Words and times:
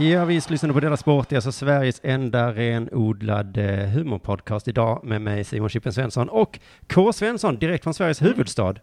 Ja, 0.00 0.24
vi 0.24 0.34
lyssnar 0.48 0.72
på 0.72 0.80
Della 0.80 0.96
Sport, 0.96 1.28
det 1.28 1.34
är 1.34 1.36
alltså 1.36 1.52
Sveriges 1.52 2.00
enda 2.04 2.52
renodlad 2.54 3.56
eh, 3.56 3.88
humorpodcast 3.88 4.68
idag 4.68 5.04
med 5.04 5.20
mig 5.22 5.44
Simon 5.44 5.68
Chippen 5.68 5.92
Svensson 5.92 6.28
och 6.28 6.58
K. 6.88 7.12
Svensson 7.12 7.56
direkt 7.58 7.84
från 7.84 7.94
Sveriges 7.94 8.22
huvudstad. 8.22 8.74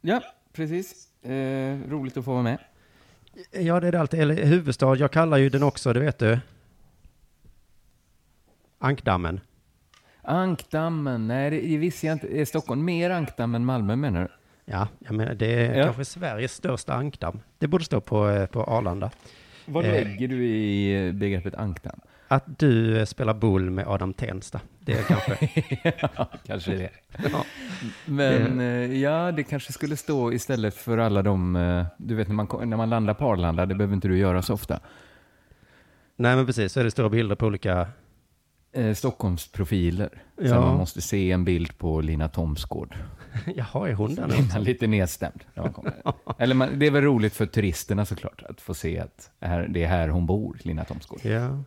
Ja, 0.00 0.20
precis. 0.52 1.08
Eh, 1.22 1.78
roligt 1.90 2.16
att 2.16 2.24
få 2.24 2.32
vara 2.32 2.42
med. 2.42 2.58
Ja, 3.50 3.80
det 3.80 3.88
är 3.88 3.92
det 3.92 4.00
alltid, 4.00 4.20
eller 4.20 4.44
huvudstad, 4.44 4.96
jag 4.96 5.10
kallar 5.10 5.36
ju 5.36 5.48
den 5.48 5.62
också, 5.62 5.92
det 5.92 6.00
vet 6.00 6.18
du. 6.18 6.38
Ankdammen. 8.78 9.40
Ankdammen, 10.22 11.28
nej 11.28 11.50
det 11.50 11.76
visste 11.76 12.06
jag 12.06 12.14
inte. 12.14 12.38
Är 12.40 12.44
Stockholm 12.44 12.84
mer 12.84 13.10
ankdamm 13.10 13.54
än 13.54 13.64
Malmö 13.64 13.96
menar 13.96 14.20
du? 14.22 14.28
Ja, 14.72 14.88
jag 14.98 15.14
menar, 15.14 15.34
det 15.34 15.46
är 15.66 15.74
Ja. 15.78 15.84
kanske 15.84 16.04
Sveriges 16.04 16.52
största 16.52 16.94
ankdamm. 16.94 17.40
Det 17.58 17.66
borde 17.66 17.84
stå 17.84 18.00
på, 18.00 18.28
eh, 18.28 18.46
på 18.46 18.62
Arlanda. 18.64 19.10
Vad 19.66 19.84
Eh. 19.84 19.90
lägger 19.92 20.28
du 20.28 20.44
i 20.46 21.12
begreppet 21.12 21.54
ankdamm? 21.54 22.00
Att 22.28 22.58
du 22.58 22.98
eh, 22.98 23.04
spelar 23.04 23.34
bull 23.34 23.70
med 23.70 23.86
Adam 23.88 24.14
Tensta, 24.14 24.60
det 24.80 24.92
är 24.92 25.02
kanske... 25.02 25.38
ja, 26.16 26.28
kanske 26.46 26.74
det. 26.74 26.90
ja. 27.32 27.44
Men 28.06 28.60
eh, 28.60 28.94
ja, 29.00 29.32
det 29.32 29.42
kanske 29.42 29.72
skulle 29.72 29.96
stå 29.96 30.32
istället 30.32 30.74
för 30.74 30.98
alla 30.98 31.22
de, 31.22 31.84
du 31.96 32.14
vet 32.14 32.28
när 32.28 32.34
man, 32.34 32.48
när 32.68 32.76
man 32.76 32.90
landar 32.90 33.14
på 33.14 33.24
Arlanda, 33.24 33.66
det 33.66 33.74
behöver 33.74 33.94
inte 33.94 34.08
du 34.08 34.18
göra 34.18 34.42
så 34.42 34.54
ofta. 34.54 34.80
Nej, 36.16 36.36
men 36.36 36.46
precis, 36.46 36.72
så 36.72 36.80
är 36.80 36.84
det 36.84 36.90
stora 36.90 37.08
bilder 37.08 37.34
på 37.36 37.46
olika... 37.46 37.86
Eh, 38.72 38.94
Stockholmsprofiler. 38.94 40.08
Så 40.38 40.44
Ja. 40.44 40.60
man 40.60 40.76
måste 40.76 41.00
se 41.00 41.32
en 41.32 41.44
bild 41.44 41.78
på 41.78 42.00
Lina 42.00 42.28
Thomsgård. 42.28 42.94
Jaha, 43.56 43.88
är 43.88 43.92
hon 43.92 44.14
där 44.14 44.26
nu? 44.54 44.60
Lite 44.64 44.86
nedstämd. 44.86 45.44
när 45.54 45.62
man 45.62 45.72
kommer. 45.72 45.92
Eller 46.38 46.54
man, 46.54 46.78
det 46.78 46.86
är 46.86 46.90
väl 46.90 47.02
roligt 47.02 47.34
för 47.34 47.46
turisterna 47.46 48.04
såklart, 48.04 48.42
att 48.48 48.60
få 48.60 48.74
se 48.74 48.98
att 48.98 49.30
här, 49.40 49.68
det 49.68 49.84
är 49.84 49.88
här 49.88 50.08
hon 50.08 50.26
bor, 50.26 50.56
Lina 50.62 50.84
Thomsgård. 50.84 51.20
Ja, 51.22 51.64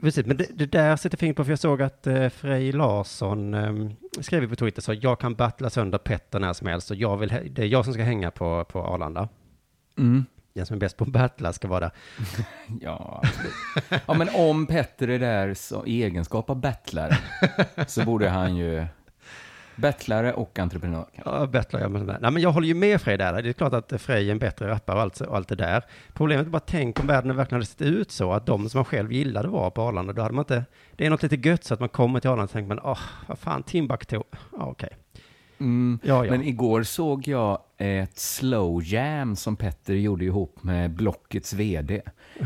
precis. 0.00 0.26
Men 0.26 0.36
det, 0.36 0.46
det 0.54 0.66
där 0.66 0.96
sätter 0.96 1.16
fingret 1.18 1.36
på, 1.36 1.44
för 1.44 1.52
jag 1.52 1.58
såg 1.58 1.82
att 1.82 2.06
eh, 2.06 2.28
Frej 2.28 2.72
Larsson 2.72 3.54
eh, 3.54 3.90
skrev 4.20 4.48
på 4.48 4.56
Twitter 4.56 4.82
så 4.82 4.94
jag 4.94 5.20
kan 5.20 5.34
battla 5.34 5.70
sönder 5.70 5.98
Petter 5.98 6.40
när 6.40 6.52
som 6.52 6.66
helst 6.66 6.90
och 6.90 6.96
jag 6.96 7.16
vill, 7.16 7.28
det 7.50 7.62
är 7.62 7.66
jag 7.66 7.84
som 7.84 7.94
ska 7.94 8.02
hänga 8.02 8.30
på, 8.30 8.64
på 8.64 8.82
Arlanda. 8.82 9.28
Mm. 9.98 10.24
Den 10.56 10.66
som 10.66 10.76
är 10.76 10.80
bäst 10.80 10.96
på 10.96 11.04
att 11.04 11.10
battla 11.10 11.52
ska 11.52 11.68
vara. 11.68 11.90
Ja, 12.80 13.22
absolut. 13.22 14.02
ja, 14.06 14.14
men 14.14 14.28
om 14.34 14.66
Petter 14.66 15.08
är 15.08 15.18
där 15.18 15.54
så, 15.54 15.86
i 15.86 16.02
egenskap 16.04 16.50
av 16.50 16.56
battlare 16.56 17.18
så 17.86 18.04
borde 18.04 18.28
han 18.28 18.56
ju... 18.56 18.86
Battlare 19.76 20.32
och 20.32 20.58
entreprenör. 20.58 21.06
Ja, 21.24 21.46
battlar 21.46 21.80
jag 21.80 21.90
med. 21.90 22.18
Nej, 22.20 22.30
men 22.30 22.42
jag 22.42 22.52
håller 22.52 22.68
ju 22.68 22.74
med 22.74 23.00
Frej 23.00 23.18
där. 23.18 23.42
Det 23.42 23.48
är 23.48 23.52
klart 23.52 23.72
att 23.72 24.02
Frej 24.02 24.28
är 24.28 24.32
en 24.32 24.38
bättre 24.38 24.68
rappare 24.68 24.96
och 24.96 25.02
allt, 25.02 25.20
och 25.20 25.36
allt 25.36 25.48
det 25.48 25.54
där. 25.54 25.84
Problemet 26.12 26.46
är 26.46 26.50
bara, 26.50 26.60
tänk 26.60 27.00
om 27.00 27.06
världen 27.06 27.36
verkligen 27.36 27.56
hade 27.56 27.66
sett 27.66 27.82
ut 27.82 28.10
så 28.10 28.32
att 28.32 28.46
de 28.46 28.68
som 28.68 28.78
man 28.78 28.84
själv 28.84 29.12
gillade 29.12 29.48
var 29.48 29.70
på 29.70 29.82
Arlanda. 29.82 30.12
Då 30.12 30.22
hade 30.22 30.34
man 30.34 30.42
inte, 30.42 30.64
det 30.96 31.06
är 31.06 31.10
något 31.10 31.22
lite 31.22 31.48
gött 31.48 31.64
så 31.64 31.74
att 31.74 31.80
man 31.80 31.88
kommer 31.88 32.20
till 32.20 32.30
Arlanda 32.30 32.44
och 32.44 32.50
tänker 32.50 32.68
man, 32.68 32.80
åh, 32.84 33.00
vad 33.26 33.38
fan, 33.38 33.62
Timbuktu. 33.62 34.16
Ja, 34.52 34.66
okej. 34.66 34.96
Mm. 35.58 35.98
Ja, 36.02 36.24
ja. 36.24 36.30
Men 36.30 36.42
igår 36.42 36.82
såg 36.82 37.28
jag 37.28 37.58
ett 37.78 38.18
slow 38.18 38.82
jam 38.84 39.36
som 39.36 39.56
Petter 39.56 39.94
gjorde 39.94 40.24
ihop 40.24 40.62
med 40.62 40.90
Blockets 40.90 41.52
VD. 41.52 42.02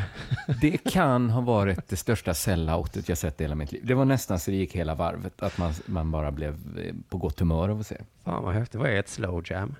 Det 0.60 0.76
kan 0.90 1.30
ha 1.30 1.40
varit 1.40 1.88
det 1.88 1.96
största 1.96 2.34
selloutet 2.34 3.08
jag 3.08 3.18
sett 3.18 3.40
i 3.40 3.44
hela 3.44 3.54
mitt 3.54 3.72
liv. 3.72 3.82
Det 3.84 3.94
var 3.94 4.04
nästan 4.04 4.38
så 4.38 4.50
det 4.50 4.56
gick 4.56 4.76
hela 4.76 4.94
varvet, 4.94 5.42
att 5.42 5.58
man, 5.58 5.72
man 5.86 6.10
bara 6.10 6.30
blev 6.30 6.78
eh, 6.84 6.94
på 7.08 7.18
gott 7.18 7.40
humör 7.40 7.68
av 7.68 7.80
att 7.80 7.86
se. 7.86 7.96
Fan 8.24 8.44
vad 8.44 8.54
häftigt. 8.54 8.80
Vad 8.80 8.90
är 8.90 8.96
ett 8.98 9.08
slow 9.08 9.42
jam? 9.50 9.74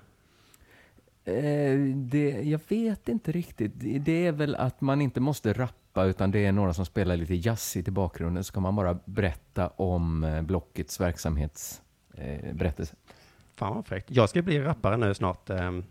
Eh, 1.25 1.79
det, 1.95 2.31
jag 2.45 2.61
vet 2.69 3.09
inte 3.09 3.33
riktigt. 3.33 3.73
Det- 3.77 4.27
är 4.27 4.33
väl 4.33 4.55
att 4.55 4.81
man 4.81 5.01
inte 5.01 5.21
måste 5.21 5.53
rappa, 5.53 6.05
utan 6.05 6.31
det 6.31 6.47
är 6.47 6.53
några 6.53 6.75
som 6.75 6.87
spelar 6.87 7.17
lite 7.17 7.35
jazzigt 7.35 7.89
i 7.89 7.91
bakgrunden, 7.91 8.45
så 8.45 8.53
kan 8.53 8.63
man 8.63 8.77
bara 8.77 8.99
berätta 9.05 9.69
om 9.69 10.25
eh, 10.25 10.43
Blockets 10.43 11.01
verksamhetsberättelse. 11.01 12.49
Eh, 12.49 12.55
berättelse. 12.55 12.95
Fan 13.61 13.75
vad 13.75 13.87
fräckt. 13.87 14.11
Jag 14.11 14.29
ska 14.29 14.43
bli 14.43 14.61
rappare 14.61 14.97
nu 14.97 15.15
snart. 15.15 15.51
ehm. 15.51 15.85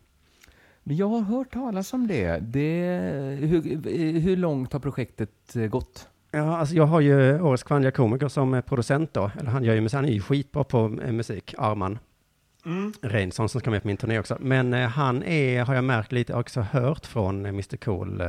Men 0.83 0.95
jag 0.95 1.07
har 1.07 1.21
hört 1.21 1.53
talas 1.53 1.93
om 1.93 2.07
det. 2.07 2.37
det 2.39 3.37
hur, 3.39 4.19
hur 4.19 4.37
långt 4.37 4.73
har 4.73 4.79
projektet 4.79 5.55
eh, 5.55 5.67
gått? 5.67 6.07
Ja, 6.31 6.57
alltså 6.57 6.75
jag 6.75 6.85
har 6.85 7.01
ju 7.01 7.41
Årets 7.41 7.63
kvinnliga 7.63 7.91
komiker 7.91 8.27
som 8.27 8.53
eh, 8.53 8.61
producent 8.61 9.13
då. 9.13 9.31
Eller 9.39 9.51
han 9.51 9.63
gör 9.63 9.75
ju 9.75 9.89
han 9.93 10.05
är 10.05 10.11
ju 10.11 10.21
skitbra 10.21 10.63
på 10.63 10.99
eh, 11.05 11.11
musik, 11.11 11.55
Arman. 11.57 11.99
Reinsson 13.01 13.49
som 13.49 13.61
ska 13.61 13.71
med 13.71 13.81
på 13.81 13.87
min 13.87 13.97
turné 13.97 14.19
också. 14.19 14.37
Men 14.39 14.73
eh, 14.73 14.87
han 14.87 15.23
är, 15.23 15.63
har 15.63 15.75
jag 15.75 15.83
märkt 15.83 16.11
lite, 16.11 16.33
också 16.33 16.61
hört 16.61 17.05
från 17.05 17.45
eh, 17.45 17.49
Mr 17.49 17.77
Cool, 17.77 18.21
eh, 18.21 18.27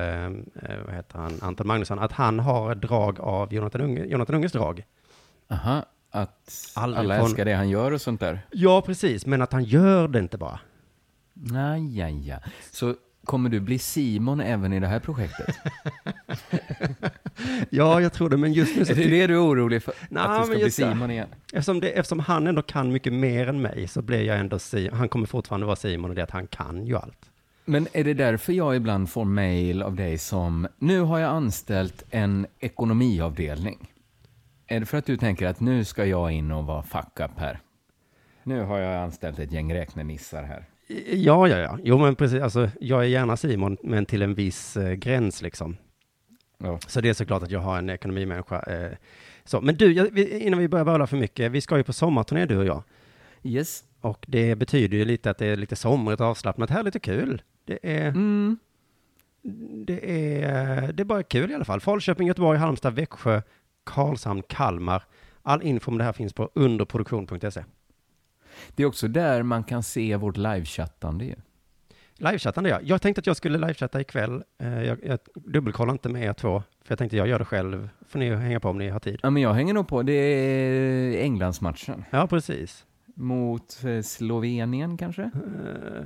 vad 0.86 0.94
heter 0.94 1.18
han, 1.18 1.38
Anton 1.42 1.66
Magnusson, 1.66 1.98
att 1.98 2.12
han 2.12 2.38
har 2.38 2.74
drag 2.74 3.20
av 3.20 3.54
Jonathan, 3.54 3.80
Unge, 3.80 4.04
Jonathan 4.04 4.36
Unges 4.36 4.52
drag. 4.52 4.84
Aha, 5.48 5.84
att 6.10 6.72
Aldrig 6.74 6.98
alla 7.00 7.16
älskar 7.16 7.44
det 7.44 7.54
han 7.54 7.68
gör 7.68 7.92
och 7.92 8.00
sånt 8.00 8.20
där? 8.20 8.46
Ja, 8.50 8.82
precis, 8.82 9.26
men 9.26 9.42
att 9.42 9.52
han 9.52 9.64
gör 9.64 10.08
det 10.08 10.18
inte 10.18 10.38
bara. 10.38 10.60
Nej, 11.32 11.98
ja, 11.98 12.08
ja. 12.08 12.36
Så 12.70 12.94
kommer 13.24 13.50
du 13.50 13.60
bli 13.60 13.78
Simon 13.78 14.40
även 14.40 14.72
i 14.72 14.80
det 14.80 14.86
här 14.86 15.00
projektet? 15.00 15.56
Ja, 17.70 18.00
jag 18.00 18.12
tror 18.12 18.28
det, 18.30 18.36
men 18.36 18.52
just 18.52 18.76
nu 18.76 18.84
så 18.84 18.92
är 18.92 18.96
det 18.96 19.08
det 19.08 19.26
du 19.26 19.34
är 19.34 19.44
orolig 19.46 19.82
för? 19.82 19.94
Nej, 20.08 20.22
att 20.22 20.40
du 20.40 20.46
ska 20.46 20.54
bli 20.54 20.64
just 20.64 20.78
det. 20.78 20.90
Simon 20.90 21.10
igen? 21.10 21.28
Eftersom, 21.52 21.80
det, 21.80 21.88
eftersom 21.90 22.18
han 22.18 22.46
ändå 22.46 22.62
kan 22.62 22.92
mycket 22.92 23.12
mer 23.12 23.48
än 23.48 23.62
mig 23.62 23.88
så 23.88 24.02
blir 24.02 24.22
jag 24.22 24.38
ändå 24.38 24.58
Simon. 24.58 24.98
Han 24.98 25.08
kommer 25.08 25.26
fortfarande 25.26 25.66
vara 25.66 25.76
Simon 25.76 26.10
och 26.10 26.14
det 26.14 26.20
är 26.20 26.24
att 26.24 26.30
han 26.30 26.46
kan 26.46 26.86
ju 26.86 26.96
allt. 26.96 27.30
Men 27.64 27.86
är 27.92 28.04
det 28.04 28.14
därför 28.14 28.52
jag 28.52 28.76
ibland 28.76 29.10
får 29.10 29.24
mail 29.24 29.82
av 29.82 29.96
dig 29.96 30.18
som, 30.18 30.68
nu 30.78 31.00
har 31.00 31.18
jag 31.18 31.30
anställt 31.30 32.04
en 32.10 32.46
ekonomiavdelning. 32.60 33.89
Är 34.72 34.80
det 34.80 34.86
för 34.86 34.98
att 34.98 35.06
du 35.06 35.16
tänker 35.16 35.46
att 35.46 35.60
nu 35.60 35.84
ska 35.84 36.04
jag 36.06 36.32
in 36.32 36.50
och 36.50 36.64
vara 36.66 36.82
fuck 36.82 37.20
up 37.20 37.38
här? 37.38 37.60
Nu 38.42 38.60
har 38.62 38.78
jag 38.78 39.02
anställt 39.02 39.38
ett 39.38 39.52
gäng 39.52 39.74
räknenissar 39.74 40.42
här. 40.42 40.64
Ja, 41.12 41.48
ja, 41.48 41.58
ja. 41.58 41.78
Jo, 41.84 41.98
men 41.98 42.14
precis. 42.14 42.42
Alltså, 42.42 42.70
jag 42.80 43.00
är 43.00 43.08
gärna 43.08 43.36
Simon, 43.36 43.76
men 43.82 44.06
till 44.06 44.22
en 44.22 44.34
viss 44.34 44.76
eh, 44.76 44.92
gräns 44.92 45.42
liksom. 45.42 45.76
Ja. 46.58 46.78
Så 46.86 47.00
det 47.00 47.08
är 47.08 47.14
såklart 47.14 47.42
att 47.42 47.50
jag 47.50 47.60
har 47.60 47.78
en 47.78 47.90
ekonomimänniska. 47.90 48.60
Eh, 48.62 48.96
så. 49.44 49.60
Men 49.60 49.76
du, 49.76 49.92
jag, 49.92 50.08
vi, 50.12 50.38
innan 50.38 50.58
vi 50.60 50.68
börjar 50.68 50.84
böla 50.84 51.06
för 51.06 51.16
mycket, 51.16 51.52
vi 51.52 51.60
ska 51.60 51.76
ju 51.76 51.82
på 51.82 51.92
sommarturné 51.92 52.46
du 52.46 52.56
och 52.56 52.64
jag. 52.64 52.82
Yes. 53.42 53.84
Och 54.00 54.24
det 54.28 54.54
betyder 54.54 54.96
ju 54.96 55.04
lite 55.04 55.30
att 55.30 55.38
det 55.38 55.46
är 55.46 55.56
lite 55.56 55.76
somrigt 55.76 56.20
och 56.20 56.26
avslappnat, 56.26 56.70
här 56.70 56.82
lite 56.82 57.00
kul. 57.00 57.42
Det 57.64 57.78
är, 57.82 58.08
Mm. 58.08 58.58
det 59.86 60.32
är, 60.42 60.92
det 60.92 61.02
är 61.02 61.04
bara 61.04 61.22
kul 61.22 61.50
i 61.50 61.54
alla 61.54 61.64
fall. 61.64 61.80
Falköping, 61.80 62.26
Göteborg, 62.28 62.58
Halmstad, 62.58 62.94
Växjö, 62.94 63.42
Karlshamn, 63.90 64.42
Kalmar. 64.42 65.04
All 65.42 65.62
info 65.62 65.90
om 65.90 65.98
det 65.98 66.04
här 66.04 66.12
finns 66.12 66.32
på 66.32 66.50
underproduktion.se. 66.54 67.64
Det 68.74 68.82
är 68.82 68.86
också 68.86 69.08
där 69.08 69.42
man 69.42 69.64
kan 69.64 69.82
se 69.82 70.16
vårt 70.16 70.36
livechattande 70.36 71.24
ju. 71.24 71.34
Livechattande 72.14 72.70
ja. 72.70 72.78
Jag 72.82 73.02
tänkte 73.02 73.18
att 73.20 73.26
jag 73.26 73.36
skulle 73.36 73.58
livechatta 73.58 74.00
ikväll. 74.00 74.42
Eh, 74.58 74.82
Jag, 74.82 74.98
jag 75.04 75.18
dubbelkollar 75.34 75.92
inte 75.92 76.08
med 76.08 76.22
er 76.24 76.32
två, 76.32 76.62
för 76.82 76.92
jag 76.92 76.98
tänkte 76.98 77.16
jag 77.16 77.28
gör 77.28 77.38
det 77.38 77.44
själv. 77.44 77.88
Får 78.08 78.18
ni 78.18 78.34
hänga 78.34 78.60
på 78.60 78.68
om 78.68 78.78
ni 78.78 78.88
har 78.88 79.00
tid. 79.00 79.20
Ja, 79.22 79.30
men 79.30 79.42
jag 79.42 79.54
hänger 79.54 79.74
nog 79.74 79.88
på. 79.88 80.02
Det 80.02 80.12
är 80.12 81.22
Englandsmatchen. 81.22 82.04
Ja, 82.10 82.26
precis. 82.26 82.86
Mot 83.14 83.84
eh, 83.84 84.02
Slovenien 84.02 84.96
kanske? 84.96 85.22
Eh, 85.22 86.04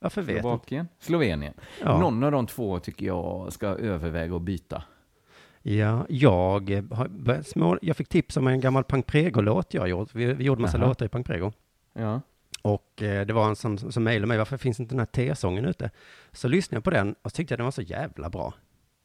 Varför 0.00 0.22
vet. 0.22 0.40
Slovakien? 0.40 0.88
Slovenien. 0.98 1.54
Ja. 1.82 1.98
Någon 2.00 2.24
av 2.24 2.32
de 2.32 2.46
två 2.46 2.78
tycker 2.78 3.06
jag 3.06 3.52
ska 3.52 3.66
överväga 3.66 4.36
att 4.36 4.42
byta. 4.42 4.82
Ja, 5.66 6.06
jag, 6.08 6.82
små, 7.44 7.78
jag 7.82 7.96
fick 7.96 8.08
tips 8.08 8.36
om 8.36 8.46
en 8.46 8.60
gammal 8.60 8.84
Punk 8.84 9.06
Prego-låt 9.06 9.74
jag 9.74 9.88
gjort. 9.88 10.14
Vi, 10.14 10.32
vi 10.32 10.44
gjorde 10.44 10.62
massa 10.62 10.78
Aha. 10.78 10.86
låtar 10.86 11.06
i 11.06 11.08
Punk 11.08 11.26
Prego. 11.26 11.52
Ja. 11.92 12.20
Och 12.62 13.02
eh, 13.02 13.26
det 13.26 13.32
var 13.32 13.48
en 13.48 13.56
som, 13.56 13.78
som 13.78 14.04
mejlade 14.04 14.26
mig, 14.26 14.38
varför 14.38 14.56
finns 14.56 14.80
inte 14.80 14.92
den 14.94 14.98
här 14.98 15.06
T-sången 15.06 15.64
ute? 15.64 15.90
Så 16.32 16.48
lyssnade 16.48 16.76
jag 16.76 16.84
på 16.84 16.90
den 16.90 17.14
och 17.22 17.34
tyckte 17.34 17.52
jag 17.52 17.58
den 17.58 17.64
var 17.64 17.70
så 17.70 17.82
jävla 17.82 18.30
bra. 18.30 18.54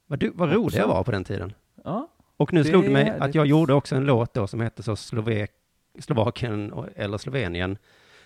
Vad, 0.07 0.19
du, 0.19 0.31
vad 0.35 0.53
rolig 0.53 0.79
jag 0.79 0.87
var 0.87 1.03
på 1.03 1.11
den 1.11 1.23
tiden. 1.23 1.53
ja. 1.83 2.09
Och 2.37 2.53
nu 2.53 2.63
Det 2.63 2.69
slog 2.69 2.83
det 2.83 2.89
mig 2.89 3.09
att 3.19 3.35
jag 3.35 3.45
gjorde 3.45 3.73
också 3.73 3.95
en 3.95 4.05
låt 4.05 4.33
då 4.33 4.47
som 4.47 4.59
hette 4.61 4.83
så 4.83 4.95
Slovek, 4.95 5.51
Slovakien 5.99 6.73
eller 6.95 7.17
Slovenien, 7.17 7.77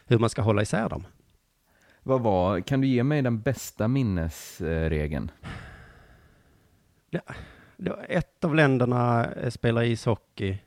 hur 0.05 0.19
man 0.19 0.29
ska 0.29 0.41
hålla 0.41 0.61
isär 0.61 0.89
dem. 0.89 1.07
Vad 2.03 2.21
var, 2.21 2.59
kan 2.59 2.81
du 2.81 2.87
ge 2.87 3.03
mig 3.03 3.21
den 3.21 3.41
bästa 3.41 3.87
minnesregeln? 3.87 5.31
Var 7.11 7.21
ett 8.09 8.43
av 8.43 8.55
länderna 8.55 9.33
eh, 9.33 9.49
spelar 9.49 9.83
ishockey. 9.83 10.57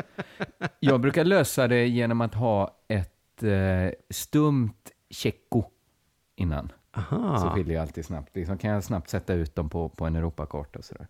Jag 0.80 1.00
brukar 1.00 1.24
lösa 1.24 1.68
det 1.68 1.86
genom 1.86 2.20
att 2.20 2.34
ha 2.34 2.76
ett 2.88 3.42
eh, 3.42 3.90
stumt 4.10 4.90
tjecko 5.10 5.64
innan. 6.36 6.72
Så 6.94 7.00
Aha, 7.00 7.54
skiljer 7.54 7.74
jag 7.74 7.82
alltid 7.82 8.04
snabbt. 8.04 8.36
Liksom 8.36 8.58
kan 8.58 8.70
jag 8.70 8.84
snabbt 8.84 9.08
sätta 9.08 9.34
ut 9.34 9.54
dem 9.54 9.70
på, 9.70 9.88
på 9.88 10.06
en 10.06 10.16
Europakarta 10.16 10.78
och 10.78 10.84
sådär. 10.84 11.06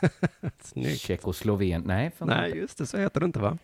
snyggt. 0.60 1.00
Tjeckosloven. 1.00 1.82
Nej. 1.86 2.10
Nej, 2.18 2.56
just 2.56 2.78
det, 2.78 2.86
så 2.86 2.98
heter 2.98 3.20
det 3.20 3.26
inte 3.26 3.38
va? 3.38 3.58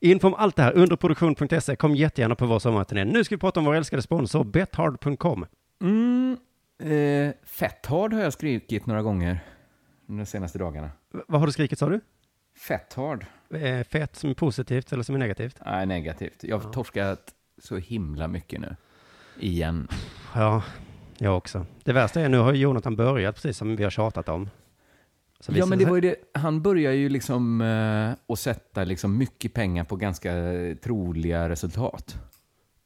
Info 0.00 0.26
om 0.26 0.34
allt 0.34 0.56
det 0.56 0.62
här 0.62 0.72
under 0.72 0.96
produktion.se. 0.96 1.76
Kom 1.76 1.96
jättegärna 1.96 2.34
på 2.34 2.46
vår 2.46 2.58
sommarturné. 2.58 3.04
Nu 3.04 3.24
ska 3.24 3.34
vi 3.34 3.40
prata 3.40 3.60
om 3.60 3.66
vår 3.66 3.74
älskade 3.74 4.02
sponsor 4.02 4.44
bethard.com. 4.44 5.46
Mm, 5.82 6.36
eh, 6.82 7.34
fetthard 7.44 8.12
har 8.12 8.20
jag 8.20 8.32
skrikit 8.32 8.86
några 8.86 9.02
gånger 9.02 9.40
de 10.06 10.26
senaste 10.26 10.58
dagarna. 10.58 10.90
V- 11.14 11.20
Vad 11.28 11.40
har 11.40 11.46
du 11.46 11.52
skrikit 11.52 11.78
sa 11.78 11.88
du? 11.88 12.00
Fetthard? 12.68 13.26
Eh, 13.54 13.84
Fett 13.84 14.16
som 14.16 14.30
är 14.30 14.34
positivt 14.34 14.92
eller 14.92 15.02
som 15.02 15.14
är 15.14 15.18
negativt? 15.18 15.58
Nej, 15.66 15.86
negativt. 15.86 16.44
Jag 16.44 16.58
har 16.58 16.72
torskat 16.72 17.34
så 17.62 17.76
himla 17.76 18.28
mycket 18.28 18.60
nu. 18.60 18.76
Igen. 19.38 19.88
Ja, 20.34 20.62
jag 21.18 21.36
också. 21.36 21.66
Det 21.84 21.92
värsta 21.92 22.20
är 22.20 22.28
nu 22.28 22.38
har 22.38 22.52
Jonathan 22.52 22.96
börjat 22.96 23.34
precis 23.34 23.56
som 23.58 23.76
vi 23.76 23.84
har 23.84 23.90
tjatat 23.90 24.28
om. 24.28 24.50
Ja, 25.48 25.66
men 25.66 25.78
det 25.78 25.84
var 25.84 25.94
ju 25.94 26.00
det. 26.00 26.16
Han 26.34 26.62
börjar 26.62 26.92
ju 26.92 27.08
liksom 27.08 27.60
eh, 27.60 28.32
att 28.32 28.38
sätta 28.38 28.84
liksom 28.84 29.18
mycket 29.18 29.54
pengar 29.54 29.84
på 29.84 29.96
ganska 29.96 30.32
eh, 30.36 30.76
troliga 30.76 31.48
resultat. 31.48 32.16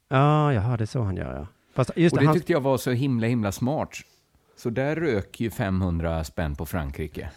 Ja, 0.09 0.53
jaha, 0.53 0.77
det 0.77 0.85
är 0.85 0.87
så 0.87 1.03
han 1.03 1.17
gör 1.17 1.35
ja. 1.37 1.47
Fast 1.75 1.91
just 1.97 2.13
och 2.13 2.19
det, 2.19 2.23
det 2.23 2.27
han... 2.27 2.35
tyckte 2.37 2.53
jag 2.53 2.61
var 2.61 2.77
så 2.79 2.91
himla, 2.91 3.27
himla 3.27 3.53
smart. 3.53 3.97
Så 4.59 4.71
där 4.71 4.97
rök 4.97 5.41
ju 5.41 5.51
500 5.51 6.25
spänn 6.25 6.55
på 6.57 6.67
Frankrike. 6.67 7.31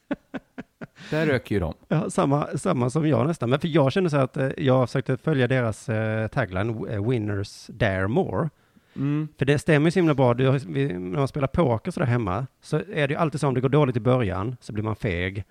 där 1.10 1.26
rök 1.26 1.50
ju 1.50 1.60
de. 1.60 1.74
Ja, 1.88 2.10
samma, 2.10 2.46
samma 2.58 2.90
som 2.90 3.08
jag 3.08 3.26
nästan. 3.26 3.50
Men 3.50 3.60
för 3.60 3.68
jag 3.68 3.92
känner 3.92 4.08
så 4.08 4.16
att 4.16 4.36
eh, 4.36 4.50
jag 4.56 4.88
försökte 4.88 5.16
följa 5.16 5.48
deras 5.48 5.88
eh, 5.88 6.28
tagline, 6.28 6.86
eh, 6.90 7.08
Winners 7.08 7.66
Dare 7.66 8.08
More. 8.08 8.48
Mm. 8.96 9.28
För 9.38 9.44
det 9.44 9.58
stämmer 9.58 9.86
ju 9.86 9.90
så 9.90 9.98
himla 9.98 10.14
bra. 10.14 10.34
Du, 10.34 10.44
när 10.52 11.18
man 11.18 11.28
spelar 11.28 11.48
poker 11.48 11.90
så 11.90 12.00
där 12.00 12.06
hemma 12.06 12.46
så 12.62 12.76
är 12.76 13.08
det 13.08 13.14
ju 13.14 13.16
alltid 13.16 13.40
så 13.40 13.48
om 13.48 13.54
det 13.54 13.60
går 13.60 13.68
dåligt 13.68 13.96
i 13.96 14.00
början 14.00 14.56
så 14.60 14.72
blir 14.72 14.84
man 14.84 14.96
feg. 14.96 15.44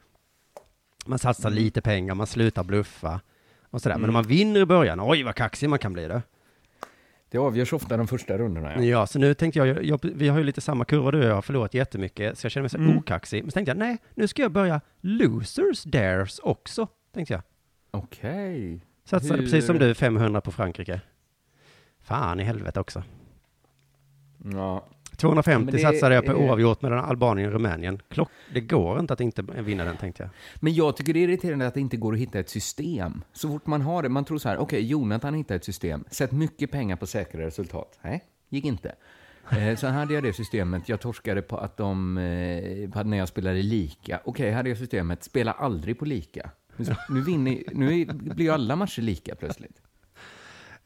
Man 1.05 1.19
satsar 1.19 1.49
Mm. 1.49 1.63
lite 1.63 1.81
pengar, 1.81 2.15
man 2.15 2.27
slutar 2.27 2.63
bluffa 2.63 3.19
och 3.69 3.81
sådär. 3.81 3.95
Men 3.95 4.03
Mm. 4.03 4.09
om 4.09 4.13
man 4.13 4.23
vinner 4.27 4.59
i 4.59 4.65
början, 4.65 4.99
oj 5.01 5.23
vad 5.23 5.35
kaxig 5.35 5.69
man 5.69 5.79
kan 5.79 5.93
bli 5.93 6.07
det. 6.07 6.21
Det 7.35 7.39
avgörs 7.39 7.73
ofta 7.73 7.97
de 7.97 8.07
första 8.07 8.37
rundorna. 8.37 8.73
Ja. 8.75 8.81
Ja. 8.83 9.07
så 9.07 9.19
nu 9.19 9.33
tänkte 9.33 9.59
jag, 9.59 9.85
jag, 9.85 9.99
vi 10.03 10.27
har 10.27 10.37
ju 10.37 10.43
lite 10.43 10.61
samma 10.61 10.85
kurva 10.85 11.11
du 11.11 11.17
och 11.19 11.25
jag 11.25 11.35
har 11.35 11.41
förlorat 11.41 11.73
jättemycket, 11.73 12.37
så 12.37 12.45
jag 12.45 12.51
känner 12.51 12.61
mig 12.63 12.69
så 12.69 12.77
Mm. 12.77 12.97
okaxig. 12.97 13.43
Men 13.43 13.51
så 13.51 13.55
tänkte 13.55 13.69
jag, 13.69 13.77
nej, 13.77 13.97
nu 14.13 14.27
ska 14.27 14.41
jag 14.41 14.51
börja 14.51 14.81
losers 15.01 15.83
dares 15.83 16.39
också, 16.39 16.87
tänkte 17.13 17.33
jag. 17.33 17.41
Okej. 17.91 18.81
Satsade 19.05 19.33
Hur- 19.33 19.41
precis 19.43 19.65
som 19.65 19.77
du 19.79 19.93
500 19.93 20.41
på 20.41 20.51
Frankrike. 20.51 21.01
Fan 22.01 22.39
i 22.39 22.43
helvete 22.43 22.79
också. 22.79 23.03
Ja. 24.53 24.85
250 25.25 25.65
men 25.65 25.73
det 25.73 25.79
satsade 25.79 26.15
jag 26.15 26.25
på 26.25 26.31
är- 26.31 26.35
oavgjort 26.35 26.81
mellan 26.81 27.05
Albanien 27.05 27.47
och 27.47 27.53
Rumänien. 27.53 28.01
Klock, 28.09 28.29
det 28.53 28.61
går 28.61 28.99
inte 28.99 29.13
att 29.13 29.21
inte 29.21 29.41
vinna 29.41 29.83
den 29.83 29.97
tänkte 29.97 30.23
jag. 30.23 30.29
Men 30.55 30.73
jag 30.73 30.97
tycker 30.97 31.13
det 31.13 31.19
är 31.19 31.23
irriterande 31.23 31.67
att 31.67 31.73
det 31.73 31.79
inte 31.79 31.97
går 31.97 32.13
att 32.13 32.19
hitta 32.19 32.39
ett 32.39 32.49
system. 32.49 33.23
Så 33.33 33.49
fort 33.49 33.67
man 33.67 33.81
har 33.81 34.03
det, 34.03 34.09
man 34.09 34.25
tror 34.25 34.37
så 34.37 34.49
här, 34.49 34.57
okej, 34.57 34.85
Jonathan 34.85 35.33
hittar 35.33 35.55
ett 35.55 35.65
system, 35.65 36.03
sätt 36.11 36.31
mycket 36.31 36.71
pengar 36.71 36.95
på 36.95 37.05
säkra 37.07 37.45
resultat. 37.45 37.99
Nej, 38.01 38.23
gick 38.49 38.65
inte. 38.65 38.95
Eh, 39.51 39.75
så 39.75 39.87
hade 39.87 40.13
jag 40.13 40.23
det 40.23 40.33
systemet, 40.33 40.89
jag 40.89 40.99
torskade 41.01 41.41
på 41.41 41.57
att 41.57 41.77
de, 41.77 42.17
eh, 42.17 43.03
när 43.05 43.17
jag 43.17 43.27
spelade 43.27 43.61
lika. 43.61 44.19
Okej, 44.25 44.51
hade 44.51 44.69
jag 44.69 44.77
systemet, 44.77 45.23
spela 45.23 45.51
aldrig 45.51 45.99
på 45.99 46.05
lika. 46.05 46.49
Nu, 46.77 46.85
nu, 47.09 47.21
vinner, 47.21 47.63
nu 47.73 48.05
blir 48.05 48.45
ju 48.45 48.51
alla 48.51 48.75
matcher 48.75 49.01
lika 49.01 49.35
plötsligt. 49.35 49.81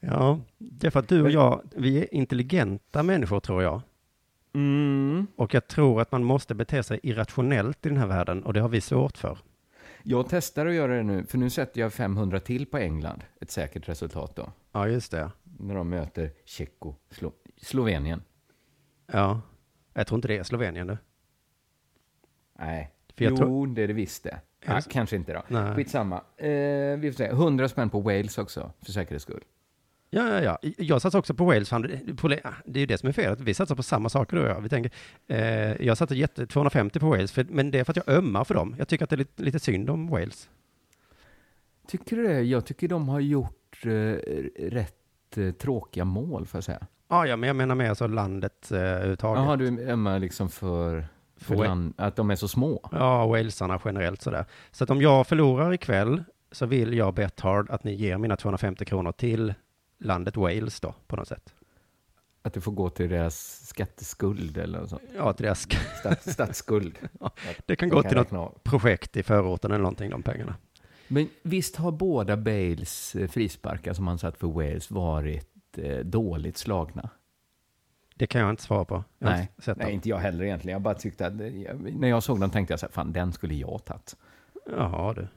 Ja, 0.00 0.40
det 0.58 0.86
är 0.86 0.90
för 0.90 1.00
att 1.00 1.08
du 1.08 1.22
och 1.22 1.30
jag, 1.30 1.62
vi 1.76 1.98
är 1.98 2.14
intelligenta 2.14 3.02
människor 3.02 3.40
tror 3.40 3.62
jag. 3.62 3.80
Mm. 4.52 5.26
Och 5.36 5.54
jag 5.54 5.66
tror 5.68 6.00
att 6.00 6.12
man 6.12 6.24
måste 6.24 6.54
bete 6.54 6.82
sig 6.82 7.00
irrationellt 7.02 7.86
i 7.86 7.88
den 7.88 7.98
här 7.98 8.06
världen 8.06 8.42
och 8.44 8.52
det 8.52 8.60
har 8.60 8.68
vi 8.68 8.80
svårt 8.80 9.16
för. 9.18 9.38
Jag 10.02 10.26
testar 10.28 10.66
att 10.66 10.74
göra 10.74 10.96
det 10.96 11.02
nu, 11.02 11.24
för 11.26 11.38
nu 11.38 11.50
sätter 11.50 11.80
jag 11.80 11.92
500 11.92 12.40
till 12.40 12.66
på 12.66 12.78
England, 12.78 13.24
ett 13.40 13.50
säkert 13.50 13.88
resultat 13.88 14.36
då, 14.36 14.52
Ja, 14.72 14.88
just 14.88 15.10
det. 15.10 15.30
när 15.58 15.74
de 15.74 15.88
möter 15.88 16.30
Tjecko, 16.44 16.94
Slo 17.10 17.32
Slovenien. 17.56 18.22
Ja, 19.12 19.40
jag 19.94 20.06
tror 20.06 20.18
inte 20.18 20.28
det 20.28 20.36
är 20.38 20.42
Slovenien 20.42 20.86
du. 20.86 20.96
Nej, 22.58 22.90
För 23.16 23.24
jag 23.24 23.30
jo, 23.30 23.36
tror- 23.36 23.66
det 23.66 23.82
är 23.82 23.88
det 23.88 23.94
visst 23.94 24.24
det. 24.24 24.40
Ja, 24.66 24.80
kanske 24.90 25.16
inte 25.16 25.32
då. 25.32 25.42
Nej. 25.48 25.74
Skitsamma. 25.76 26.16
Eh, 26.36 26.98
vi 26.98 27.12
får 27.12 27.16
se. 27.16 27.28
100 27.28 27.68
spänn 27.68 27.90
på 27.90 28.00
Wales 28.00 28.38
också, 28.38 28.72
för 28.84 28.92
säkerhets 28.92 29.22
skull. 29.22 29.44
Ja, 30.10 30.28
ja, 30.42 30.58
ja. 30.62 30.70
Jag 30.78 31.02
satsar 31.02 31.18
också 31.18 31.34
på 31.34 31.44
Wales. 31.44 31.68
Det- 31.70 32.16
på- 32.16 32.28
Det 32.28 32.40
är 32.74 32.80
ju 32.80 32.86
det 32.86 32.98
som 32.98 33.08
är 33.08 33.12
felet. 33.12 33.40
Vi 33.40 33.54
satsar 33.54 33.74
på 33.74 33.82
samma 33.82 34.08
saker 34.08 34.36
du 34.36 34.42
och 34.42 34.48
jag. 34.48 34.60
Vi 34.60 34.68
tänker, 34.68 34.92
eh, 35.28 35.82
jag 35.86 35.98
satte 35.98 36.14
jätte, 36.14 36.46
250 36.46 37.00
på 37.00 37.08
Wales, 37.10 37.32
för, 37.32 37.44
men 37.50 37.70
det 37.70 37.78
är 37.78 37.84
för 37.84 37.92
att 37.92 37.96
jag 38.06 38.08
ömmar 38.16 38.44
för 38.44 38.54
dem. 38.54 38.74
Jag 38.78 38.88
tycker 38.88 39.04
att 39.04 39.10
det 39.10 39.14
är 39.16 39.18
lite, 39.18 39.42
lite 39.42 39.58
synd 39.58 39.90
om 39.90 40.08
Wales. 40.08 40.48
Tycker 41.88 42.16
du 42.16 42.22
det? 42.28 42.42
Jag 42.42 42.64
tycker 42.66 42.88
de 42.88 43.08
har 43.08 43.20
gjort 43.20 43.78
eh, 43.84 43.90
rätt 44.58 45.36
eh, 45.36 45.50
tråkiga 45.50 46.04
mål, 46.04 46.46
får 46.46 46.58
jag 46.58 46.64
säga. 46.64 46.86
Ja, 47.08 47.26
ja, 47.26 47.36
men 47.36 47.46
jag 47.46 47.56
menar 47.56 47.74
mer 47.74 47.88
alltså 47.88 48.06
landet 48.06 48.72
eh, 48.72 48.78
överhuvudtaget. 48.78 49.44
Jaha, 49.44 49.56
du 49.56 49.88
ömmar 49.90 50.18
liksom 50.18 50.48
för, 50.48 51.06
för 51.36 51.54
Wa- 51.54 51.64
land, 51.64 51.94
att 51.96 52.16
de 52.16 52.30
är 52.30 52.36
så 52.36 52.48
små? 52.48 52.88
Ja, 52.92 53.26
walesarna 53.26 53.80
generellt 53.84 54.22
sådär. 54.22 54.44
Så 54.70 54.84
att 54.84 54.90
om 54.90 55.02
jag 55.02 55.26
förlorar 55.26 55.72
ikväll 55.72 56.24
så 56.52 56.66
vill 56.66 56.94
jag 56.94 57.14
Bethard 57.14 57.70
att 57.70 57.84
ni 57.84 57.94
ger 57.94 58.18
mina 58.18 58.36
250 58.36 58.84
kronor 58.84 59.12
till 59.12 59.54
landet 60.00 60.36
Wales 60.36 60.80
då, 60.80 60.94
på 61.06 61.16
något 61.16 61.28
sätt. 61.28 61.54
Att 62.42 62.54
du 62.54 62.60
får 62.60 62.72
gå 62.72 62.90
till 62.90 63.10
deras 63.10 63.66
skatteskuld 63.66 64.58
eller 64.58 64.80
något 64.80 64.90
sånt. 64.90 65.02
Ja, 65.16 65.32
till 65.32 65.44
deras, 65.44 65.68
Stat, 65.98 66.22
statsskuld. 66.22 66.98
det 67.66 67.76
kan 67.76 67.88
gå 67.88 68.02
till 68.02 68.16
något 68.16 68.32
av. 68.32 68.58
projekt 68.62 69.16
i 69.16 69.22
förorten 69.22 69.70
eller 69.70 69.82
någonting, 69.82 70.10
de 70.10 70.22
pengarna. 70.22 70.54
Men 71.08 71.28
visst 71.42 71.76
har 71.76 71.92
båda 71.92 72.36
Bales 72.36 73.14
eh, 73.14 73.28
frisparkar 73.28 73.92
som 73.92 74.06
han 74.06 74.18
satt 74.18 74.38
för 74.38 74.46
Wales 74.46 74.90
varit 74.90 75.78
eh, 75.78 75.98
dåligt 75.98 76.56
slagna? 76.56 77.10
Det 78.14 78.26
kan 78.26 78.40
jag 78.40 78.50
inte 78.50 78.62
svara 78.62 78.84
på. 78.84 79.04
Jag 79.18 79.30
Nej, 79.30 79.48
nej, 79.76 79.92
inte 79.92 80.08
jag 80.08 80.18
heller 80.18 80.44
egentligen. 80.44 80.72
Jag 80.72 80.82
bara 80.82 80.94
tyckte 80.94 81.26
att, 81.26 81.32
när 81.32 82.08
jag 82.08 82.22
såg 82.22 82.40
den 82.40 82.50
tänkte 82.50 82.72
jag 82.72 82.80
så 82.80 82.86
här, 82.86 82.92
fan 82.92 83.12
den 83.12 83.32
skulle 83.32 83.54
jag 83.54 83.84
tagit. 83.84 84.16
Jaha 84.66 85.14
du. 85.14 85.28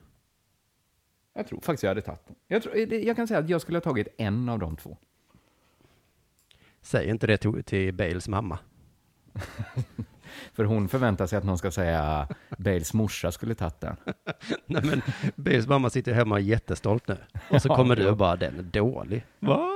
Jag 1.33 1.47
tror 1.47 1.61
faktiskt 1.61 1.83
jag 1.83 1.89
hade 1.89 2.01
tagit 2.01 2.25
den. 2.27 2.35
Jag, 2.47 2.63
tror, 2.63 2.77
jag 2.93 3.15
kan 3.15 3.27
säga 3.27 3.39
att 3.39 3.49
jag 3.49 3.61
skulle 3.61 3.75
ha 3.75 3.81
tagit 3.81 4.07
en 4.17 4.49
av 4.49 4.59
de 4.59 4.75
två. 4.75 4.97
Säg 6.81 7.09
inte 7.09 7.27
det 7.27 7.37
till, 7.37 7.63
till 7.63 7.93
Bales 7.93 8.27
mamma. 8.27 8.59
För 10.53 10.63
hon 10.65 10.87
förväntar 10.89 11.27
sig 11.27 11.37
att 11.37 11.43
någon 11.43 11.57
ska 11.57 11.71
säga 11.71 12.27
Bales 12.57 12.93
morsa 12.93 13.31
skulle 13.31 13.55
tagit 13.55 13.79
den. 13.79 13.95
Nej 14.65 14.81
men, 14.85 15.01
Bales 15.35 15.67
mamma 15.67 15.89
sitter 15.89 16.13
hemma 16.13 16.39
jättestolt 16.39 17.07
nu. 17.07 17.17
Och 17.49 17.61
så 17.61 17.67
Ja, 17.67 17.75
kommer 17.75 17.95
du 17.95 18.09
och 18.09 18.17
bara, 18.17 18.35
den 18.35 18.59
är 18.59 18.63
dålig. 18.63 19.25
Va? 19.39 19.69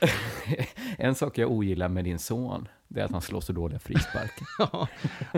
En 0.98 1.14
sak 1.14 1.38
jag 1.38 1.50
ogillar 1.50 1.88
med 1.88 2.04
din 2.04 2.18
son, 2.18 2.68
det 2.88 3.00
är 3.00 3.04
att 3.04 3.10
han 3.10 3.20
slår 3.20 3.40
så 3.40 3.52
dåliga 3.52 3.78
frisparkar. 3.78 4.46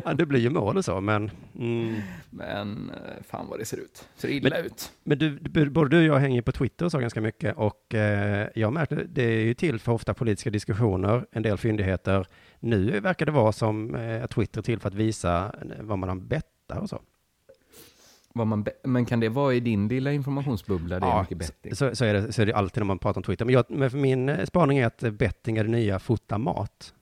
Ja, 0.04 0.14
det 0.14 0.26
blir 0.26 0.40
ju 0.40 0.50
mål 0.50 0.76
och 0.76 0.84
så, 0.84 1.00
men... 1.00 1.30
Mm. 1.58 2.00
Men 2.30 2.90
eh, 2.90 3.22
fan 3.28 3.46
vad 3.48 3.58
det 3.58 3.64
ser 3.64 3.76
ut. 3.76 4.08
Ser 4.16 4.28
illa 4.28 4.58
ut. 4.58 4.92
Men 5.04 5.18
du, 5.18 5.38
du, 5.38 5.70
både 5.70 5.90
du 5.90 5.98
och 5.98 6.16
jag 6.16 6.20
hänger 6.20 6.42
på 6.42 6.52
Twitter 6.52 6.84
och 6.84 6.90
så 6.90 6.98
ganska 6.98 7.20
mycket 7.20 7.56
och 7.56 7.94
eh, 7.94 8.48
jag 8.54 8.72
märkte, 8.72 8.94
det 8.94 9.22
är 9.22 9.44
ju 9.44 9.54
till 9.54 9.78
för 9.78 9.92
ofta 9.92 10.14
politiska 10.14 10.50
diskussioner, 10.50 11.26
en 11.32 11.42
del 11.42 11.58
fyndigheter. 11.58 12.26
Nu 12.60 13.00
verkar 13.00 13.26
det 13.26 13.32
vara 13.32 13.52
som 13.52 13.94
eh, 13.94 14.26
Twitter 14.26 14.62
till 14.62 14.80
för 14.80 14.88
att 14.88 14.94
visa 14.94 15.54
eh, 15.62 15.82
vad 15.82 15.98
man 15.98 16.08
har 16.08 16.16
bettar 16.16 16.78
och 16.78 16.88
så. 16.88 17.02
Vad 18.34 18.46
man 18.46 18.66
men 18.84 19.06
kan 19.06 19.20
det 19.20 19.28
vara 19.28 19.54
i 19.54 19.60
din 19.60 19.88
lilla 19.88 20.12
informationsbubbla? 20.12 21.00
Det 21.00 21.06
är 21.06 21.20
mycket 21.20 21.38
betting. 21.38 21.74
så, 21.74 21.96
så, 21.96 22.04
är 22.04 22.14
det, 22.14 22.32
så 22.32 22.42
är 22.42 22.46
det 22.46 22.52
alltid 22.54 22.80
när 22.80 22.86
man 22.86 22.98
pratar 22.98 23.18
om 23.18 23.22
Twitter. 23.22 23.44
Men, 23.44 23.54
jag, 23.54 23.64
men 23.68 23.90
för 23.90 23.98
min 23.98 24.28
eh, 24.28 24.44
spaning 24.44 24.78
är 24.78 24.86
att 24.86 25.02
eh, 25.02 25.10
betting 25.10 25.56
är 25.56 25.64
det 25.64 25.70
nya 25.70 25.98
fota 25.98 26.38
mat. 26.38 26.94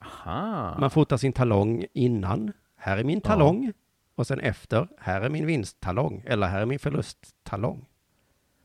Aha. 0.00 0.76
Man 0.80 0.90
fotar 0.90 1.16
sin 1.16 1.32
talong 1.32 1.84
innan, 1.92 2.52
här 2.76 2.96
är 2.98 3.04
min 3.04 3.20
Ja. 3.24 3.28
talong, 3.30 3.72
och 4.14 4.26
sen 4.26 4.40
efter, 4.40 4.88
här 4.98 5.20
är 5.20 5.28
min 5.28 5.46
vinsttalong, 5.46 6.22
eller 6.26 6.46
här 6.46 6.60
är 6.60 6.66
min 6.66 6.78
förlusttalong. 6.78 7.84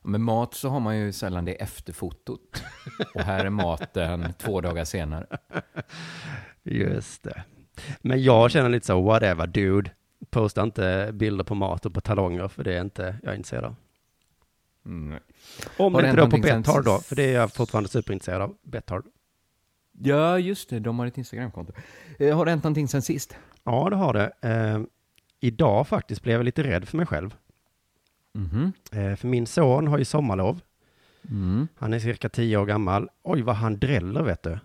Med 0.01 0.21
mat 0.21 0.53
så 0.53 0.69
har 0.69 0.79
man 0.79 0.97
ju 0.97 1.11
sällan 1.11 1.45
det 1.45 1.53
efter 1.53 1.93
fotot. 1.93 2.63
Och 3.15 3.21
här 3.21 3.45
är 3.45 3.49
maten 3.49 4.33
två 4.37 4.61
dagar 4.61 4.85
senare. 4.85 5.27
Just 6.63 7.23
det. 7.23 7.43
Men 8.01 8.23
jag 8.23 8.51
känner 8.51 8.69
lite 8.69 8.85
så, 8.85 9.01
whatever 9.01 9.47
dude. 9.47 9.91
Posta 10.29 10.63
inte 10.63 11.09
bilder 11.13 11.43
på 11.43 11.55
mat 11.55 11.85
och 11.85 11.93
på 11.93 12.01
talonger, 12.01 12.47
för 12.47 12.63
det 12.63 12.73
är 12.73 12.81
inte 12.81 13.15
jag 13.23 13.31
är 13.31 13.37
intresserad 13.37 13.65
av. 13.65 13.75
Mm. 14.85 15.19
Om 15.77 15.93
det 15.93 16.09
inte 16.09 16.21
då 16.21 16.29
på 16.29 16.37
Betthard 16.37 16.85
då, 16.85 16.97
för 16.97 17.15
det 17.15 17.23
är 17.23 17.33
jag 17.33 17.53
fortfarande 17.53 17.89
superintresserad 17.89 18.41
av. 18.41 18.55
Betthard. 18.63 19.03
Ja, 19.91 20.39
just 20.39 20.69
det. 20.69 20.79
De 20.79 20.99
har 20.99 21.05
ett 21.05 21.17
Instagramkonto. 21.17 21.73
Eh, 22.19 22.37
har 22.37 22.45
det 22.45 22.51
hänt 22.51 22.63
någonting 22.63 22.87
sen 22.87 23.01
sist? 23.01 23.35
Ja, 23.63 23.89
det 23.89 23.95
har 23.95 24.13
det. 24.13 24.31
Eh, 24.41 24.81
idag 25.39 25.87
faktiskt 25.87 26.23
blev 26.23 26.35
jag 26.35 26.45
lite 26.45 26.63
rädd 26.63 26.87
för 26.87 26.97
mig 26.97 27.05
själv. 27.05 27.35
Mhm. 28.33 28.73
Eh, 28.91 29.15
för 29.15 29.27
min 29.27 29.45
son 29.45 29.87
har 29.87 29.97
ju 29.97 30.05
sommarlov. 30.05 30.61
Mm. 31.29 31.67
Han 31.75 31.93
är 31.93 31.99
cirka 31.99 32.29
tio 32.29 32.57
år 32.57 32.65
gammal. 32.65 33.09
Oj, 33.23 33.41
vad 33.41 33.55
han 33.55 33.79
dräller, 33.79 34.23
vet 34.23 34.43
du. 34.43 34.59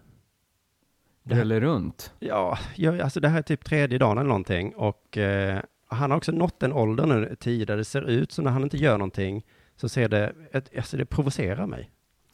Det- 1.25 1.35
Dräller 1.35 1.61
runt. 1.61 2.13
Ja, 2.19 2.59
jag, 2.77 3.01
alltså 3.01 3.21
det 3.21 3.29
här 3.29 3.39
är 3.39 3.43
typ 3.43 3.65
tredje 3.65 3.99
dagen 3.99 4.19
eller 4.19 4.29
någonting 4.29 4.75
och 4.75 5.19
eh, 5.19 5.59
han 5.89 6.11
har 6.11 6.19
också 6.19 6.33
nått 6.33 6.63
en 6.63 6.73
ålder 6.73 7.07
nu, 7.07 7.37
tio, 7.41 7.65
där 7.65 7.77
det 7.77 7.85
ser 7.85 8.03
ut 8.03 8.33
som 8.33 8.45
när 8.45 8.51
han 8.51 8.63
inte 8.63 8.77
gör 8.77 8.99
någonting 8.99 9.45
så 9.77 9.89
ser 9.89 10.09
det, 10.09 10.33
ett, 10.53 10.71
alltså 10.77 10.97
det 10.97 11.05
provocerar 11.07 11.67
mig. 11.67 11.91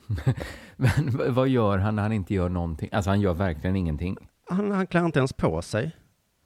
Men 0.76 1.34
vad 1.34 1.48
gör 1.48 1.78
han 1.78 1.96
när 1.96 2.02
han 2.02 2.12
inte 2.12 2.34
gör 2.34 2.48
någonting? 2.48 2.88
Alltså 2.92 3.10
han 3.10 3.20
gör 3.20 3.34
verkligen 3.34 3.76
ingenting. 3.76 4.16
Han, 4.50 4.70
han 4.70 4.86
klär 4.86 5.04
inte 5.04 5.18
ens 5.18 5.32
på 5.32 5.62
sig. 5.62 5.96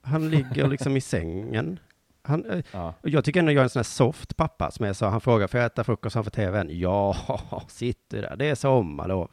Han 0.03 0.31
ligger 0.31 0.69
liksom 0.69 0.97
i 0.97 1.01
sängen. 1.01 1.79
Han, 2.23 2.45
eh, 2.51 2.65
Ja. 2.73 2.95
jag 3.03 3.25
tycker 3.25 3.41
ändå 3.41 3.53
jag 3.53 3.59
är 3.61 3.63
en 3.65 3.69
sån 3.71 3.79
här 3.81 3.85
soft 3.85 4.37
pappa 4.37 4.71
som 4.71 4.85
är 4.87 4.93
så, 4.93 5.07
han 5.07 5.21
frågar, 5.21 5.47
får 5.47 5.61
jag 5.61 5.67
äta 5.67 5.85
frukost 5.85 6.13
framför 6.13 6.31
tvn? 6.31 6.69
Ja, 6.71 7.17
sitter 7.69 8.23
där, 8.23 8.37
det 8.37 8.47
är 8.51 8.55
sommarlov. 8.55 9.31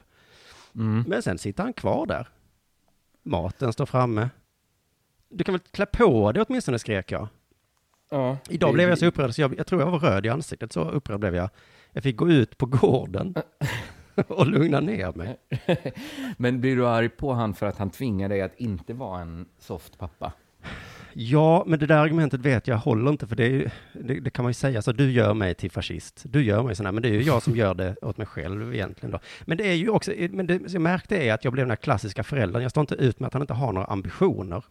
Mm. 0.74 1.04
Men 1.08 1.22
sen 1.22 1.38
sitter 1.38 1.62
han 1.62 1.72
kvar 1.72 2.06
där. 2.06 2.28
Maten 3.22 3.72
står 3.72 3.86
framme. 3.86 4.30
Du 5.28 5.44
kan 5.44 5.52
väl 5.54 5.60
klä 5.70 5.86
på 5.86 6.32
dig 6.32 6.44
åtminstone, 6.48 6.78
skrek 6.78 7.10
jag. 7.10 7.28
ja. 8.10 8.36
Idag 8.48 8.74
blev 8.74 8.88
jag 8.88 8.98
så 8.98 9.06
upprörd 9.06 9.34
så 9.34 9.40
jag, 9.40 9.58
jag 9.58 9.66
tror 9.66 9.80
jag 9.80 9.90
var 9.90 9.98
röd 9.98 10.26
i 10.26 10.28
ansiktet, 10.28 10.72
så 10.72 10.90
upprörd 10.90 11.20
blev 11.20 11.34
jag. 11.34 11.50
Jag 11.92 12.02
fick 12.02 12.16
gå 12.16 12.30
ut 12.30 12.58
på 12.58 12.66
gården 12.66 13.34
och 14.28 14.46
lugna 14.46 14.80
ner 14.80 15.12
mig. 15.12 15.36
Men 16.36 16.60
blir 16.60 16.76
du 16.76 16.88
arg 16.88 17.08
på 17.08 17.32
han 17.32 17.54
för 17.54 17.66
att 17.66 17.78
han 17.78 17.90
tvingar 17.90 18.28
dig 18.28 18.42
att 18.42 18.60
inte 18.60 18.94
vara 18.94 19.20
en 19.20 19.48
soft 19.58 19.98
pappa? 19.98 20.32
Ja, 21.14 21.64
men 21.66 21.78
det 21.78 21.86
där 21.86 21.98
argumentet 21.98 22.40
vet 22.40 22.66
jag 22.66 22.76
håller 22.76 23.10
inte, 23.10 23.26
för 23.26 23.36
det, 23.36 23.46
ju- 23.46 23.70
det, 23.92 24.20
det 24.20 24.30
kan 24.30 24.42
man 24.42 24.50
ju 24.50 24.54
säga, 24.54 24.82
så 24.82 24.92
du 24.92 25.12
gör 25.12 25.34
mig 25.34 25.54
till 25.54 25.70
fascist. 25.70 26.22
Du 26.26 26.42
gör 26.44 26.62
mig 26.62 26.74
sån 26.76 26.86
här, 26.86 26.92
men 26.92 27.02
det 27.02 27.08
är 27.08 27.12
ju 27.12 27.22
jag 27.22 27.42
som 27.42 27.56
gör 27.56 27.74
det 27.74 27.96
åt 28.02 28.18
mig 28.18 28.26
själv 28.26 28.74
egentligen 28.74 29.10
då. 29.10 29.18
Men 29.44 29.58
det 29.58 29.68
är 29.68 29.74
ju 29.74 29.88
också, 29.88 30.12
men 30.30 30.46
det 30.46 30.72
jag 30.72 30.82
märkte 30.82 31.16
är 31.16 31.34
att 31.34 31.44
jag 31.44 31.52
blev 31.52 31.64
den 31.66 31.70
här 31.70 31.76
klassiska 31.76 32.22
föräldern. 32.24 32.62
Jag 32.62 32.70
står 32.70 32.80
inte 32.80 32.94
ut 32.94 33.20
med 33.20 33.26
att 33.26 33.32
han 33.32 33.42
inte 33.42 33.54
har 33.54 33.72
några 33.72 33.86
ambitioner. 33.86 34.64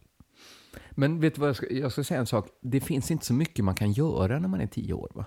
Men 0.90 1.20
vet 1.20 1.34
du 1.34 1.40
vad 1.40 1.48
jag 1.48 1.56
ska, 1.56 1.66
jag 1.70 1.92
ska 1.92 2.04
säga 2.04 2.20
en 2.20 2.26
sak. 2.26 2.48
Det 2.62 2.80
finns 2.80 3.10
inte 3.10 3.26
så 3.26 3.34
mycket 3.34 3.64
man 3.64 3.74
kan 3.74 3.92
göra 3.92 4.38
när 4.38 4.48
man 4.48 4.60
är 4.60 4.66
tio 4.66 4.92
år, 4.92 5.10
va? 5.14 5.24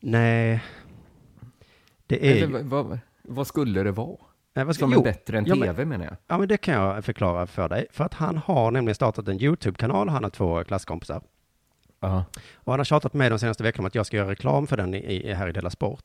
Nej, 0.00 0.64
det 2.06 2.26
är 2.30 2.44
Eller 2.44 2.58
ju... 2.58 2.64
vad, 2.64 2.98
vad 3.22 3.46
skulle 3.46 3.82
det 3.82 3.92
vara? 3.92 4.18
Nej, 4.58 4.64
vad 4.64 4.74
ska, 4.74 4.88
jo, 4.92 5.00
är 5.00 5.04
bättre 5.04 5.38
än 5.38 5.46
ja, 5.46 5.54
men- 5.54 5.68
tv, 5.68 5.84
menar 5.84 6.04
jag. 6.04 6.16
Ja, 6.26 6.38
men 6.38 6.48
det 6.48 6.56
kan 6.56 6.74
jag 6.74 7.04
förklara 7.04 7.46
för 7.46 7.68
dig. 7.68 7.86
För 7.90 8.04
att 8.04 8.14
han 8.14 8.38
har 8.38 8.70
nämligen 8.70 8.94
startat 8.94 9.28
en 9.28 9.42
YouTube-kanal, 9.42 10.08
han 10.08 10.24
har 10.24 10.30
två 10.30 10.64
klasskompisar. 10.64 11.22
Ja. 12.00 12.24
Och 12.54 12.72
han 12.72 12.80
har 12.80 12.84
tjatat 12.84 13.12
med 13.12 13.18
mig 13.18 13.30
de 13.30 13.38
senaste 13.38 13.62
veckorna 13.62 13.82
om 13.82 13.86
att 13.86 13.94
jag 13.94 14.06
ska 14.06 14.16
göra 14.16 14.30
reklam 14.30 14.66
för 14.66 14.76
den 14.76 14.94
i, 14.94 14.98
i, 14.98 15.34
här 15.34 15.48
i 15.48 15.52
Della 15.52 15.70
Sport. 15.70 16.04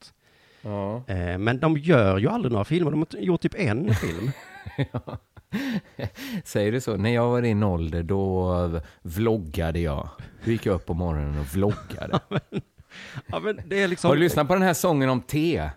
Ja. 0.61 1.03
Eh, 1.07 1.37
men 1.37 1.59
de 1.59 1.77
gör 1.77 2.17
ju 2.17 2.27
aldrig 2.27 2.51
några 2.51 2.65
filmer, 2.65 2.91
de 2.91 2.99
har 2.99 3.19
gjort 3.19 3.41
typ 3.41 3.55
en 3.55 3.95
film. 3.95 4.31
Säger 6.43 6.71
du 6.71 6.81
så? 6.81 6.97
När 6.97 7.13
jag 7.13 7.29
var 7.29 7.39
i 7.39 7.41
din 7.41 7.63
ålder, 7.63 8.03
då 8.03 8.81
vloggade 9.01 9.79
jag. 9.79 10.09
Då 10.45 10.51
gick 10.51 10.65
jag 10.65 10.75
upp 10.75 10.85
på 10.85 10.93
morgonen 10.93 11.39
och 11.39 11.45
vloggade. 11.45 12.19
ja, 13.27 13.39
men 13.39 13.59
det 13.65 13.83
är 13.83 13.87
liksom... 13.87 14.07
Har 14.07 14.15
du 14.15 14.21
lyssnat 14.21 14.47
på 14.47 14.53
den 14.53 14.63
här 14.63 14.73
sången 14.73 15.09
om 15.09 15.21
te? 15.21 15.69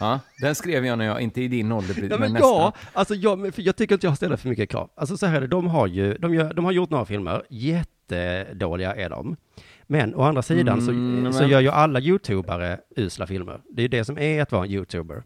Ja, 0.00 0.20
den 0.40 0.54
skrev 0.54 0.86
jag 0.86 0.98
när 0.98 1.04
jag, 1.04 1.20
inte 1.20 1.42
i 1.42 1.48
din 1.48 1.72
ålder, 1.72 1.94
Ja, 2.10 2.18
men 2.18 2.32
men 2.32 2.42
ja, 2.42 2.72
alltså 2.92 3.14
jag, 3.14 3.54
för 3.54 3.62
jag 3.62 3.76
tycker 3.76 3.94
inte 3.94 4.06
jag 4.06 4.16
ställer 4.16 4.36
för 4.36 4.48
mycket 4.48 4.70
krav. 4.70 4.90
Alltså 4.94 5.16
så 5.16 5.26
här 5.26 5.36
är 5.36 5.40
det, 5.40 5.46
de 5.46 5.66
har 5.66 5.86
ju, 5.86 6.14
de, 6.14 6.34
gör, 6.34 6.54
de 6.54 6.64
har 6.64 6.72
gjort 6.72 6.90
några 6.90 7.04
filmer, 7.04 7.42
jättedåliga 7.48 8.94
är 8.94 9.10
de. 9.10 9.36
Men 9.86 10.14
å 10.14 10.22
andra 10.22 10.42
sidan 10.42 10.78
Mm, 10.78 11.26
så, 11.26 11.38
så 11.38 11.42
men- 11.42 11.50
gör 11.50 11.60
ju 11.60 11.68
alla 11.68 12.00
YouTubare 12.00 12.80
usla 12.96 13.26
filmer. 13.26 13.60
Det 13.70 13.80
är 13.80 13.84
ju 13.84 13.88
det 13.88 14.04
som 14.04 14.18
är 14.18 14.42
att 14.42 14.52
vara 14.52 14.64
en 14.64 14.70
YouTuber. 14.70 15.22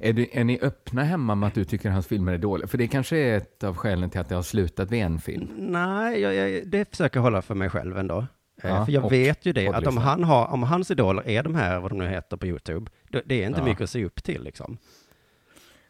Är, 0.00 0.12
det, 0.12 0.38
är 0.38 0.44
ni 0.44 0.58
öppna 0.62 1.02
hemma 1.02 1.34
med 1.34 1.46
att 1.46 1.54
du 1.54 1.64
tycker 1.64 1.90
hans 1.90 2.06
filmer 2.06 2.32
är 2.32 2.38
dåliga? 2.38 2.68
För 2.68 2.78
det 2.78 2.88
kanske 2.88 3.16
är 3.16 3.36
ett 3.36 3.64
av 3.64 3.76
skälen 3.76 4.10
till 4.10 4.20
att 4.20 4.28
det 4.28 4.34
har 4.34 4.42
slutat 4.42 4.90
vid 4.90 5.02
en 5.02 5.18
film. 5.20 5.48
Nej, 5.58 6.20
jag, 6.20 6.34
jag, 6.34 6.68
det 6.68 6.90
försöker 6.90 7.16
jag 7.18 7.22
hålla 7.22 7.42
för 7.42 7.54
mig 7.54 7.70
själv 7.70 7.98
ändå. 7.98 8.18
Eh, 8.62 8.70
Ja, 8.70 8.84
för 8.84 8.92
jag 8.92 9.10
vet 9.10 9.46
ju 9.46 9.52
det, 9.52 9.68
att 9.68 9.86
om, 9.86 9.96
han 9.96 10.24
har, 10.24 10.46
om 10.52 10.62
hans 10.62 10.90
idoler 10.90 11.28
är 11.28 11.42
de 11.42 11.54
här, 11.54 11.80
vad 11.80 11.90
de 11.90 11.98
nu 11.98 12.08
heter 12.08 12.36
på 12.36 12.46
YouTube, 12.46 12.90
det 13.10 13.42
är 13.42 13.46
inte 13.46 13.60
Ja. 13.60 13.64
mycket 13.64 13.82
att 13.82 13.90
se 13.90 14.04
upp 14.04 14.22
till 14.22 14.42
liksom. 14.42 14.78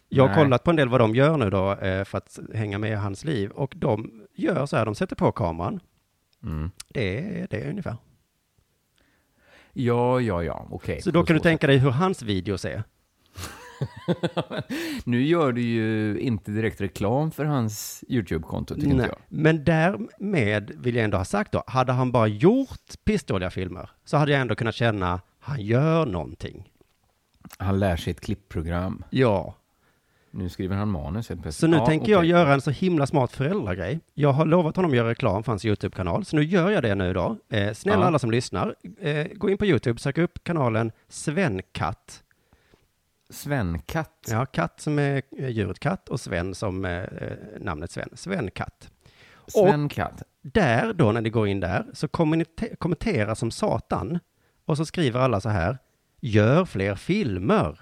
Jag 0.09 0.23
har 0.23 0.29
Nej. 0.29 0.37
kollat 0.45 0.65
på 0.65 0.71
en 0.71 0.77
del 0.77 0.89
vad 0.89 1.01
de 1.01 1.15
gör 1.15 1.37
nu 1.37 1.51
då, 1.51 1.73
eh, 1.75 2.05
för 2.05 2.19
att 2.19 2.39
hänga 2.55 2.79
med 2.79 2.91
i 2.91 2.95
hans 2.95 3.25
liv, 3.25 3.51
och 3.51 3.73
de 3.77 4.23
gör 4.35 4.67
så 4.67 4.77
här, 4.77 4.85
de 4.85 4.95
sätter 4.95 5.17
på 5.17 5.33
kameran, 5.33 5.81
Mm. 6.43 6.71
det 6.89 7.19
är 7.19 7.47
det 7.51 7.57
är 7.61 7.71
ungefär. 7.71 7.97
Ja, 9.73 10.21
ja, 10.21 10.43
ja, 10.43 10.67
okej. 10.71 11.03
Så 11.03 11.11
då 11.11 11.25
kan 11.25 11.35
du 11.35 11.41
så 11.41 11.43
tänka 11.43 11.67
dig 11.67 11.79
hur 11.79 11.91
hans 11.91 12.23
videos 12.23 12.65
är. 12.65 12.83
Nu 15.05 15.23
gör 15.23 15.53
du 15.53 15.61
ju 15.63 16.19
inte 16.21 16.51
direkt 16.51 16.81
reklam 16.81 17.31
för 17.31 17.45
hans 17.45 18.05
YouTube-konto, 18.09 18.75
tycker 18.75 18.87
inte 18.87 18.97
Nej. 18.97 19.07
jag. 19.09 19.19
Men 19.29 19.65
därmed 19.65 20.73
vill 20.77 20.95
jag 20.97 21.05
ändå 21.05 21.17
ha 21.17 21.25
sagt 21.25 21.53
då, 21.53 21.65
hade 21.67 21.93
han 21.93 22.13
bara 22.13 22.27
gjort 22.27 23.05
pissdåliga 23.05 23.51
filmer, 23.51 23.91
så 24.05 24.17
hade 24.17 24.33
jag 24.33 24.41
ändå 24.41 24.55
kunnat 24.55 24.75
känna, 24.75 25.21
han 25.39 25.61
gör 25.61 26.07
någonting. 26.07 26.73
Han 27.59 27.79
lär 27.79 27.97
sig 27.97 28.11
ett 28.11 28.21
klippprogram. 28.21 29.05
Ja, 29.11 29.55
Nu 30.31 30.49
skriver 30.49 30.77
han 30.77 30.89
manus 30.89 31.29
helt 31.29 31.43
plötsligt. 31.43 31.61
Så 31.61 31.67
nu 31.67 31.77
Ja, 31.77 31.87
tänker 31.87 32.13
jag 32.13 32.25
göra 32.25 32.55
en 32.55 32.61
så 32.61 32.71
himla 32.71 33.07
smart 33.07 33.33
föräldragrej. 33.33 34.01
Jag 34.15 34.33
har 34.33 34.47
lovat 34.47 34.77
honom 34.77 34.91
att 34.91 34.97
göra 34.97 35.09
reklam 35.09 35.43
för 35.43 35.53
hans 35.53 35.65
YouTube-kanal, 35.65 36.25
så 36.25 36.37
nu 36.37 36.43
gör 36.43 36.71
jag 36.71 36.83
det 36.83 36.95
nu 36.95 37.13
då. 37.13 37.37
Eh, 37.49 37.73
snälla 37.73 38.01
Ja. 38.03 38.07
alla 38.07 38.19
som 38.19 38.31
lyssnar, 38.31 38.75
eh, 39.01 39.27
gå 39.35 39.51
in 39.51 39.59
på 39.59 39.67
YouTube, 39.67 39.99
sök 40.01 40.19
upp 40.19 40.45
kanalen 40.45 40.93
Svenkatt. 41.09 42.23
Sven-katt. 43.31 44.27
Ja, 44.31 44.47
katt 44.47 44.81
som 44.81 44.99
är 44.99 45.23
eh, 45.39 45.49
djuret 45.49 45.79
katt 45.79 46.09
och 46.09 46.21
Sven 46.21 46.55
som 46.55 46.85
eh, 46.85 47.05
namnet 47.61 47.91
Sven. 47.91 48.09
Svenkatt. 48.15 48.91
Sven-katt. 49.47 50.23
Där 50.43 50.93
då, 50.93 51.13
när 51.13 51.21
ni 51.21 51.31
går 51.31 51.49
in 51.49 51.61
där, 51.61 51.87
så 51.93 52.09
kommentera 52.79 53.35
som 53.35 53.51
satan. 53.51 54.19
Och 54.65 54.77
så 54.77 54.85
skriver 54.87 55.21
alla 55.21 55.41
så 55.41 55.49
här, 55.49 55.79
gör 56.21 56.65
fler 56.65 56.95
filmer. 56.95 57.81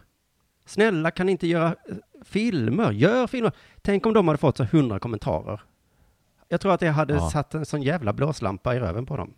Snälla, 0.65 1.11
kan 1.11 1.27
ni 1.27 1.33
inte 1.33 1.47
göra 1.47 1.67
eh, 1.89 1.97
filmer? 2.25 2.93
Gör 2.93 3.27
filmer. 3.27 3.53
Tänk 3.83 4.07
om 4.07 4.15
de 4.15 4.29
hade 4.29 4.39
fått 4.39 4.57
så 4.57 4.65
hundra 4.65 4.99
kommentarer. 4.99 5.61
Jag 6.49 6.61
tror 6.61 6.73
att 6.73 6.81
det 6.81 6.89
hade 6.91 7.15
Ja. 7.15 7.31
satt 7.31 7.55
en 7.55 7.67
sån 7.67 7.83
jävla 7.83 8.13
blåslampa 8.13 8.75
i 8.75 8.81
röven 8.81 9.07
på 9.07 9.17
dem. 9.17 9.35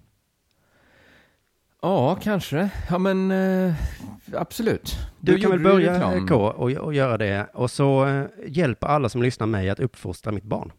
Ja, 1.83 2.15
kanske. 2.23 2.71
Ja, 2.91 2.99
men 2.99 3.31
eh, 3.31 3.75
absolut. 4.35 4.97
Du 5.21 5.37
Då 5.37 5.43
kan 5.43 5.51
väl 5.51 5.61
börja 5.61 6.13
eh, 6.15 6.27
K 6.27 6.35
och, 6.37 6.71
och 6.71 6.95
göra 6.95 7.19
det. 7.19 7.47
Och 7.55 7.71
så 7.71 8.07
eh, 8.07 8.25
hjälper 8.47 8.87
alla 8.87 9.09
som 9.09 9.23
lyssnar 9.23 9.47
mig 9.47 9.71
att 9.71 9.81
uppfostra 9.81 10.33
mitt 10.33 10.45
barn. 10.45 10.73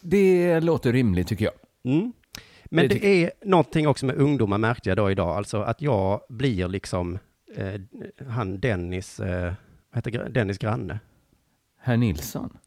Det 0.00 0.60
låter 0.60 0.92
rimligt, 0.92 1.28
tycker 1.28 1.44
jag. 1.44 1.54
Mm. 1.94 2.12
Men 2.70 2.88
Det 2.88 2.94
det, 2.94 3.24
är 3.24 3.30
någonting 3.44 3.88
också 3.88 4.06
med 4.06 4.16
ungdomar 4.16 4.58
märkte 4.58 4.88
jag 4.88 4.96
då 4.96 5.10
idag, 5.10 5.36
alltså 5.36 5.62
att 5.62 5.82
jag 5.82 6.20
blir 6.28 6.68
liksom 6.68 7.18
eh, 7.56 7.80
han 8.28 8.60
Dennis, 8.60 9.20
eh, 9.20 9.52
vad 9.92 10.06
heter 10.06 10.28
Dennis 10.28 10.58
granne? 10.58 11.00
Herr 11.80 11.96
Nilsson. 11.96 12.58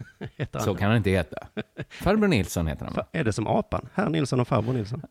Så 0.60 0.74
kan 0.74 0.88
han 0.88 0.96
inte 0.96 1.10
heta. 1.10 1.46
Farbror 1.88 2.28
Nilsson 2.28 2.66
heter 2.66 2.84
han, 2.94 3.04
Är 3.12 3.24
det 3.24 3.32
som 3.32 3.46
apan? 3.46 3.88
Herr 3.94 4.08
Nilsson 4.08 4.40
och 4.40 4.48
farbror 4.48 4.72
Nilsson? 4.72 5.02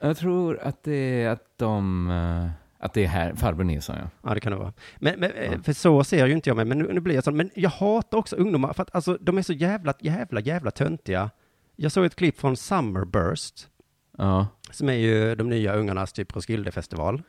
Jag 0.00 0.16
tror 0.16 0.58
att 0.58 0.82
det 0.82 1.22
är 1.22 1.28
att 1.28 1.44
de... 1.56 2.10
eh, 2.10 2.50
Att 2.84 2.92
det 2.94 3.04
är 3.04 3.08
här, 3.08 3.34
farbror 3.34 3.64
Nilsson, 3.64 3.96
ja. 3.96 4.10
Ja, 4.28 4.34
det 4.34 4.40
kan 4.40 4.52
det 4.52 4.58
vara. 4.58 4.72
Men, 4.98 5.20
men 5.20 5.30
eh, 5.32 5.52
Ja. 5.52 5.58
för 5.62 5.72
så 5.72 6.04
ser 6.04 6.26
ju 6.26 6.32
inte 6.32 6.50
jag 6.50 6.56
mig, 6.56 6.64
men 6.64 6.78
nu, 6.78 6.92
nu 6.92 7.00
blir 7.00 7.14
jag 7.14 7.24
så. 7.24 7.30
Men 7.32 7.50
jag 7.54 7.70
hatar 7.70 8.18
också 8.18 8.36
ungdomar, 8.36 8.72
för 8.72 8.82
att 8.82 8.94
alltså, 8.94 9.18
de 9.20 9.38
är 9.38 9.42
så 9.42 9.52
jävla, 9.52 9.94
jävla, 10.00 10.40
jävla 10.40 10.70
töntiga. 10.70 11.30
Jag 11.76 11.92
såg 11.92 12.04
ett 12.04 12.16
klipp 12.16 12.38
från 12.40 12.56
Summerburst, 12.56 13.68
Ja. 14.18 14.46
som 14.70 14.88
är 14.88 14.92
ju 14.92 15.34
de 15.34 15.48
nya 15.48 15.74
ungarnas 15.74 16.12
typ 16.12 16.36
Roskildefestival. 16.36 17.22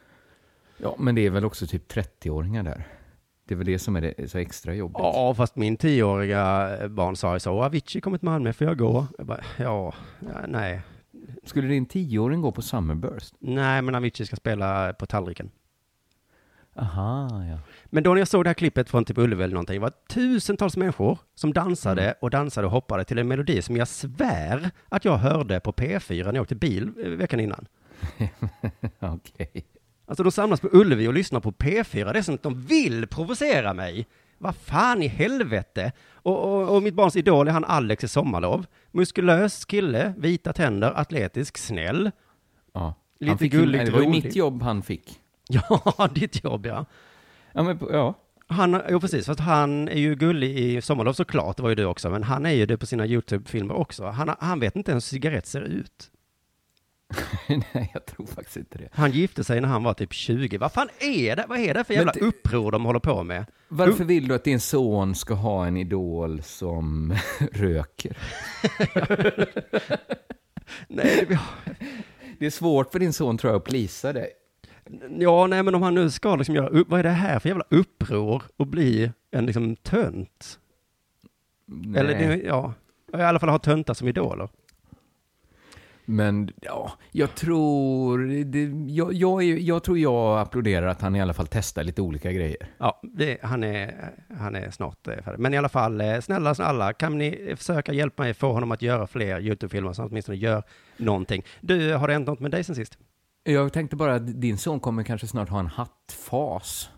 Ja, 0.77 0.95
men 0.99 1.15
det 1.15 1.25
är 1.25 1.29
väl 1.29 1.45
också 1.45 1.67
typ 1.67 1.91
30-åringar 1.91 2.63
där. 2.63 2.87
Det 3.45 3.53
är 3.53 3.57
väl 3.57 3.65
det 3.65 3.79
som 3.79 3.95
är 3.95 4.01
det, 4.01 4.31
så 4.31 4.37
extra 4.37 4.73
jobbigt. 4.73 4.99
Ja, 4.99 5.33
fast 5.37 5.55
min 5.55 5.77
tioåriga 5.77 6.69
barn 6.89 7.15
sa 7.15 7.33
ju 7.33 7.39
så, 7.39 7.63
Avicii 7.63 8.01
kommer 8.01 8.17
till 8.17 8.25
Malmö, 8.29 8.53
får 8.53 8.67
jag 8.67 8.77
gå? 8.77 9.07
Jag 9.17 9.27
bara, 9.27 9.41
ja, 9.57 9.93
ja, 10.19 10.47
nej. 10.47 10.81
Skulle 11.43 11.67
din 11.67 11.85
tioåring 11.85 12.41
gå 12.41 12.51
på 12.51 12.61
Summerburst? 12.61 13.35
Nej, 13.39 13.81
men 13.81 13.95
Avicii 13.95 14.25
ska 14.25 14.35
spela 14.35 14.93
på 14.93 15.05
tallriken. 15.05 15.51
Aha, 16.75 17.43
ja. 17.45 17.59
Men 17.89 18.03
då 18.03 18.09
när 18.13 18.17
jag 18.21 18.27
såg 18.27 18.43
det 18.43 18.49
här 18.49 18.53
klippet 18.53 18.89
från 18.89 19.05
typ 19.05 19.17
Ullevi 19.17 19.43
eller 19.43 19.53
någonting, 19.53 19.73
det 19.75 19.79
var 19.81 19.93
tusentals 20.09 20.77
människor 20.77 21.17
som 21.35 21.53
dansade 21.53 22.01
Mm. 22.01 22.15
och 22.21 22.29
dansade 22.29 22.67
och 22.67 22.71
hoppade 22.73 23.03
till 23.03 23.17
en 23.17 23.27
melodi 23.27 23.61
som 23.61 23.77
jag 23.77 23.87
svär 23.87 24.71
att 24.89 25.05
jag 25.05 25.17
hörde 25.17 25.59
på 25.59 25.71
P4 25.71 26.25
när 26.25 26.33
jag 26.33 26.41
åkte 26.41 26.55
bil 26.55 26.91
eh, 27.03 27.09
veckan 27.09 27.39
innan. 27.39 27.65
Okej. 28.99 29.65
Alltså 30.05 30.23
de 30.23 30.31
samlas 30.31 30.59
på 30.61 30.69
Ullevi 30.71 31.07
och 31.07 31.13
lyssnar 31.13 31.39
på 31.39 31.51
P4, 31.51 32.13
det 32.13 32.19
är 32.19 32.23
som 32.23 32.35
att 32.35 32.43
de 32.43 32.61
vill 32.61 33.07
provocera 33.07 33.73
mig. 33.73 34.07
Vad 34.37 34.55
fan 34.55 35.03
i 35.03 35.07
helvete? 35.07 35.91
Och, 36.13 36.43
och, 36.43 36.75
och 36.75 36.83
mitt 36.83 36.93
barns 36.93 37.15
idol 37.15 37.47
är 37.47 37.51
han 37.51 37.65
Alex 37.65 38.03
i 38.03 38.07
Sommarlov. 38.07 38.65
Muskulös 38.91 39.65
kille, 39.65 40.13
vita 40.17 40.53
tänder, 40.53 40.91
atletisk, 40.95 41.57
snäll. 41.57 42.11
Ja. 42.73 42.93
Lite 43.19 43.47
gulligt, 43.47 43.85
Det 43.85 43.91
var 43.91 43.99
ju 43.99 44.05
rolig. 44.07 44.23
mitt 44.23 44.35
jobb 44.35 44.61
han 44.61 44.81
fick. 44.81 45.19
Ja, 45.51 46.09
ditt 46.15 46.43
jobb 46.43 46.65
ja. 46.65 46.85
Ja, 47.59 47.63
men, 47.63 47.79
ja. 47.91 48.13
Han, 48.47 48.81
jo 48.89 48.99
precis, 48.99 49.25
fast 49.25 49.39
han 49.39 49.87
är 49.87 49.99
ju 49.99 50.15
gullig 50.15 50.59
i 50.59 50.81
Sommarlov 50.81 51.13
såklart, 51.13 51.57
det 51.57 51.63
var 51.63 51.69
ju 51.69 51.75
du 51.75 51.85
också, 51.85 52.09
men 52.09 52.23
han 52.23 52.45
är 52.45 52.51
ju 52.51 52.65
det 52.65 52.77
på 52.77 52.85
sina 52.85 53.05
YouTube-filmer 53.07 53.73
också. 53.73 54.05
Han, 54.05 54.35
han 54.39 54.59
vet 54.59 54.75
inte 54.75 54.91
ens 54.91 55.05
hur 55.13 55.15
cigarett 55.15 55.45
ser 55.47 55.61
ut. 55.61 56.11
Nej, 57.47 57.91
jag 57.93 58.05
tror 58.05 58.25
faktiskt 58.25 58.57
inte 58.57 58.77
det. 58.77 58.89
Han 58.91 59.11
gifte 59.11 59.43
sig 59.43 59.61
när 59.61 59.67
han 59.67 59.83
var 59.83 59.93
typ 59.93 60.13
20. 60.13 60.57
Vad 60.57 60.71
fan 60.71 60.89
är 60.99 61.35
det? 61.35 61.45
Vad 61.49 61.59
är 61.59 61.73
det 61.73 61.83
för 61.83 61.93
jävla 61.93 62.11
det- 62.11 62.19
uppror 62.19 62.71
de 62.71 62.85
håller 62.85 62.99
på 62.99 63.23
med? 63.23 63.45
Varför 63.67 64.03
vill 64.03 64.27
du 64.27 64.35
att 64.35 64.43
din 64.43 64.59
son 64.59 65.15
ska 65.15 65.33
ha 65.33 65.67
en 65.67 65.77
idol 65.77 66.41
som 66.43 67.13
röker? 67.51 68.17
Nej, 70.87 71.25
det, 71.29 71.39
Det 72.39 72.45
är 72.45 72.49
svårt 72.49 72.91
för 72.91 72.99
din 72.99 73.13
son 73.13 73.37
tror 73.37 73.53
jag 73.53 73.57
att 73.59 73.65
plisa 73.67 74.13
dig. 74.13 74.27
Ja, 75.19 75.47
nej, 75.47 75.63
men 75.63 75.75
om 75.75 75.81
han 75.81 75.93
nu 75.93 76.09
ska 76.09 76.35
liksom 76.35 76.55
göra, 76.55 76.83
vad 76.87 76.99
är 76.99 77.03
det 77.03 77.09
här 77.09 77.39
för 77.39 77.49
jävla 77.49 77.65
uppror 77.69 78.43
och 78.57 78.67
bli 78.67 79.11
en 79.31 79.45
liksom 79.45 79.75
tönt? 79.75 80.59
Eller, 81.95 82.15
Nej. 82.15 82.27
det, 82.27 82.47
ja, 82.47 82.73
i 83.13 83.21
alla 83.21 83.39
fall 83.39 83.49
ha 83.49 83.59
töntar 83.59 83.93
som 83.93 84.07
idoler. 84.07 84.49
Men 86.05 86.51
ja, 86.61 86.91
jag 87.11 87.35
tror, 87.35 88.43
det, 88.43 88.93
jag, 88.93 89.13
jag, 89.13 89.43
jag 89.43 89.83
tror 89.83 89.97
jag 89.97 90.39
applåderar 90.39 90.87
att 90.87 91.01
han 91.01 91.15
i 91.15 91.21
alla 91.21 91.33
fall 91.33 91.47
testar 91.47 91.83
lite 91.83 92.01
olika 92.01 92.31
grejer. 92.31 92.67
Ja, 92.77 92.99
det, 93.03 93.37
han, 93.43 93.63
är, 93.63 94.11
han 94.39 94.55
är 94.55 94.71
snart 94.71 95.07
eh, 95.07 95.21
färdig. 95.23 95.39
Men 95.39 95.53
i 95.53 95.57
alla 95.57 95.69
fall, 95.69 96.01
eh, 96.01 96.19
snälla 96.19 96.55
alla, 96.59 96.93
kan 96.93 97.17
ni 97.17 97.55
försöka 97.57 97.93
hjälpa 97.93 98.23
mig 98.23 98.33
få 98.33 98.53
honom 98.53 98.71
att 98.71 98.81
göra 98.81 99.07
fler 99.07 99.39
YouTube-filmer 99.39 99.93
så 99.93 100.01
han 100.01 100.09
åtminstone 100.11 100.37
gör 100.37 100.63
någonting. 100.97 101.43
Du, 101.61 101.93
har 101.93 102.07
det 102.07 102.13
hänt 102.13 102.27
något 102.27 102.39
med 102.39 102.51
dig 102.51 102.63
sen 102.63 102.75
sist? 102.75 102.97
Jag 103.51 103.73
tänkte 103.73 103.95
bara 103.95 104.15
att 104.15 104.41
din 104.41 104.57
son 104.57 104.79
kommer 104.79 105.03
kanske 105.03 105.27
snart 105.27 105.49
ha 105.49 105.59
en 105.59 105.67
hattfas. 105.67 106.89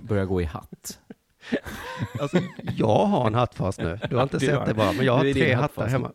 Börja 0.00 0.24
gå 0.24 0.40
i 0.40 0.44
hatt. 0.44 1.00
Alltså, 2.20 2.38
jag 2.76 3.06
har 3.06 3.26
en 3.26 3.34
hattfas 3.34 3.78
nu. 3.78 3.98
Du 4.10 4.16
har 4.16 4.22
inte 4.22 4.38
Du 4.38 4.46
sett 4.46 4.58
har- 4.58 4.66
det 4.66 4.74
bara, 4.74 4.92
men 4.92 5.06
jag 5.06 5.12
har 5.16 5.32
tre 5.32 5.54
hattar 5.54 5.86
hemma. 5.88 6.12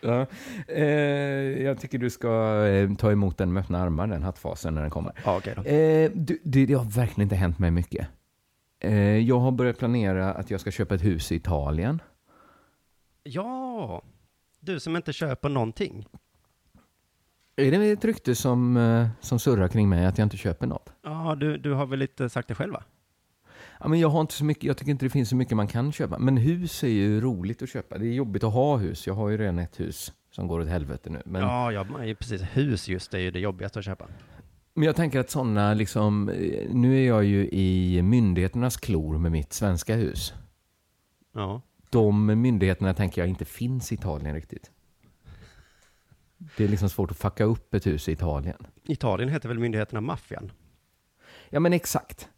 Ja. 0.00 0.26
Eh, 0.68 0.84
jag 1.62 1.80
tycker 1.80 1.98
du 1.98 2.10
ska 2.10 2.64
eh, 2.66 2.94
ta 2.94 3.12
emot 3.12 3.38
den 3.38 3.52
med 3.52 3.60
öppna 3.60 3.82
armar, 3.82 4.06
den 4.06 4.22
hattfasen, 4.22 4.74
när 4.74 4.82
den 4.82 4.90
kommer. 4.90 5.12
Ja, 5.24 5.40
då. 5.56 5.62
Eh, 5.62 6.10
du, 6.14 6.38
det, 6.44 6.66
det 6.66 6.74
har 6.74 6.84
verkligen 6.84 7.22
inte 7.22 7.36
hänt 7.36 7.58
mig 7.58 7.70
mycket. 7.70 8.06
Eh, 8.80 9.18
jag 9.18 9.38
har 9.38 9.50
börjat 9.52 9.78
planera 9.78 10.32
att 10.32 10.50
jag 10.50 10.60
ska 10.60 10.70
köpa 10.70 10.94
ett 10.94 11.04
hus 11.04 11.32
i 11.32 11.34
Italien. 11.34 12.02
Ja, 13.22 14.02
du 14.60 14.80
som 14.80 14.96
inte 14.96 15.12
köper 15.12 15.48
någonting. 15.48 16.06
Är 17.56 17.70
det 17.70 17.90
ett 17.90 18.04
rykte 18.04 18.34
som, 18.34 18.76
eh, 18.76 19.08
som 19.20 19.38
surrar 19.38 19.68
kring 19.68 19.88
mig 19.88 20.06
att 20.06 20.18
jag 20.18 20.26
inte 20.26 20.36
köper 20.36 20.66
något? 20.66 20.92
Ja, 21.02 21.34
du, 21.40 21.56
du 21.58 21.72
har 21.72 21.86
väl 21.86 21.98
lite 21.98 22.28
sagt 22.28 22.48
det 22.48 22.54
själv 22.54 22.72
va? 22.72 22.82
Ja, 23.80 23.88
men 23.88 24.00
jag, 24.00 24.08
har 24.08 24.20
inte 24.20 24.34
så 24.34 24.44
mycket, 24.44 24.64
jag 24.64 24.76
tycker 24.76 24.90
inte 24.90 25.06
det 25.06 25.10
finns 25.10 25.28
så 25.28 25.36
mycket 25.36 25.56
man 25.56 25.66
kan 25.66 25.92
köpa. 25.92 26.18
Men 26.18 26.36
hus 26.36 26.84
är 26.84 26.88
ju 26.88 27.20
roligt 27.20 27.62
att 27.62 27.68
köpa. 27.68 27.98
Det 27.98 28.06
är 28.06 28.12
jobbigt 28.12 28.44
att 28.44 28.52
ha 28.52 28.76
hus. 28.76 29.06
Jag 29.06 29.14
har 29.14 29.28
ju 29.28 29.36
redan 29.38 29.58
ett 29.58 29.80
hus 29.80 30.12
som 30.30 30.48
går 30.48 30.60
åt 30.60 30.68
helvete 30.68 31.10
nu. 31.10 31.22
Men, 31.24 31.42
Ja, 31.42 31.72
ja, 31.72 31.86
precis. 32.18 32.42
Hus 32.42 32.88
just 32.88 33.10
det 33.10 33.18
är 33.18 33.22
ju 33.22 33.30
det 33.30 33.40
jobbigaste 33.40 33.78
att 33.78 33.84
köpa. 33.84 34.06
men 34.74 34.84
jag 34.84 34.96
tänker 34.96 35.20
att 35.20 35.30
sådana, 35.30 35.74
liksom, 35.74 36.28
eh, 36.28 36.70
nu 36.70 36.96
är 37.02 37.06
jag 37.06 37.24
ju 37.24 37.48
i 37.48 38.02
myndigheternas 38.02 38.76
klor 38.76 39.18
med 39.18 39.32
mitt 39.32 39.52
svenska 39.52 39.94
hus. 39.94 40.34
Ja. 41.34 41.62
De 41.90 42.26
myndigheterna 42.42 42.94
tänker 42.94 43.22
jag 43.22 43.28
inte 43.28 43.44
finns 43.44 43.92
i 43.92 43.94
Italien 43.94 44.34
riktigt. 44.34 44.70
Det 46.56 46.64
är 46.64 46.68
liksom 46.68 46.88
svårt 46.88 47.10
att 47.10 47.16
fucka 47.16 47.44
upp 47.44 47.74
ett 47.74 47.86
hus 47.86 48.08
i 48.08 48.12
Italien. 48.12 48.66
Italien 48.84 49.28
heter 49.28 49.48
väl 49.48 49.58
myndigheterna 49.58 50.00
maffian? 50.00 50.52
Ja, 51.50 51.60
men 51.60 51.72
exakt. 51.72 52.28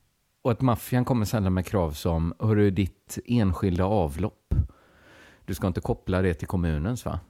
Och 0.42 0.52
att 0.52 0.60
maffian 0.60 1.04
kommer 1.04 1.24
sällan 1.24 1.54
med 1.54 1.66
krav 1.66 1.90
som, 1.90 2.34
hörru, 2.38 2.70
ditt 2.70 3.18
enskilda 3.26 3.84
avlopp, 3.84 4.54
du 5.44 5.54
ska 5.54 5.66
inte 5.66 5.80
koppla 5.80 6.22
det 6.22 6.34
till 6.34 6.48
kommunens 6.48 7.04
va? 7.04 7.20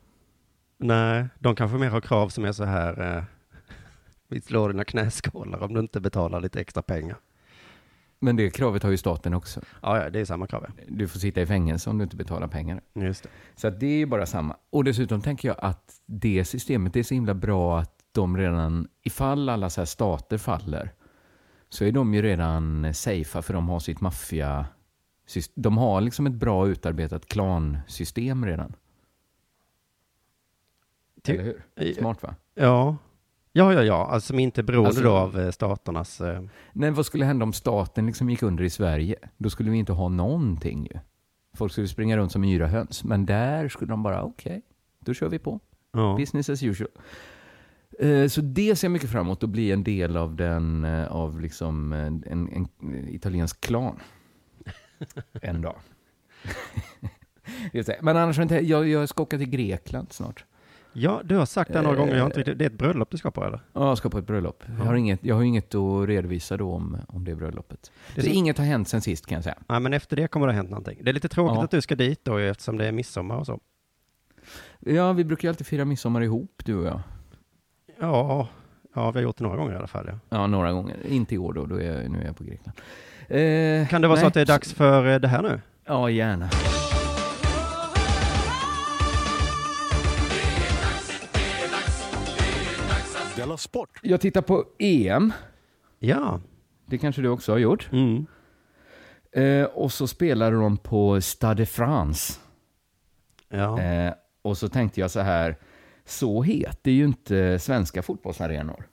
Nej, 0.79 1.29
de 1.38 1.57
kanske 1.57 1.79
mer 1.79 1.90
har 1.90 2.01
krav 2.01 2.29
som 2.29 2.45
är 2.45 2.53
så 2.53 2.64
här, 2.64 3.17
eh, 3.17 3.25
vi 4.29 4.40
slår 4.40 4.69
dina 4.69 4.85
knäskålar 4.85 5.62
om 5.62 5.75
du 5.75 5.81
inte 5.81 6.01
betalar 6.01 6.40
lite 6.40 6.61
extra 6.61 6.83
pengar. 6.83 7.17
Men 8.18 8.37
det 8.37 8.50
kravet 8.50 8.83
har 8.83 8.90
ju 8.90 8.96
staten 8.96 9.35
också. 9.35 9.61
Ja, 9.83 10.02
ja, 10.02 10.11
det 10.11 10.20
är 10.20 10.24
samma 10.24 10.46
krav. 10.46 10.64
ja. 10.68 10.85
Du 10.88 11.09
får 11.09 11.18
sitta 11.18 11.40
i 11.42 11.46
fängelse 11.46 11.90
om 11.90 11.98
du 11.98 12.05
inte 12.05 12.16
betalar 12.16 12.48
pengar. 12.48 12.81
Just 12.94 13.22
det. 13.22 13.29
Så 13.57 13.68
att 13.68 13.81
det 13.81 13.87
är 13.87 13.96
ju 13.98 14.07
bara 14.07 14.26
samma. 14.26 14.57
Och 14.70 14.85
dessutom 14.85 15.20
tänker 15.20 15.48
jag 15.48 15.57
att 15.61 16.00
det 16.07 16.44
systemet 16.44 16.96
är 16.96 17.02
så 17.02 17.14
himla 17.14 17.35
bra 17.35 17.79
att 17.81 17.92
de 18.12 18.37
redan, 18.37 18.88
ifall 19.02 19.48
alla 19.48 19.70
så 19.70 19.81
här 19.81 19.87
stater 19.87 20.38
faller, 20.38 20.92
så 21.68 21.85
är 21.85 21.92
de 21.92 22.14
ju 22.14 22.22
redan 22.22 22.94
safea 22.94 23.42
för 23.42 23.52
de 23.55 23.68
har 23.68 23.81
sitt 23.81 24.00
maffia... 24.00 24.66
De 25.55 25.79
har 25.79 26.00
liksom 26.00 26.26
ett 26.26 26.35
bra 26.35 26.68
utarbetat 26.68 27.26
klansystem 27.26 28.46
redan. 28.46 28.72
Ty- 31.22 31.33
Eller 31.33 31.44
hur? 31.76 31.92
Smart 31.94 32.22
va? 32.22 32.35
Ja. 32.55 32.96
Ja, 33.57 33.73
ja, 33.75 33.83
ja, 33.83 34.07
alltså 34.07 34.27
som 34.27 34.38
inte 34.38 34.61
är 34.61 34.62
beroende 34.62 34.88
Alltså- 34.88 35.03
då 35.03 35.12
av 35.12 35.40
eh, 35.40 35.51
staternas... 35.51 36.21
Eh, 36.21 36.42
Nej, 36.73 36.90
vad 36.90 37.07
skulle 37.07 37.25
hända 37.25 37.42
om 37.45 37.53
staten 37.53 38.07
liksom 38.07 38.31
gick 38.31 38.42
under 38.42 38.64
i 38.64 38.71
Sverige? 38.71 39.16
Då 39.37 39.51
skulle 39.51 39.71
vi 39.71 39.77
inte 39.79 39.92
ha 39.92 40.09
någonting 40.09 40.85
ju. 40.92 40.99
Folk 41.57 41.73
skulle 41.73 41.88
springa 41.88 42.16
runt 42.16 42.33
som 42.33 42.45
yra 42.45 42.66
höns. 42.66 43.05
Men 43.05 43.27
där 43.27 43.69
skulle 43.69 43.88
de 43.92 44.03
bara, 44.03 44.23
okej, 44.23 44.62
då 45.01 45.14
kör 45.14 45.29
vi 45.29 45.38
på. 45.38 45.61
ja. 45.92 46.16
Business 46.19 46.51
as 46.51 46.62
usual. 46.62 46.90
Eh, 47.99 48.27
Så 48.29 48.40
det 48.40 48.77
ser 48.77 48.87
jag 48.87 48.92
mycket 48.92 49.11
fram 49.11 49.27
emot, 49.27 49.42
att 49.42 49.51
bli 49.51 49.73
en 49.73 49.85
del 49.85 50.16
av 50.16 50.37
den, 50.37 50.85
eh, 50.85 51.07
av 51.12 51.40
liksom 51.40 51.92
eh, 51.92 52.07
en, 52.07 52.25
en 52.33 52.69
italiensk 53.09 53.61
klan. 53.61 54.01
En 55.42 55.62
dag. 55.62 55.77
Men 58.01 58.16
annars, 58.16 58.38
jag, 58.62 58.88
jag 58.88 59.09
ska 59.09 59.23
åka 59.23 59.38
till 59.38 59.51
Grekland 59.51 60.12
snart. 60.12 60.45
Ja, 60.97 61.21
du 61.25 61.37
har 61.37 61.47
sagt 61.47 61.73
det 61.73 61.83
några 61.83 61.97
Eh, 61.97 62.01
gånger, 62.01 62.15
jag 62.15 62.21
har 62.23 62.27
inte 62.27 62.39
riktigt, 62.39 62.59
det 62.59 62.65
är 62.65 62.71
ett 62.71 62.79
bröllop 62.79 63.11
du 63.11 63.17
ska 63.17 63.31
på 63.31 63.45
eller? 63.45 63.61
Ja, 63.73 63.89
jag 63.89 63.99
ska 63.99 64.09
på 64.09 64.19
ett 64.19 64.27
bröllop. 64.27 64.65
Jag 64.79 64.85
har 64.85 64.95
inget, 64.95 65.25
jag 65.25 65.35
har 65.35 65.43
inget 65.43 65.75
att 65.75 66.09
redovisa 66.09 66.57
då 66.57 66.73
om, 66.73 66.97
om 67.09 67.25
det 67.25 67.35
bröllopet. 67.35 67.91
Det 68.15 68.21
så 68.21 68.27
så- 68.27 68.33
inget 68.33 68.59
har 68.59 68.65
hänt 68.65 68.89
sen 68.89 69.01
sist 69.01 69.27
kan 69.27 69.35
jag 69.37 69.45
säga. 69.45 69.57
Nej, 69.69 69.81
men 69.81 69.93
efter 69.93 70.17
det 70.17 70.29
kommer 70.29 70.47
det 70.47 70.53
ha 70.53 70.57
hänt 70.57 70.71
någonting. 70.71 70.99
Det 71.03 71.11
är 71.11 71.15
lite 71.15 71.29
tråkigt 71.29 71.57
Ja. 71.57 71.65
att 71.65 71.71
du 71.71 71.81
ska 71.81 71.95
dit 71.95 72.25
då 72.25 72.37
eftersom 72.39 72.77
det 72.77 72.87
är 72.87 72.93
midsommar 72.93 73.37
och 73.37 73.47
så. 73.47 73.61
Ja, 74.81 75.13
vi 75.13 75.25
brukar 75.25 75.49
ju 75.49 75.51
alltid 75.51 75.67
fira 75.67 75.85
midsommar 75.85 76.21
ihop, 76.23 76.63
du 76.65 76.75
och 76.75 76.87
jag. 76.87 77.01
Ja, 78.01 78.49
ja, 78.95 79.11
vi 79.11 79.19
har 79.19 79.23
gjort 79.23 79.37
det 79.39 79.45
några 79.45 79.57
gånger 79.57 79.73
i 79.73 79.77
alla 79.77 79.87
fall. 79.87 80.07
Ja. 80.09 80.19
Ja, 80.29 80.47
några 80.47 80.73
gånger. 80.73 80.97
Inte 81.09 81.35
i 81.35 81.39
år 81.39 81.53
då, 81.53 81.67
då 81.67 81.81
är 81.81 81.93
jag, 82.03 82.11
nu 82.11 82.21
är 82.21 82.27
jag 82.27 82.37
på 82.37 82.45
Grekland. 82.45 82.79
Eh, 83.29 83.89
Kan 83.89 84.03
det 84.03 84.09
vara 84.09 84.17
så 84.17 84.23
nej, 84.23 84.29
att 84.29 84.35
det 84.35 84.41
är 84.41 84.47
dags 84.47 84.73
för 84.73 85.07
eh, 85.13 85.19
det 85.21 85.29
här 85.29 85.43
nu? 85.43 85.61
Ja, 85.85 86.11
gärna. 86.11 86.49
Della 93.37 93.57
Sport! 93.57 94.01
Jag 94.03 94.20
tittar 94.20 94.42
på 94.42 94.64
EM. 94.79 95.33
Ja. 95.99 96.40
Det 96.87 96.99
kanske 96.99 97.22
du 97.22 97.29
också 97.29 97.53
har 97.53 97.59
gjort. 97.59 97.88
Mm. 97.92 98.27
Eh, 99.33 99.64
och 99.64 99.92
så 99.92 100.07
spelade 100.07 100.57
de 100.57 100.77
på 100.77 101.20
Stade 101.20 101.62
de 101.62 101.66
France. 101.66 102.35
Ja. 103.49 103.81
Eh, 103.81 104.12
och 104.42 104.59
så 104.59 104.68
tänkte 104.68 105.01
jag 105.01 105.11
så 105.11 105.20
här, 105.20 105.57
så 106.05 106.42
heter 106.42 106.90
ju 106.90 107.05
inte 107.05 107.59
svenska 107.59 108.03
fotbollsarenor. 108.03 108.87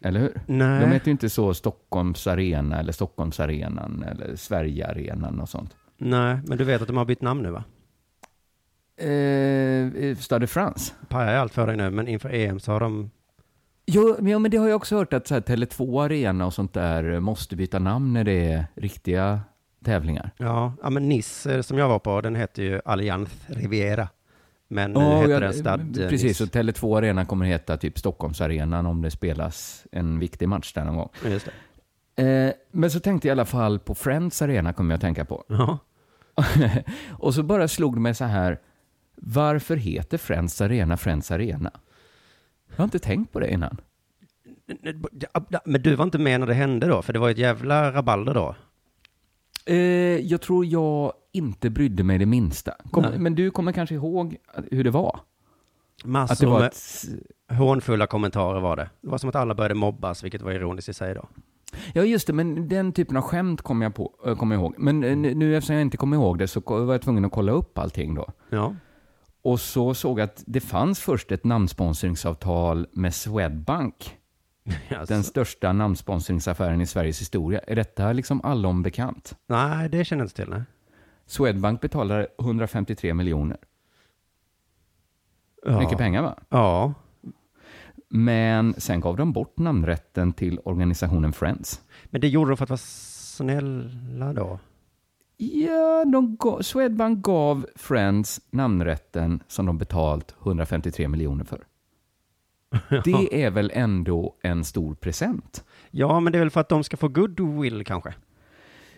Eller 0.00 0.20
hur? 0.20 0.40
Nej. 0.46 0.80
De 0.80 0.92
heter 0.92 1.06
ju 1.06 1.12
inte 1.12 1.30
så 1.30 1.54
Stockholms 1.54 2.26
arena 2.26 2.78
eller 2.80 2.92
Stockholmsarenan 2.92 4.02
eller 4.02 4.36
Sverigearenan 4.36 5.40
och 5.40 5.48
sånt. 5.48 5.76
Nej, 5.96 6.38
men 6.46 6.58
du 6.58 6.64
vet 6.64 6.80
att 6.82 6.88
de 6.88 6.96
har 6.96 7.04
bytt 7.04 7.20
namn 7.22 7.42
nu 7.42 7.50
va? 7.50 7.64
Eh, 9.00 10.16
Stade 10.16 10.42
de 10.42 10.46
France? 10.46 10.92
Pajar 11.08 11.34
allt 11.34 11.54
för 11.54 11.66
dig 11.66 11.76
nu, 11.76 11.90
men 11.90 12.08
inför 12.08 12.34
EM 12.34 12.60
så 12.60 12.72
har 12.72 12.80
de... 12.80 13.10
Jo, 13.86 14.16
men, 14.18 14.32
ja, 14.32 14.38
men 14.38 14.50
det 14.50 14.56
har 14.56 14.68
jag 14.68 14.76
också 14.76 14.96
hört 14.96 15.12
att 15.12 15.26
så 15.26 15.34
här, 15.34 15.40
Tele2 15.40 16.04
Arena 16.04 16.46
och 16.46 16.54
sånt 16.54 16.74
där 16.74 17.20
måste 17.20 17.56
byta 17.56 17.78
namn 17.78 18.12
när 18.12 18.24
det 18.24 18.52
är 18.52 18.66
riktiga 18.74 19.40
tävlingar. 19.84 20.30
Ja, 20.36 20.72
ja 20.82 20.90
men 20.90 21.08
Nice 21.08 21.54
eh, 21.54 21.62
som 21.62 21.78
jag 21.78 21.88
var 21.88 21.98
på, 21.98 22.20
den 22.20 22.36
heter 22.36 22.62
ju 22.62 22.80
Allianz 22.84 23.30
Riviera. 23.46 24.08
Men 24.68 24.92
nu 24.92 25.00
Ja, 25.00 25.20
heter 25.20 25.32
ja, 25.32 25.40
den 25.40 25.54
Stad 25.54 25.80
eh, 26.00 26.08
Precis, 26.08 26.40
Nice. 26.40 26.44
och 26.44 26.50
Tele2 26.50 26.98
Arena 26.98 27.24
kommer 27.24 27.46
heta 27.46 27.76
typ 27.76 27.98
Stockholmsarenan 27.98 28.86
om 28.86 29.02
det 29.02 29.10
spelas 29.10 29.86
en 29.92 30.18
viktig 30.18 30.48
match 30.48 30.72
där 30.72 30.84
någon 30.84 30.96
gång. 30.96 31.08
Just 31.24 31.48
det. 32.16 32.46
Eh, 32.46 32.52
men 32.72 32.90
så 32.90 33.00
tänkte 33.00 33.28
jag 33.28 33.32
i 33.32 33.36
alla 33.38 33.44
fall 33.44 33.78
på 33.78 33.94
Friends 33.94 34.42
Arena 34.42 34.72
kommer 34.72 34.90
jag 34.92 34.96
att 34.96 35.00
tänka 35.02 35.24
på. 35.24 35.44
Ja. 35.48 35.78
och 37.10 37.34
så 37.34 37.42
bara 37.42 37.68
slog 37.68 37.96
det 37.96 38.00
mig 38.00 38.14
så 38.14 38.24
här, 38.24 38.58
varför 39.22 39.76
heter 39.76 40.18
Friends 40.18 40.60
Arena 40.60 40.96
Friends 40.96 41.30
Arena? 41.30 41.70
Jag 42.68 42.76
har 42.76 42.84
inte 42.84 42.98
tänkt 42.98 43.32
på 43.32 43.40
det 43.40 43.52
innan. 43.52 43.76
Men 45.64 45.82
du 45.82 45.94
var 45.94 46.04
inte 46.04 46.18
med 46.18 46.40
när 46.40 46.46
det 46.46 46.54
hände 46.54 46.86
då? 46.86 47.02
För 47.02 47.12
det 47.12 47.18
var 47.18 47.30
ett 47.30 47.38
jävla 47.38 47.92
rabalder 47.92 48.34
då. 48.34 48.54
Eh, 49.66 49.76
jag 50.16 50.40
tror 50.40 50.66
jag 50.66 51.12
inte 51.32 51.70
brydde 51.70 52.02
mig 52.02 52.18
det 52.18 52.26
minsta. 52.26 52.74
Kom, 52.90 53.04
men 53.16 53.34
du 53.34 53.50
kommer 53.50 53.72
kanske 53.72 53.94
ihåg 53.94 54.36
hur 54.70 54.84
det 54.84 54.90
var? 54.90 55.08
Att 55.10 56.02
det 56.02 56.08
Massor 56.08 56.46
var 56.46 56.60
med 56.60 56.66
ett... 56.66 57.58
hånfulla 57.58 58.06
kommentarer 58.06 58.60
var 58.60 58.76
det. 58.76 58.90
Det 59.00 59.08
var 59.08 59.18
som 59.18 59.28
att 59.28 59.36
alla 59.36 59.54
började 59.54 59.74
mobbas, 59.74 60.24
vilket 60.24 60.42
var 60.42 60.52
ironiskt 60.52 60.88
i 60.88 60.94
sig 60.94 61.14
då. 61.14 61.28
Ja, 61.92 62.02
just 62.04 62.26
det, 62.26 62.32
men 62.32 62.68
den 62.68 62.92
typen 62.92 63.16
av 63.16 63.22
skämt 63.22 63.62
kommer 63.62 63.86
jag, 63.86 63.94
på, 63.94 64.08
kommer 64.38 64.54
jag 64.54 64.62
ihåg. 64.62 64.74
Men 64.78 65.04
äh, 65.04 65.16
nu 65.16 65.56
eftersom 65.56 65.76
jag 65.76 65.82
inte 65.82 65.96
kommer 65.96 66.16
ihåg 66.16 66.38
det 66.38 66.48
så 66.48 66.60
var 66.66 66.94
jag 66.94 67.02
tvungen 67.02 67.24
att 67.24 67.32
kolla 67.32 67.52
upp 67.52 67.78
allting 67.78 68.14
då. 68.14 68.28
Ja. 68.48 68.74
Och 69.42 69.60
så 69.60 69.94
såg 69.94 70.18
jag 70.20 70.24
att 70.24 70.42
det 70.46 70.60
fanns 70.60 71.00
först 71.00 71.32
ett 71.32 71.44
namnsponsringsavtal 71.44 72.86
med 72.92 73.14
Swedbank. 73.14 74.16
Alltså. 74.90 75.14
Den 75.14 75.24
största 75.24 75.72
namnsponsringsaffären 75.72 76.80
i 76.80 76.86
Sveriges 76.86 77.20
historia. 77.20 77.60
Är 77.66 77.76
detta 77.76 78.12
liksom 78.12 78.40
allom 78.44 78.82
bekant? 78.82 79.36
Nej, 79.46 79.88
det 79.88 80.04
känner 80.04 80.20
jag 80.20 80.24
inte 80.24 80.36
till. 80.36 80.50
Nej. 80.50 80.62
Swedbank 81.26 81.80
betalar 81.80 82.28
153 82.40 83.14
miljoner. 83.14 83.56
Ja. 85.66 85.80
Mycket 85.80 85.98
pengar 85.98 86.22
va? 86.22 86.38
Ja. 86.48 86.94
Men 88.08 88.74
sen 88.78 89.00
gav 89.00 89.16
de 89.16 89.32
bort 89.32 89.58
namnrätten 89.58 90.32
till 90.32 90.58
organisationen 90.64 91.32
Friends. 91.32 91.80
Men 92.04 92.20
det 92.20 92.28
gjorde 92.28 92.50
de 92.50 92.56
för 92.56 92.64
att 92.64 92.70
vara 92.70 92.78
snälla 92.78 94.32
då? 94.32 94.58
Ja, 95.42 96.04
de 96.04 96.36
gav, 96.36 96.62
Swedbank 96.62 97.22
gav 97.24 97.66
Friends 97.76 98.40
namnrätten 98.50 99.42
som 99.48 99.66
de 99.66 99.78
betalt 99.78 100.34
153 100.42 101.08
miljoner 101.08 101.44
för. 101.44 101.64
Det 103.04 103.44
är 103.44 103.50
väl 103.50 103.70
ändå 103.74 104.36
en 104.42 104.64
stor 104.64 104.94
present? 104.94 105.64
Ja, 105.90 106.20
men 106.20 106.32
det 106.32 106.38
är 106.38 106.40
väl 106.40 106.50
för 106.50 106.60
att 106.60 106.68
de 106.68 106.84
ska 106.84 106.96
få 106.96 107.08
goodwill 107.08 107.84
kanske? 107.84 108.14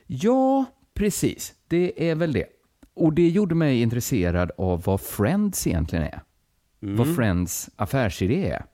Ja, 0.07 0.65
precis. 0.95 1.55
Det 1.69 2.11
är 2.11 2.15
väl 2.15 2.33
det. 2.33 2.47
Och 2.95 3.13
det 3.13 3.29
gjorde 3.29 3.55
mig 3.55 3.83
intresserad 3.83 4.51
av 4.59 4.83
vad 4.83 5.01
Friends 5.01 5.67
egentligen 5.67 6.05
är. 6.05 6.21
Vad 6.81 7.17
Friends 7.17 7.71
affärsidé 7.77 8.51
är. 8.51 8.65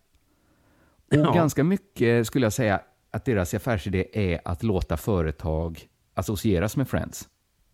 Och 1.11 1.17
Ja. 1.27 1.33
ganska 1.35 1.65
mycket 1.65 2.27
skulle 2.27 2.47
jag 2.47 2.53
säga 2.53 2.81
att 3.11 3.25
deras 3.25 3.55
affärsidé 3.55 4.07
är 4.33 4.41
att 4.45 4.63
låta 4.63 4.97
företag 4.97 5.89
associeras 6.15 6.77
med 6.77 6.89
Friends. 6.89 7.29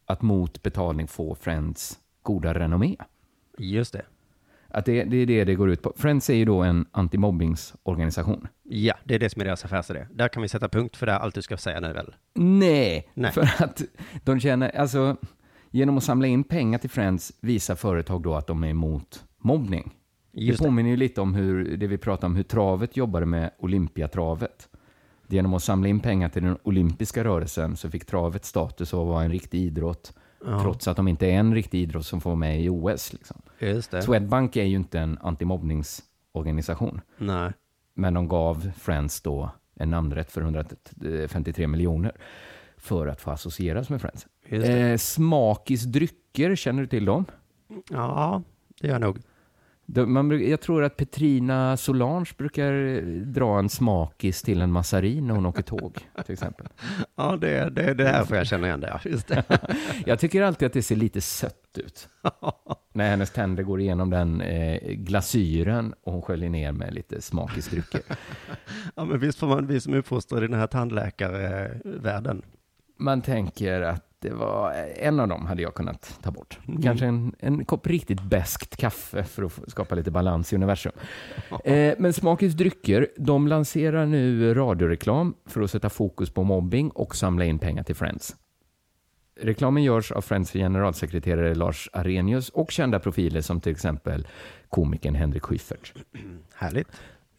Att 0.06 0.22
mot 0.22 0.62
betalning 0.62 1.06
få 1.08 1.34
Friends 1.34 1.98
goda 2.22 2.54
renommé. 2.54 2.96
Just 3.58 3.92
det. 3.92 4.02
Att 4.68 4.84
det, 4.84 5.04
det 5.04 5.16
är 5.16 5.26
det 5.26 5.44
det 5.44 5.54
går 5.54 5.70
ut 5.70 5.82
på. 5.82 5.92
Friends 5.96 6.30
är 6.30 6.34
ju 6.34 6.44
då 6.44 6.62
en 6.62 6.86
antimobningsorganisation. 6.92 8.48
Ja, 8.62 8.94
det 9.04 9.14
är 9.14 9.18
det 9.18 9.30
som 9.30 9.40
är 9.40 9.44
deras 9.44 9.64
affärsidé. 9.64 10.06
Där 10.10 10.28
kan 10.28 10.42
vi 10.42 10.48
sätta 10.48 10.68
punkt 10.68 10.96
för 10.96 11.06
det 11.06 11.18
allt 11.18 11.34
du 11.34 11.42
ska 11.42 11.56
säga 11.56 11.80
nu 11.80 11.92
väl? 11.92 12.14
Nej, 12.34 13.10
Nej. 13.14 13.32
för 13.32 13.42
att 13.64 13.82
de 14.24 14.40
känner, 14.40 14.76
alltså 14.76 15.16
genom 15.70 15.96
att 15.96 16.04
samla 16.04 16.26
in 16.26 16.44
pengar 16.44 16.78
till 16.78 16.90
Friends 16.90 17.32
visar 17.40 17.74
företag 17.74 18.22
då 18.22 18.34
att 18.34 18.46
de 18.46 18.64
är 18.64 18.68
emot 18.68 19.24
mobbning. 19.38 19.94
Just 20.32 20.58
det. 20.58 20.64
påminner 20.64 20.90
ju 20.90 20.96
lite 20.96 21.20
om 21.20 21.34
hur, 21.34 21.76
det 21.76 21.86
vi 21.86 21.98
pratade 21.98 22.26
om, 22.26 22.36
hur 22.36 22.42
travet 22.42 22.96
jobbade 22.96 23.26
med 23.26 23.50
Olympiatravet. 23.58 24.68
Genom 25.28 25.54
att 25.54 25.62
samla 25.62 25.88
in 25.88 26.00
pengar 26.00 26.28
till 26.28 26.42
den 26.42 26.58
olympiska 26.62 27.24
rörelsen 27.24 27.76
så 27.76 27.90
fick 27.90 28.04
travet 28.04 28.44
status 28.44 28.94
av 28.94 29.00
att 29.00 29.06
vara 29.06 29.24
en 29.24 29.30
riktig 29.30 29.60
idrott. 29.60 30.14
Trots 30.62 30.88
att 30.88 30.96
de 30.96 31.08
inte 31.08 31.26
är 31.26 31.32
en 31.38 31.54
riktig 31.54 31.82
idrott 31.82 32.06
som 32.06 32.20
får 32.20 32.36
med 32.36 32.62
i 32.62 32.68
OS. 32.68 33.12
Liksom. 33.12 33.42
Swedbank 34.02 34.56
är 34.56 34.64
ju 34.64 34.76
inte 34.76 35.00
en 35.00 35.18
antimobbningsorganisation. 35.22 37.00
Nej. 37.18 37.52
Men 37.94 38.14
de 38.14 38.28
gav 38.28 38.70
Friends 38.76 39.20
då 39.20 39.50
en 39.74 39.90
namnrätt 39.90 40.32
för 40.32 40.40
153 40.40 41.66
miljoner 41.66 42.12
för 42.76 43.06
att 43.06 43.20
få 43.20 43.30
associeras 43.30 43.90
med 43.90 44.00
Friends. 44.00 44.26
Eh, 44.48 44.96
smakis 44.96 45.82
drycker, 45.84 46.56
känner 46.56 46.82
du 46.82 46.88
till 46.88 47.04
dem? 47.04 47.24
Ja, 47.90 48.42
det 48.80 48.86
gör 48.86 48.94
jag 48.94 49.00
nog. 49.00 49.18
Man, 49.86 50.48
jag 50.48 50.60
tror 50.60 50.84
att 50.84 50.96
Petrina 50.96 51.76
Solange 51.76 52.30
brukar 52.36 52.72
eh, 52.72 53.02
dra 53.04 53.58
en 53.58 53.68
smakis 53.68 54.42
till 54.42 54.62
en 54.62 54.72
massarin 54.72 55.26
när 55.26 55.34
hon 55.34 55.46
åker 55.46 55.62
tåg, 55.62 55.98
till 56.24 56.32
exempel. 56.32 56.66
Ja, 57.16 57.36
det, 57.36 57.70
det, 57.70 57.70
det 57.70 58.08
är 58.08 58.12
därför 58.12 58.36
jag 58.36 58.46
känner 58.46 58.66
igen 58.66 58.80
det. 58.80 58.88
Ja, 58.88 59.00
just 59.10 59.28
det. 59.28 59.44
Jag 60.06 60.18
tycker 60.18 60.42
alltid 60.42 60.66
att 60.66 60.72
det 60.72 60.82
ser 60.82 60.96
lite 60.96 61.20
sött 61.20 61.78
ut. 61.78 62.08
när 62.92 63.10
hennes 63.10 63.30
tänder 63.30 63.62
går 63.62 63.80
igenom 63.80 64.10
den 64.10 64.40
eh, 64.40 64.92
glasyren 64.92 65.94
och 66.02 66.12
hon 66.12 66.22
sköljer 66.22 66.50
ner 66.50 66.72
med 66.72 66.94
lite 66.94 67.20
smakisdrycker. 67.20 68.02
Ja, 68.94 69.04
men 69.04 69.18
visst 69.18 69.38
får 69.38 69.46
man, 69.46 69.66
vi 69.66 69.80
som 69.80 69.92
är 69.92 69.96
uppfostrade 69.98 70.44
i 70.44 70.48
den 70.48 70.60
här 70.60 70.66
tandläkarvärlden. 70.66 72.42
Man 72.98 73.22
tänker 73.22 73.80
att 73.80 74.13
det 74.24 74.34
var 74.34 74.72
en 74.96 75.20
av 75.20 75.28
dem 75.28 75.46
hade 75.46 75.62
jag 75.62 75.74
kunnat 75.74 76.18
ta 76.22 76.30
bort. 76.30 76.58
Kanske 76.82 77.06
en, 77.06 77.34
en 77.38 77.64
kopp 77.64 77.86
riktigt 77.86 78.22
beskt 78.22 78.76
kaffe 78.76 79.24
för 79.24 79.42
att 79.42 79.70
skapa 79.70 79.94
lite 79.94 80.10
balans 80.10 80.52
i 80.52 80.56
universum. 80.56 80.92
Eh, 81.64 81.94
men 81.98 82.12
Smakis 82.12 82.54
drycker, 82.54 83.08
de 83.16 83.48
lanserar 83.48 84.06
nu 84.06 84.54
radioreklam 84.54 85.34
för 85.46 85.60
att 85.60 85.70
sätta 85.70 85.90
fokus 85.90 86.30
på 86.30 86.44
mobbing 86.44 86.90
och 86.90 87.16
samla 87.16 87.44
in 87.44 87.58
pengar 87.58 87.82
till 87.82 87.94
Friends. 87.94 88.36
Reklamen 89.40 89.82
görs 89.82 90.12
av 90.12 90.20
Friends 90.20 90.52
generalsekreterare 90.52 91.54
Lars 91.54 91.88
Arrhenius 91.92 92.48
och 92.48 92.70
kända 92.70 92.98
profiler 92.98 93.40
som 93.40 93.60
till 93.60 93.72
exempel 93.72 94.26
komikern 94.68 95.14
Henrik 95.14 95.42
Schyffert. 95.42 95.92
Härligt. 96.54 96.88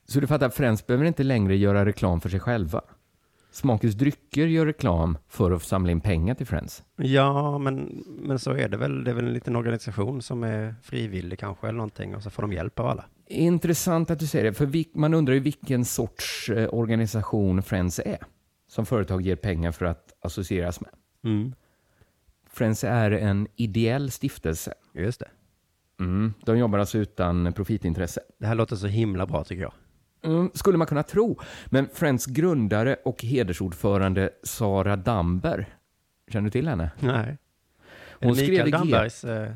Så 0.07 0.19
du 0.19 0.27
fattar, 0.27 0.49
Friends 0.49 0.87
behöver 0.87 1.05
inte 1.05 1.23
längre 1.23 1.55
göra 1.55 1.85
reklam 1.85 2.21
för 2.21 2.29
sig 2.29 2.39
själva. 2.39 2.81
Smakens 3.55 3.95
drycker 3.95 4.47
gör 4.47 4.65
reklam 4.65 5.17
för 5.27 5.51
att 5.51 5.63
samla 5.63 5.91
in 5.91 6.01
pengar 6.01 6.35
till 6.35 6.45
Friends. 6.45 6.83
Ja, 6.95 7.57
men, 7.57 8.03
men 8.07 8.39
så 8.39 8.51
är 8.51 8.69
det 8.69 8.77
väl. 8.77 9.03
Det 9.03 9.11
är 9.11 9.15
väl 9.15 9.27
en 9.27 9.33
liten 9.33 9.55
organisation 9.55 10.21
som 10.21 10.43
är 10.43 10.75
frivillig 10.83 11.39
kanske 11.39 11.67
eller 11.67 11.77
någonting 11.77 12.15
och 12.15 12.23
så 12.23 12.29
får 12.29 12.41
de 12.41 12.53
hjälp 12.53 12.79
av 12.79 12.87
alla. 12.87 13.05
Intressant 13.27 14.11
att 14.11 14.19
du 14.19 14.27
säger 14.27 14.45
det, 14.45 14.53
för 14.53 14.97
man 14.97 15.13
undrar 15.13 15.33
ju 15.33 15.39
vilken 15.39 15.85
sorts 15.85 16.49
eh, 16.49 16.69
organisation 16.73 17.61
Friends 17.61 17.99
är, 17.99 18.17
som 18.67 18.85
företag 18.85 19.21
ger 19.21 19.35
pengar 19.35 19.71
för 19.71 19.85
att 19.85 20.13
associeras 20.21 20.81
med. 20.81 20.91
Friends 22.49 22.83
är 22.83 23.11
en 23.11 23.47
ideell 23.55 24.11
stiftelse. 24.11 24.73
Just 24.93 25.19
det. 25.19 25.29
Mm. 25.99 26.33
De 26.45 26.57
jobbar 26.57 26.79
alltså 26.79 26.97
utan 26.97 27.53
profitintresse. 27.53 28.21
Det 28.39 28.47
här 28.47 28.55
låter 28.55 28.75
så 28.75 28.87
himla 28.87 29.25
bra 29.25 29.43
tycker 29.43 29.61
jag. 29.61 29.73
Mm, 30.25 30.51
skulle 30.53 30.77
man 30.77 30.87
kunna 30.87 31.03
tro. 31.03 31.39
Men 31.65 31.87
Friends 31.93 32.25
grundare 32.25 32.95
och 33.05 33.23
hedersordförande 33.23 34.29
Sara 34.43 34.95
Damber, 34.95 35.77
känner 36.31 36.43
du 36.43 36.51
till 36.51 36.67
henne? 36.67 36.91
Nej. 36.99 37.37
Hon 38.19 38.27
Hon 38.27 38.35
skrev 38.35 38.49
Mikael 38.49 38.67
i 38.67 38.71
G- 38.71 38.77
Dambergs... 38.77 39.23
Eh, 39.23 39.51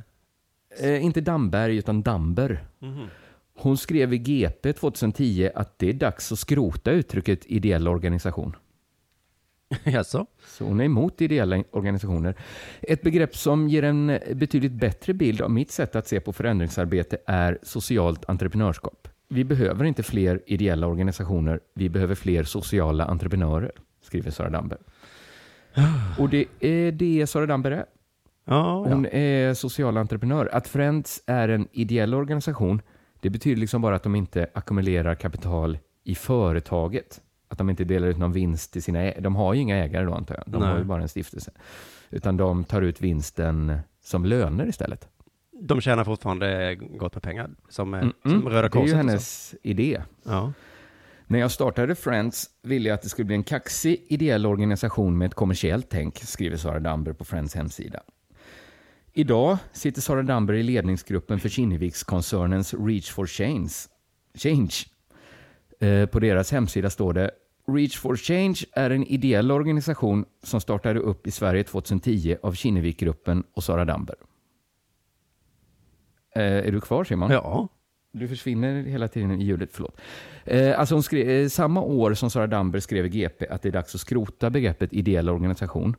Eh, 0.82 1.04
inte 1.06 1.22
Damberg, 1.22 1.78
utan 1.78 2.02
Damber. 2.02 2.64
Hon 3.56 3.78
skrev 3.78 4.14
i 4.14 4.18
GP 4.18 4.74
2010 4.74 5.50
att 5.56 5.80
det 5.80 5.90
är 5.90 5.94
dags 5.94 6.32
att 6.32 6.40
skrota 6.40 6.92
uttrycket 6.92 7.46
ideell 7.46 7.88
organisation. 7.88 8.56
jaså? 9.84 10.26
Så 10.46 10.64
hon 10.66 10.80
är 10.80 10.84
emot 10.86 11.22
ideella 11.22 11.64
organisationer. 11.72 12.36
Ett 12.82 13.02
begrepp 13.02 13.36
som 13.36 13.70
ger 13.70 13.84
en 13.84 14.20
betydligt 14.34 14.72
bättre 14.72 15.14
bild 15.14 15.42
av 15.42 15.52
mitt 15.52 15.72
sätt 15.72 15.96
att 15.96 16.08
se 16.08 16.20
på 16.20 16.34
förändringsarbete 16.34 17.18
är 17.26 17.60
socialt 17.64 18.30
entreprenörskap. 18.30 19.08
Vi 19.30 19.44
behöver 19.44 19.86
inte 19.86 20.04
fler 20.04 20.42
ideella 20.46 20.88
organisationer, 20.88 21.60
vi 21.74 21.90
behöver 21.90 22.16
fler 22.16 22.44
sociala 22.44 23.06
entreprenörer, 23.06 23.72
skriver 24.02 24.32
Sara 24.32 24.50
Damber. 24.50 24.78
Och 26.20 26.30
det 26.30 26.46
är 26.60 26.92
det 26.92 27.28
Sara 27.28 27.46
Damber 27.46 27.72
är. 27.72 27.86
Ja, 28.46 28.86
Hon 28.88 29.04
ja. 29.04 29.10
är 29.10 29.54
social 29.54 29.98
entreprenör. 29.98 30.50
Att 30.54 30.68
Friends 30.68 31.24
är 31.26 31.50
en 31.50 31.68
ideell 31.72 32.14
organisation, 32.14 32.82
det 33.20 33.30
betyder 33.30 33.60
liksom 33.62 33.82
bara 33.82 33.96
att 33.96 34.04
de 34.04 34.16
inte 34.16 34.48
ackumulerar 34.54 35.16
kapital 35.16 35.78
i 36.04 36.16
företaget. 36.16 37.22
Att 37.48 37.58
de 37.58 37.70
inte 37.70 37.84
delar 37.84 38.08
ut 38.08 38.18
någon 38.18 38.32
vinst 38.32 38.74
till 38.74 38.84
sina 38.84 39.00
ägare. 39.00 39.22
De 39.22 39.36
har 39.36 39.54
ju 39.54 39.62
inga 39.62 39.78
ägare 39.78 40.06
då 40.06 40.14
antar 40.14 40.36
jag. 40.36 40.44
De 40.48 40.62
Nej. 40.62 40.70
har 40.72 40.78
ju 40.78 40.84
bara 40.84 41.02
en 41.02 41.10
stiftelse. 41.10 41.52
Utan 42.10 42.38
de 42.38 42.64
tar 42.64 42.82
ut 42.82 43.02
vinsten 43.02 43.80
som 44.04 44.26
löner 44.26 44.68
istället. 44.68 45.08
De 45.62 45.82
tjänar 45.82 46.04
fortfarande 46.04 46.76
gott 46.76 47.16
med 47.16 47.24
pengar, 47.24 47.50
som, 47.70 47.94
eh, 47.94 48.00
Mm, 48.02 48.14
som 48.22 48.32
mm. 48.32 48.48
Röda 48.50 48.62
Det 48.62 48.68
är 48.68 48.70
Korset. 48.70 48.88
ju 48.90 48.92
och 48.92 48.98
hennes 48.98 49.56
idé. 49.64 50.02
Ja. 50.24 50.54
När 51.28 51.40
jag 51.40 51.52
startade 51.52 51.96
Friends 51.96 52.50
ville 52.64 52.90
jag 52.90 52.96
att 52.96 53.02
det 53.02 53.10
skulle 53.10 53.26
bli 53.26 53.36
en 53.36 53.44
kaxig 53.44 54.06
ideell 54.10 54.46
organisation 54.46 55.18
med 55.18 55.26
ett 55.26 55.34
kommersiellt 55.34 55.88
tänk, 55.90 56.18
skriver 56.18 56.58
Sara 56.58 56.80
Damber 56.80 57.14
på 57.14 57.26
Friends 57.26 57.56
hemsida. 57.56 58.00
Idag 59.14 59.58
sitter 59.72 60.02
Sara 60.02 60.22
Damber 60.24 60.54
i 60.54 60.64
ledningsgruppen 60.64 61.40
för 61.40 61.50
Kinnevikskoncernens 61.50 62.74
Reach 62.74 63.12
for 63.12 63.26
Change. 63.28 63.70
Change. 64.36 64.74
Eh, 65.80 66.06
På 66.06 66.20
deras 66.20 66.52
hemsida 66.52 66.90
står 66.90 67.14
det 67.14 67.32
Reach 67.68 67.98
for 67.98 68.16
Change 68.16 68.60
är 68.74 68.90
en 68.90 69.04
ideell 69.04 69.52
organisation 69.52 70.26
som 70.44 70.62
startade 70.62 71.00
upp 71.00 71.28
i 71.28 71.32
Sverige 71.32 71.64
2010 71.64 72.38
av 72.44 72.54
Kinnevikgruppen 72.54 73.44
och 73.54 73.64
Sara 73.64 73.86
Damber. 73.86 74.16
Eh, 76.36 76.42
Är 76.44 76.72
du 76.72 76.82
kvar 76.82 77.04
Simon? 77.04 77.32
ja. 77.32 77.68
Du 78.12 78.28
försvinner 78.28 78.84
hela 78.84 79.08
tiden 79.08 79.32
i 79.32 79.44
ljudet, 79.44 79.70
förlåt. 79.74 80.00
Eh, 80.46 80.80
alltså 80.80 80.96
hon 80.96 81.04
skrev, 81.04 81.30
eh, 81.30 81.48
samma 81.48 81.82
år 81.82 82.14
som 82.14 82.30
Sara 82.30 82.48
Damber 82.48 82.80
skrev 82.80 83.06
i 83.06 83.10
GP 83.10 83.48
att 83.48 83.62
det 83.62 83.70
är 83.70 83.74
dags 83.74 83.96
att 83.96 84.02
skrota 84.02 84.50
begreppet 84.50 84.94
ideell 84.94 85.30
organisation. 85.30 85.96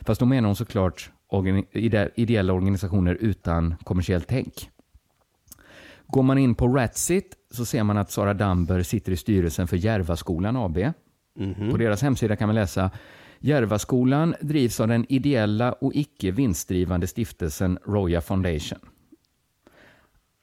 Fast 0.00 0.20
då 0.20 0.26
menar 0.26 0.46
hon 0.48 0.56
såklart 0.56 1.10
organi- 1.32 1.66
ide- 1.72 2.10
ideella 2.14 2.52
organisationer 2.52 3.14
utan 3.20 3.74
kommersiellt 3.84 4.26
tänk. 4.28 4.70
Går 6.06 6.22
man 6.22 6.38
in 6.38 6.54
på 6.54 6.68
Ratsit 6.68 7.36
så 7.50 7.64
ser 7.64 7.82
man 7.84 7.98
att 7.98 8.10
Sara 8.10 8.34
Damber 8.34 8.82
sitter 8.82 9.12
i 9.12 9.16
styrelsen 9.16 9.66
för 9.68 9.76
Järvaskolan 9.76 10.56
AB. 10.56 10.78
Mhm. 11.38 11.70
På 11.70 11.76
deras 11.76 12.02
hemsida 12.02 12.36
kan 12.36 12.48
man 12.48 12.54
läsa 12.54 12.90
Järvaskolan 13.40 14.34
drivs 14.40 14.80
av 14.80 14.88
den 14.88 15.06
ideella 15.08 15.72
och 15.72 15.92
icke 15.94 16.30
vinstdrivande 16.30 17.06
stiftelsen 17.06 17.78
Roya 17.86 18.20
Foundation. 18.20 18.78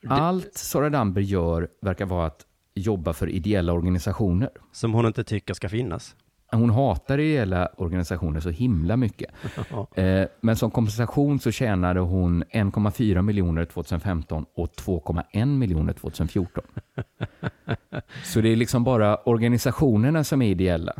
Allt 0.09 0.57
Sara 0.57 0.89
Damber 0.89 1.21
gör 1.21 1.67
verkar 1.81 2.05
vara 2.05 2.25
att 2.25 2.45
jobba 2.73 3.13
för 3.13 3.29
ideella 3.29 3.73
organisationer. 3.73 4.49
Som 4.71 4.93
hon 4.93 5.05
inte 5.05 5.23
tycker 5.23 5.53
ska 5.53 5.69
finnas. 5.69 6.15
Hon 6.51 6.69
hatar 6.69 7.17
ideella 7.19 7.69
organisationer 7.77 8.39
så 8.39 8.49
himla 8.49 8.97
mycket. 8.97 9.31
Eh, 9.95 10.27
Men 10.41 10.55
som 10.55 10.71
kompensation 10.71 11.39
så 11.39 11.51
tjänade 11.51 11.99
hon 11.99 12.43
1,4 12.43 13.21
miljoner 13.21 13.65
2015 13.65 14.45
och 14.55 14.67
2,1 14.67 15.45
miljoner 15.45 15.93
2014. 15.93 16.63
Så 18.23 18.41
det 18.41 18.49
är 18.49 18.55
liksom 18.55 18.83
bara 18.83 19.17
organisationerna 19.17 20.23
som 20.23 20.41
är 20.41 20.49
ideella. 20.49 20.93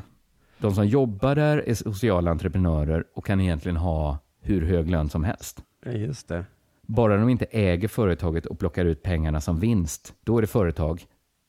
De 0.58 0.76
som 0.76 0.88
jobbar 0.88 1.36
där 1.36 1.58
är 1.70 1.74
sociala 1.74 2.32
entreprenörer 2.32 3.06
och 3.16 3.26
kan 3.26 3.42
egentligen 3.42 3.78
ha 3.78 4.18
hur 4.42 4.66
hög 4.66 4.90
lön 4.90 5.10
som 5.10 5.24
helst. 5.24 5.64
Just 5.86 6.28
det. 6.28 6.46
Bara 6.86 7.18
de 7.18 7.30
inte 7.30 7.46
äger 7.46 7.88
företaget 7.88 8.46
och 8.46 8.60
plockar 8.60 8.86
ut 8.86 9.04
pengarna 9.04 9.42
som 9.42 9.60
vinst, 9.60 10.14
då 10.24 10.38
är 10.38 10.42
det 10.42 10.48
företag. 10.48 11.06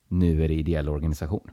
Nu 0.09 0.45
är 0.45 0.49
det 0.49 0.55
ideell 0.55 0.89
organisation. 0.89 1.51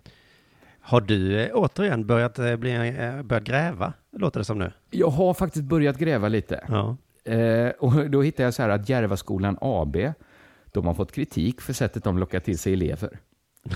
Har 0.80 1.02
du 1.02 1.39
eh, 1.41 1.50
återigen 1.54 2.08
börjat, 2.08 2.39
eh, 2.39 2.56
bli, 2.56 2.72
eh, 2.72 3.22
börjat 3.24 3.43
gräva, 3.43 3.93
låter 4.12 4.39
det 4.39 4.46
som 4.46 4.60
nu? 4.60 4.72
Jag 4.91 5.10
har 5.10 5.34
faktiskt 5.34 5.65
börjat 5.65 5.98
gräva 5.98 6.28
lite. 6.28 6.63
Ja. 6.67 6.98
Eh, 7.32 7.69
och 7.69 8.10
då 8.10 8.22
hittade 8.22 8.43
jag 8.43 8.54
så 8.54 8.62
här 8.62 8.69
att 8.69 8.89
Järvaskolan 8.89 9.58
AB, 9.62 9.98
de 10.72 10.86
har 10.88 10.93
fått 10.93 11.12
kritik 11.12 11.62
för 11.62 11.74
sättet 11.74 12.04
de 12.04 12.17
lockar 12.17 12.39
till 12.39 12.60
sig 12.60 12.74
elever. 12.74 13.19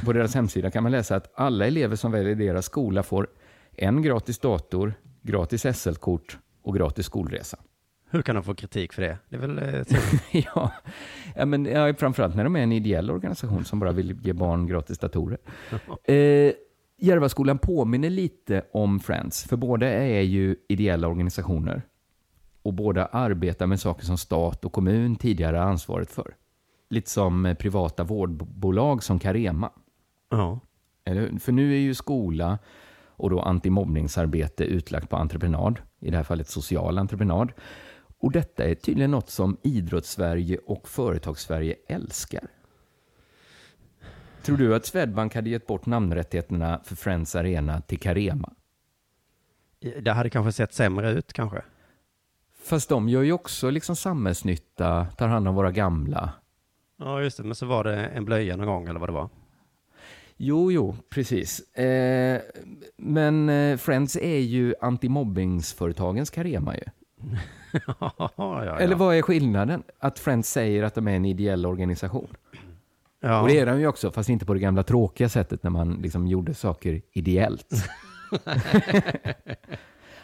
På 0.05 0.13
deras 0.13 0.35
hemsida 0.35 0.71
kan 0.71 0.83
man 0.83 0.91
läsa 0.91 1.15
att 1.15 1.31
alla 1.35 1.67
elever 1.67 1.95
som 1.95 2.11
väljer 2.11 2.35
deras 2.35 2.65
skola 2.65 3.03
får 3.03 3.27
en 3.75 4.01
gratis 4.01 4.39
dator, 4.39 4.93
gratis 5.21 5.65
SL-kort 5.77 6.37
och 6.61 6.75
gratis 6.75 7.05
skolresa. 7.05 7.57
Hur 8.09 8.21
kan 8.21 8.35
de 8.35 8.43
få 8.43 8.55
kritik 8.55 8.93
för 8.93 9.01
det? 9.01 9.17
Det 9.29 9.35
är 9.35 9.39
väl 9.39 9.57
eh, 9.57 9.85
ja, 10.55 10.71
ja, 11.35 11.45
men 11.45 11.65
ja, 11.65 11.93
framförallt 11.93 12.35
när 12.35 12.43
de 12.43 12.55
är 12.55 12.59
en 12.59 12.71
ideell 12.71 13.11
organisation 13.11 13.65
som 13.65 13.79
bara 13.79 13.91
vill 13.91 14.17
ge 14.21 14.33
barn 14.33 14.67
gratis 14.67 14.99
datorer. 14.99 15.37
Eh, 16.03 16.53
Järvaskolan 16.99 17.57
påminner 17.57 18.09
lite 18.09 18.63
om 18.71 18.99
Friends, 18.99 19.43
för 19.43 19.57
båda 19.57 19.87
är 19.87 20.21
ju 20.21 20.55
ideella 20.69 21.07
organisationer. 21.07 21.81
Och 22.61 22.73
båda 22.73 23.05
arbetar 23.05 23.67
med 23.67 23.79
saker 23.79 24.05
som 24.05 24.17
stat 24.17 24.65
och 24.65 24.71
kommun 24.71 25.15
tidigare 25.15 25.57
har 25.57 25.63
ansvaret 25.63 26.11
för. 26.11 26.35
Lite 26.89 27.09
som 27.09 27.45
eh, 27.45 27.53
privata 27.53 28.03
vårdbolag 28.03 29.03
som 29.03 29.19
Carema. 29.19 29.71
Ja. 30.29 30.59
Eller, 31.05 31.39
för 31.39 31.51
nu 31.51 31.73
är 31.73 31.79
ju 31.79 31.93
skola 31.93 32.59
och 33.07 33.29
då 33.29 33.39
antimobbningsarbete 33.39 34.63
utlagt 34.63 35.09
på 35.09 35.15
entreprenad, 35.15 35.79
i 35.99 36.09
det 36.09 36.17
här 36.17 36.23
fallet 36.23 36.49
social 36.49 36.97
entreprenad. 36.97 37.51
Och 38.19 38.31
detta 38.31 38.63
är 38.63 38.75
tydligen 38.75 39.11
något 39.11 39.29
som 39.29 39.57
idrottssverige 39.63 40.57
och 40.57 40.89
företagssverige 40.89 41.75
älskar. 41.87 42.47
Tror 44.43 44.57
du 44.57 44.75
att 44.75 44.85
Swedbank 44.85 45.35
hade 45.35 45.49
gett 45.49 45.67
bort 45.67 45.85
namnrättigheterna 45.85 46.81
för 46.83 46.95
Friends 46.95 47.35
Arena 47.35 47.81
till 47.81 47.99
Carema? 47.99 48.53
Det 50.01 50.11
hade 50.11 50.29
kanske 50.29 50.51
sett 50.51 50.73
sämre 50.73 51.11
ut 51.11 51.33
kanske. 51.33 51.61
Fast 52.63 52.89
de 52.89 53.09
gör 53.09 53.21
ju 53.21 53.31
också 53.31 53.69
liksom 53.69 53.95
samhällsnytta, 53.95 55.05
tar 55.05 55.27
hand 55.27 55.47
om 55.47 55.55
våra 55.55 55.71
gamla. 55.71 56.33
Ja, 56.97 57.21
just 57.21 57.37
det. 57.37 57.43
Men 57.43 57.55
så 57.55 57.65
var 57.65 57.83
det 57.83 58.05
en 58.05 58.25
blöja 58.25 58.55
någon 58.55 58.67
gång 58.67 58.87
eller 58.87 58.99
vad 58.99 59.09
det 59.09 59.13
var. 59.13 59.29
Jo, 60.37 60.71
jo, 60.71 60.95
precis. 61.09 61.73
Eh, 61.73 62.41
men 62.97 63.49
eh, 63.49 63.77
Friends 63.77 64.15
är 64.15 64.39
ju 64.39 64.73
antimobbingsföretagens 64.81 66.29
Carema 66.29 66.75
ju. 66.75 66.83
ja, 67.99 68.31
ja. 68.37 68.79
Eller 68.79 68.95
vad 68.95 69.15
är 69.15 69.21
skillnaden? 69.21 69.83
Att 69.99 70.19
Friends 70.19 70.49
säger 70.51 70.83
att 70.83 70.95
de 70.95 71.07
är 71.07 71.15
en 71.15 71.25
ideell 71.25 71.65
organisation. 71.65 72.27
ja. 73.19 73.41
Och 73.41 73.47
det 73.47 73.59
är 73.59 73.65
de 73.65 73.79
ju 73.79 73.87
också, 73.87 74.11
fast 74.11 74.29
inte 74.29 74.45
på 74.45 74.53
det 74.53 74.59
gamla 74.59 74.83
tråkiga 74.83 75.29
sättet 75.29 75.63
när 75.63 75.71
man 75.71 75.93
liksom 75.93 76.27
gjorde 76.27 76.53
saker 76.53 77.01
ideellt. 77.11 77.73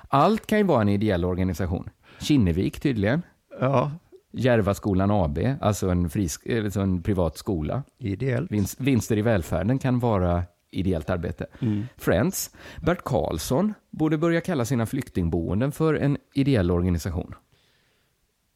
Allt 0.08 0.48
kan 0.48 0.58
ju 0.58 0.64
vara 0.64 0.82
en 0.82 0.90
ideell 0.90 1.26
organisation. 1.26 1.90
Kinnevik 2.20 2.80
tydligen. 2.80 3.22
ja. 3.60 3.92
Järvaskolan 4.36 5.12
AB, 5.12 5.40
alltså 5.62 5.90
en, 5.90 6.10
frisk, 6.10 6.50
alltså 6.50 6.82
en 6.82 7.04
privat 7.04 7.38
skola. 7.38 7.84
Ideellt. 7.98 8.52
Vinst, 8.52 8.82
vinster 8.82 9.18
i 9.18 9.22
välfärden 9.22 9.80
kan 9.80 10.00
vara 10.00 10.44
ideellt 10.72 11.10
arbete. 11.10 11.46
Mm. 11.60 11.84
Friends, 11.98 12.52
Bert 12.82 13.04
Karlsson 13.04 13.74
borde 13.90 14.18
börja 14.18 14.42
kalla 14.42 14.66
sina 14.66 14.86
flyktingboenden 14.86 15.72
för 15.72 15.94
en 15.94 16.18
ideell 16.34 16.72
organisation. 16.72 17.36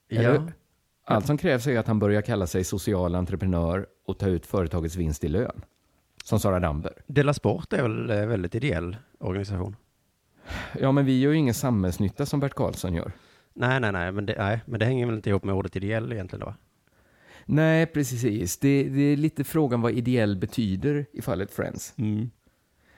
Ja. 0.08 0.48
Allt 1.06 1.26
som 1.26 1.38
krävs 1.38 1.68
är 1.68 1.80
att 1.80 1.88
han 1.88 2.00
börjar 2.00 2.22
kalla 2.22 2.48
sig 2.48 2.64
social 2.64 3.16
entreprenör 3.16 3.88
och 4.06 4.18
ta 4.20 4.28
ut 4.28 4.46
företagets 4.46 4.96
vinst 4.96 5.24
i 5.24 5.28
lön. 5.28 5.62
Som 6.24 6.40
Sara 6.40 6.60
Damber. 6.60 6.94
Dela 7.08 7.34
Sport 7.34 7.74
är 7.74 7.82
väl 7.82 8.10
en 8.10 8.30
väldigt 8.30 8.56
ideell 8.56 8.98
organisation? 9.20 9.76
Ja, 10.80 10.92
men 10.92 11.06
vi 11.06 11.20
gör 11.20 11.32
ju 11.32 11.38
ingen 11.38 11.54
samhällsnytta 11.54 12.26
som 12.26 12.40
Bert 12.40 12.54
Karlsson 12.54 12.94
gör. 12.94 13.12
Nej, 13.54 13.80
nej, 13.80 13.92
nej, 13.92 14.12
men 14.12 14.26
det, 14.26 14.36
nej, 14.38 14.62
men 14.66 14.80
det 14.80 14.86
hänger 14.86 15.06
väl 15.06 15.16
inte 15.16 15.30
ihop 15.30 15.44
med 15.44 15.56
ordet 15.56 15.76
ideell 15.76 16.14
egentligen 16.14 16.46
då? 16.46 16.54
Nej, 17.46 17.86
precis. 17.86 18.58
Det, 18.58 18.84
det 18.84 19.02
är 19.02 19.18
lite 19.18 19.44
frågan 19.44 19.82
vad 19.82 19.92
ideell 19.92 20.38
betyder 20.38 21.06
i 21.14 21.22
fallet 21.22 21.52
Friends. 21.52 21.94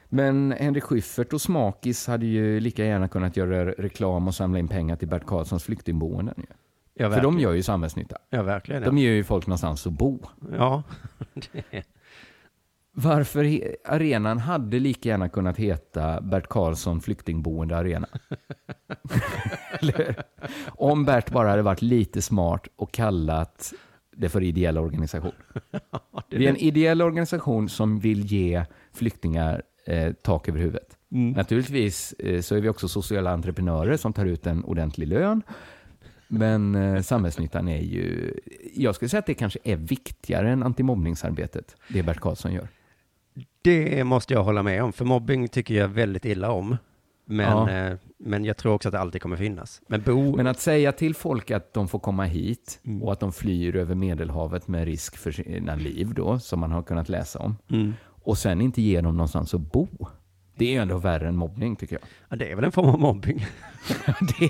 Men 0.08 0.52
Henrik 0.52 0.84
Schyffert 0.84 1.32
och 1.32 1.40
Smakis 1.40 2.06
hade 2.06 2.26
ju 2.26 2.60
lika 2.60 2.84
gärna 2.84 3.08
kunnat 3.08 3.36
göra 3.36 3.70
reklam 3.70 4.28
och 4.28 4.34
samla 4.34 4.58
in 4.58 4.68
pengar 4.68 4.96
till 4.96 5.08
Bert 5.08 5.26
Karlssons 5.26 5.64
flyktingboenden. 5.64 6.34
ju. 6.38 6.46
Ja, 6.94 7.04
För 7.04 7.10
verkligen. 7.10 7.34
de 7.34 7.40
gör 7.40 7.52
ju 7.52 7.62
samhällsnytta. 7.62 8.16
Ja, 8.30 8.42
verkligen. 8.42 8.82
De 8.82 8.98
ger 8.98 9.12
ju 9.12 9.24
folk 9.24 9.46
någonstans 9.46 9.86
att 9.86 9.92
bo. 9.92 10.18
Ja. 10.52 10.82
Varför 12.92 13.74
arenan 13.84 14.38
hade 14.38 14.78
lika 14.78 15.08
gärna 15.08 15.28
kunnat 15.28 15.56
heta 15.56 16.20
Bert 16.20 16.48
Karlsson 16.48 17.00
flyktingboende 17.00 17.76
arena. 17.76 18.08
Om 20.66 21.04
Bert 21.04 21.30
bara 21.30 21.48
hade 21.50 21.62
varit 21.62 21.82
lite 21.82 22.22
smart 22.22 22.68
och 22.76 22.92
kallat 22.92 23.72
det 24.16 24.28
för 24.28 24.42
ideell 24.42 24.78
organisation. 24.78 25.32
Vi 26.30 26.46
är 26.46 26.50
en 26.50 26.56
ideell 26.56 27.02
organisation 27.02 27.68
som 27.68 27.98
vill 28.00 28.26
ge 28.26 28.64
flyktingar 28.92 29.62
eh, 29.86 30.12
tak 30.12 30.48
över 30.48 30.58
huvudet. 30.58 30.96
Mm. 31.12 31.30
Naturligtvis 31.32 32.12
eh, 32.12 32.40
så 32.40 32.54
är 32.56 32.60
vi 32.60 32.68
också 32.68 32.88
sociala 32.88 33.30
entreprenörer 33.30 33.96
som 33.96 34.12
tar 34.12 34.26
ut 34.26 34.46
en 34.46 34.64
ordentlig 34.64 35.08
lön. 35.08 35.42
Men 36.32 36.74
eh, 36.74 37.02
samhällsnyttan 37.02 37.68
är 37.68 37.80
ju, 37.82 38.34
jag 38.74 38.94
skulle 38.94 39.08
säga 39.08 39.18
att 39.18 39.26
det 39.26 39.34
kanske 39.34 39.58
är 39.64 39.76
viktigare 39.76 40.50
än 40.50 40.62
antimobbningsarbetet, 40.62 41.76
det 41.88 42.02
Bert 42.02 42.20
Karlsson 42.20 42.52
gör. 42.52 42.68
Det 43.62 44.04
måste 44.04 44.34
jag 44.34 44.44
hålla 44.44 44.62
med 44.62 44.82
om, 44.82 44.92
för 44.92 45.04
mobbing 45.04 45.48
tycker 45.48 45.74
jag 45.74 45.88
väldigt 45.88 46.24
illa 46.24 46.50
om. 46.50 46.76
Men, 47.24 47.46
Ja. 47.46 47.70
eh, 47.70 47.96
men 48.18 48.44
jag 48.44 48.56
tror 48.56 48.72
också 48.74 48.88
att 48.88 48.92
det 48.92 49.00
alltid 49.00 49.22
kommer 49.22 49.36
finnas. 49.36 49.82
Men 49.86 50.02
bo... 50.02 50.36
Men 50.36 50.46
att 50.46 50.60
säga 50.60 50.92
till 50.92 51.14
folk 51.14 51.50
att 51.50 51.74
de 51.74 51.88
får 51.88 51.98
komma 51.98 52.24
hit 52.24 52.80
Mm. 52.84 53.02
och 53.02 53.12
att 53.12 53.20
de 53.20 53.32
flyr 53.32 53.76
över 53.76 53.94
Medelhavet 53.94 54.68
med 54.68 54.84
risk 54.84 55.16
för 55.16 55.32
sina 55.32 55.74
liv 55.74 56.14
då, 56.14 56.38
som 56.38 56.60
man 56.60 56.72
har 56.72 56.82
kunnat 56.82 57.08
läsa 57.08 57.38
om, 57.38 57.56
Mm. 57.70 57.92
och 58.08 58.38
sen 58.38 58.60
inte 58.60 58.82
ge 58.82 59.00
dem 59.00 59.16
någonstans 59.16 59.54
att 59.54 59.72
bo. 59.72 59.88
Det 60.56 60.76
är 60.76 60.82
ändå 60.82 60.98
värre 60.98 61.28
än 61.28 61.36
mobbning 61.36 61.76
tycker 61.76 61.94
jag. 61.96 62.02
Ja, 62.28 62.36
det 62.36 62.50
är 62.52 62.56
väl 62.56 62.64
en 62.64 62.72
form 62.72 62.88
av 62.88 63.00
mobbing. 63.00 63.38
det, 64.38 64.48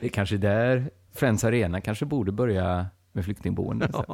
det 0.00 0.06
är 0.06 0.08
kanske 0.08 0.36
där 0.36 0.90
Friends 1.16 1.44
Arena 1.44 1.80
kanske 1.80 2.04
borde 2.04 2.32
börja 2.32 2.86
med 3.12 3.24
flyktingboenden. 3.24 3.92
sen. 3.92 4.04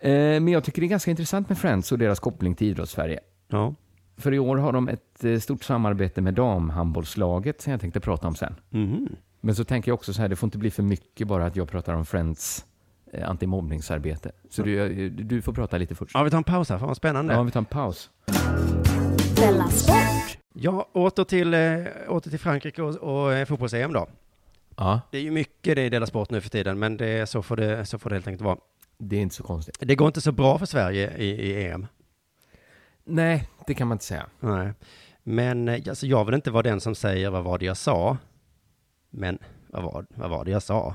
Eh, 0.00 0.40
Men 0.40 0.48
jag 0.48 0.64
tycker 0.64 0.80
det 0.82 0.86
är 0.86 0.88
ganska 0.88 1.10
intressant 1.10 1.48
med 1.48 1.58
Friends 1.58 1.92
och 1.92 1.98
deras 1.98 2.20
koppling 2.20 2.54
till 2.54 2.66
idrottssverige. 2.66 3.20
Ja. 3.48 3.74
För 4.16 4.34
i 4.34 4.38
år 4.38 4.56
har 4.56 4.72
de 4.72 4.88
ett 4.88 5.24
eh, 5.24 5.38
stort 5.38 5.64
samarbete 5.64 6.20
med 6.20 6.34
damhandbollslaget 6.34 7.60
som 7.60 7.70
jag 7.70 7.80
tänkte 7.80 8.00
prata 8.00 8.28
om 8.28 8.34
sen. 8.34 8.54
Mhm. 8.70 9.08
Men 9.40 9.54
så 9.54 9.64
tänker 9.64 9.90
jag 9.90 9.94
också 9.94 10.12
så 10.12 10.20
här, 10.22 10.28
det 10.28 10.36
får 10.36 10.46
inte 10.46 10.58
bli 10.58 10.70
för 10.70 10.82
mycket 10.82 11.28
bara 11.28 11.46
att 11.46 11.56
jag 11.56 11.68
pratar 11.70 11.94
om 11.94 12.04
Friends 12.06 12.64
eh, 13.12 13.30
antimobbningsarbete. 13.30 14.32
Så 14.50 14.62
du, 14.62 15.08
du 15.10 15.42
får 15.42 15.52
prata 15.52 15.78
lite 15.78 15.94
först. 15.94 16.10
Ja, 16.14 16.22
vi 16.22 16.30
tar 16.30 16.38
en 16.38 16.44
paus 16.44 16.68
här, 16.70 16.78
fan 16.78 16.88
vad 16.88 16.96
spännande. 16.96 17.34
Ja, 17.34 17.42
vi 17.42 17.50
tar 17.50 17.60
en 17.60 17.64
paus. 17.64 18.10
Ja, 20.54 20.88
åter 20.92 21.24
till, 21.24 21.54
åter 22.08 22.30
till 22.30 22.38
Frankrike 22.38 22.82
och, 22.82 22.94
och 22.96 23.48
fotbolls-EM 23.48 23.92
då. 23.92 24.06
Ja, 24.80 25.00
Det 25.10 25.18
är 25.18 25.22
ju 25.22 25.30
mycket 25.30 25.76
det 25.76 25.84
i 25.86 25.88
Dela 25.88 26.06
Sport 26.06 26.30
nu 26.30 26.40
för 26.40 26.50
tiden, 26.50 26.78
men 26.78 26.96
det, 26.96 27.06
är- 27.06 27.26
så, 27.26 27.42
får 27.42 27.56
det, 27.56 27.86
så 27.86 27.98
får 27.98 28.10
det 28.10 28.16
helt 28.16 28.26
enkelt 28.26 28.44
vara. 28.44 28.58
det 28.98 29.16
är 29.16 29.20
inte 29.20 29.34
så 29.34 29.42
konstigt. 29.42 29.76
Det 29.80 29.94
går 29.94 30.06
inte 30.06 30.20
så 30.20 30.32
bra 30.32 30.58
för 30.58 30.66
Sverige 30.66 31.16
i, 31.16 31.26
i 31.26 31.66
EM. 31.66 31.86
Nej, 33.04 33.48
det 33.66 33.74
kan 33.74 33.88
man 33.88 33.94
inte 33.94 34.04
säga. 34.04 34.26
Nej. 34.40 34.72
Men 35.22 35.68
eh, 35.68 35.82
alltså, 35.88 36.06
jag 36.06 36.24
vill 36.24 36.34
inte 36.34 36.50
vara 36.50 36.62
den 36.62 36.80
som 36.80 36.94
säger 36.94 37.30
vad 37.30 37.44
var 37.44 37.58
det 37.58 37.64
jag 37.66 37.76
sa. 37.76 38.16
Men 39.10 39.38
vad 39.68 39.82
var, 39.82 40.06
vad 40.14 40.30
var 40.30 40.44
det 40.44 40.50
jag 40.50 40.62
sa? 40.62 40.94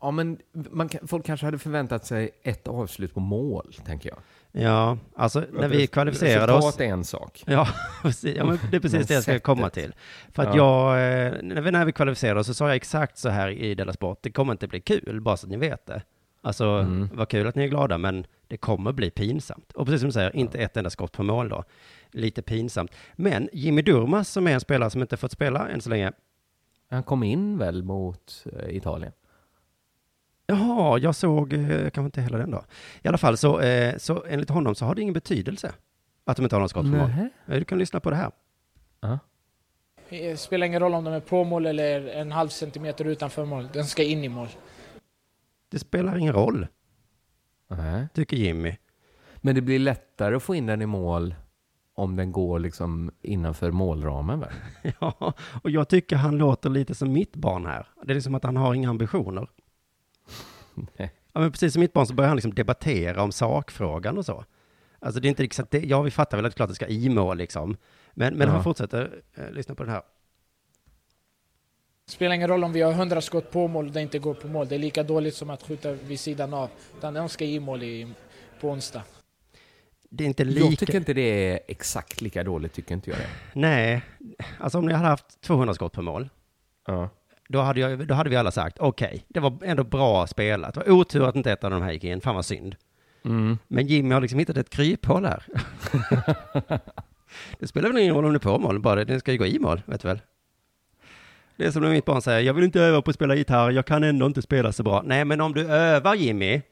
Ja, 0.00 0.10
men 0.10 0.38
man, 0.52 0.88
folk 1.06 1.26
kanske 1.26 1.46
hade 1.46 1.58
förväntat 1.58 2.06
sig 2.06 2.30
ett 2.42 2.68
avslut 2.68 3.14
på 3.14 3.20
mål, 3.20 3.74
tänker 3.84 4.08
jag. 4.08 4.18
Ja, 4.52 4.98
alltså 5.16 5.44
när 5.52 5.68
vi 5.68 5.86
kvalificerade 5.86 6.52
oss. 6.52 6.64
Resultat 6.64 6.80
är 6.80 6.84
en 6.92 7.04
sak. 7.04 7.42
Ja, 7.46 7.68
precis. 8.02 8.36
ja 8.36 8.44
men 8.44 8.58
det 8.70 8.76
är 8.76 8.80
precis 8.80 8.98
Men 8.98 9.06
det 9.06 9.14
jag 9.14 9.22
ska 9.22 9.38
komma 9.38 9.70
till. 9.70 9.94
För 10.32 10.42
att 10.42 10.54
Ja. 10.54 10.98
jag, 10.98 11.26
eh, 11.26 11.32
när 11.42 11.60
vi, 11.60 11.70
när 11.70 11.84
vi 11.84 11.92
kvalificerade 11.92 12.40
oss 12.40 12.46
så 12.46 12.54
sa 12.54 12.66
jag 12.66 12.76
exakt 12.76 13.18
så 13.18 13.28
här 13.28 13.48
i 13.48 13.74
Della 13.74 13.92
Sport, 13.92 14.18
det 14.22 14.30
kommer 14.30 14.52
inte 14.52 14.68
bli 14.68 14.80
kul, 14.80 15.20
bara 15.20 15.36
så 15.36 15.46
att 15.46 15.50
ni 15.50 15.56
vet 15.56 15.86
det. 15.86 16.02
Alltså, 16.42 16.64
Mm. 16.64 17.08
vad 17.12 17.28
kul 17.28 17.46
att 17.46 17.54
ni 17.54 17.64
är 17.64 17.68
glada, 17.68 17.98
men 17.98 18.26
det 18.48 18.56
kommer 18.56 18.92
bli 18.92 19.10
pinsamt. 19.10 19.72
Och 19.72 19.86
precis 19.86 20.00
som 20.00 20.08
du 20.08 20.12
säger, 20.12 20.36
inte 20.36 20.58
ett 20.58 20.76
enda 20.76 20.90
skott 20.90 21.12
på 21.12 21.22
mål 21.22 21.48
då. 21.48 21.64
Lite 22.10 22.42
pinsamt. 22.42 22.90
Men 23.16 23.48
Jimmy 23.52 23.82
Durmaz, 23.82 24.28
som 24.28 24.46
är 24.46 24.50
en 24.52 24.60
spelare 24.60 24.90
som 24.90 25.00
inte 25.00 25.16
fått 25.16 25.32
spela 25.32 25.68
än 25.68 25.80
så 25.80 25.90
länge, 25.90 26.12
Han 26.90 27.02
kom 27.02 27.22
in 27.22 27.58
väl 27.58 27.82
mot 27.82 28.46
eh, 28.58 28.76
Italien? 28.76 29.12
Jaha, 30.50 30.98
jag 30.98 31.14
såg 31.14 31.52
eh, 31.52 31.68
kanske 31.80 32.00
inte 32.00 32.20
hela 32.22 32.38
den 32.38 32.50
då. 32.50 32.64
I 33.02 33.08
alla 33.08 33.18
fall 33.18 33.36
så, 33.36 33.60
eh, 33.60 33.96
så 33.96 34.24
enligt 34.28 34.50
honom 34.50 34.74
så 34.74 34.84
har 34.84 34.94
det 34.94 35.02
ingen 35.02 35.14
betydelse 35.14 35.72
att 36.24 36.36
de 36.36 36.42
inte 36.42 36.56
har 36.56 36.60
något 36.60 36.70
skott 36.70 36.82
på 36.82 36.88
mål. 36.88 37.08
Nähä. 37.08 37.30
Eh, 37.46 37.58
Du 37.58 37.64
kan 37.64 37.78
lyssna 37.78 38.00
på 38.00 38.10
det 38.10 38.16
här. 38.16 38.30
Ja. 39.00 39.18
Det 40.08 40.40
spelar 40.40 40.66
ingen 40.66 40.80
roll 40.80 40.94
om 40.94 41.04
de 41.04 41.14
är 41.14 41.20
på 41.20 41.44
mål 41.44 41.66
eller 41.66 42.06
en 42.06 42.32
halv 42.32 42.48
centimeter 42.48 43.04
utanför 43.04 43.44
mål. 43.44 43.68
Den 43.72 43.84
ska 43.84 44.02
in 44.02 44.24
i 44.24 44.28
mål. 44.28 44.48
Det 45.70 45.78
spelar 45.78 46.16
ingen 46.18 46.32
roll, 46.32 46.66
Nej. 47.68 48.06
tycker 48.14 48.36
Jimmy. 48.36 48.76
Men 49.36 49.54
det 49.54 49.60
blir 49.60 49.78
lättare 49.78 50.36
att 50.36 50.42
få 50.42 50.54
in 50.54 50.66
den 50.66 50.82
i 50.82 50.86
mål 50.86 51.34
om 51.94 52.16
den 52.16 52.32
går 52.32 52.58
liksom 52.58 53.10
innanför 53.22 53.70
målramen 53.70 54.40
väl? 54.40 54.52
Ja, 55.00 55.32
och 55.62 55.70
jag 55.70 55.88
tycker 55.88 56.16
han 56.16 56.38
låter 56.38 56.70
lite 56.70 56.94
som 56.94 57.12
mitt 57.12 57.36
barn 57.36 57.66
här. 57.66 57.86
Det 58.04 58.12
är 58.12 58.14
liksom 58.14 58.34
att 58.34 58.44
han 58.44 58.56
har 58.56 58.74
inga 58.74 58.90
ambitioner. 58.90 59.48
Nej. 60.96 61.12
Ja, 61.32 61.40
men 61.40 61.52
precis 61.52 61.72
som 61.72 61.80
mitt 61.80 61.92
barn 61.92 62.06
så 62.06 62.14
börjar 62.14 62.28
han 62.28 62.36
liksom 62.36 62.54
debattera 62.54 63.22
om 63.22 63.32
sakfrågan 63.32 64.18
och 64.18 64.26
så. 64.26 64.44
Alltså 64.98 65.20
det 65.20 65.28
är 65.28 65.30
inte 65.30 65.44
exakt 65.44 65.70
det. 65.70 65.78
Ja, 65.80 66.02
vi 66.02 66.10
fattar 66.10 66.36
väl 66.38 66.46
att 66.46 66.54
klart 66.54 66.68
det 66.68 66.74
ska 66.74 66.86
i 66.86 67.08
mål 67.08 67.36
liksom. 67.38 67.76
Men, 68.12 68.34
men 68.34 68.48
Ja. 68.48 68.54
han 68.54 68.64
fortsätter, 68.64 69.22
eh, 69.36 69.50
lyssna 69.50 69.74
på 69.74 69.82
den 69.84 69.92
här. 69.92 70.02
Spelar 72.08 72.34
ingen 72.34 72.48
roll 72.48 72.64
om 72.64 72.72
vi 72.72 72.80
har 72.82 72.92
100 72.92 73.20
skott 73.20 73.50
på 73.50 73.68
mål 73.68 73.86
och 73.86 73.92
det 73.92 74.02
inte 74.02 74.18
går 74.18 74.34
på 74.34 74.48
mål. 74.48 74.68
Det 74.68 74.74
är 74.74 74.78
lika 74.78 75.02
dåligt 75.02 75.34
som 75.34 75.50
att 75.50 75.62
skjuta 75.62 75.92
vid 75.92 76.20
sidan 76.20 76.54
av. 76.54 76.68
Utan 76.98 77.14
de 77.14 77.28
ska 77.28 77.44
i 77.44 77.60
mål 77.60 77.82
i, 77.82 78.12
på 78.60 78.68
onsdag. 78.70 79.02
Det 80.10 80.24
är 80.24 80.28
inte 80.28 80.42
Jag 80.42 80.52
lika... 80.52 80.76
tycker 80.86 80.96
inte 80.98 81.12
det 81.14 81.20
är 81.52 81.60
exakt 81.68 82.20
lika 82.20 82.44
dåligt, 82.44 82.72
tycker 82.72 82.94
inte 82.94 83.10
jag 83.10 83.18
det. 83.18 83.28
Nej, 83.52 84.02
alltså 84.58 84.78
om 84.78 84.86
ni 84.86 84.92
hade 84.92 85.08
haft 85.08 85.40
200 85.40 85.74
skott 85.74 85.92
på 85.92 86.02
mål, 86.02 86.28
Ja. 86.86 87.08
Då 87.52 87.60
hade, 87.60 87.80
jag, 87.80 88.06
då 88.06 88.14
hade 88.14 88.30
vi 88.30 88.36
alla 88.36 88.50
sagt 88.50 88.76
okej, 88.78 89.24
det 89.28 89.40
var 89.40 89.58
ändå 89.64 89.84
bra 89.84 90.26
spelat. 90.26 90.74
Det 90.74 90.80
var 90.80 90.90
otur 90.90 91.28
att 91.28 91.36
inte 91.36 91.52
ett 91.52 91.64
av 91.64 91.70
de 91.70 91.82
här 91.82 91.92
gick 91.92 92.04
in, 92.04 92.20
fan 92.20 92.34
vad 92.34 92.44
synd. 92.44 92.76
Mm. 93.24 93.58
Men 93.68 93.86
Jimmy 93.86 94.14
har 94.14 94.20
liksom 94.20 94.38
hittat 94.38 94.56
ett 94.56 94.70
kryphål 94.70 95.24
här. 95.24 95.46
det 97.58 97.66
spelar 97.66 97.88
väl 97.88 97.98
ingen 97.98 98.14
roll 98.14 98.24
om 98.24 98.32
det 98.32 98.36
är 98.36 98.40
på 98.40 98.58
mål, 98.58 98.80
bara 98.80 99.04
den 99.04 99.20
ska 99.20 99.32
ju 99.32 99.38
gå 99.38 99.46
i 99.46 99.58
mål, 99.58 99.82
vet 99.86 100.00
du 100.00 100.08
väl? 100.08 100.20
Det 101.56 101.66
är 101.66 101.70
som 101.70 101.82
när 101.82 101.90
mitt 101.90 102.04
barn 102.04 102.22
säger, 102.22 102.40
jag 102.40 102.54
vill 102.54 102.64
inte 102.64 102.80
öva 102.80 103.02
på 103.02 103.10
att 103.10 103.14
spela 103.14 103.34
gitarr, 103.34 103.70
jag 103.70 103.86
kan 103.86 104.04
ändå 104.04 104.26
inte 104.26 104.42
spela 104.42 104.72
så 104.72 104.82
bra. 104.82 105.02
Nej, 105.04 105.24
men 105.24 105.40
om 105.40 105.54
du 105.54 105.66
övar 105.66 106.14
Jimmy, 106.14 106.62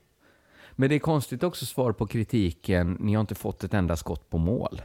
Men 0.72 0.88
det 0.88 0.94
är 0.94 0.98
konstigt 0.98 1.42
också 1.42 1.66
svar 1.66 1.92
på 1.92 2.06
kritiken, 2.06 2.96
ni 3.00 3.14
har 3.14 3.20
inte 3.20 3.34
fått 3.34 3.64
ett 3.64 3.74
enda 3.74 3.96
skott 3.96 4.30
på 4.30 4.38
mål. 4.38 4.82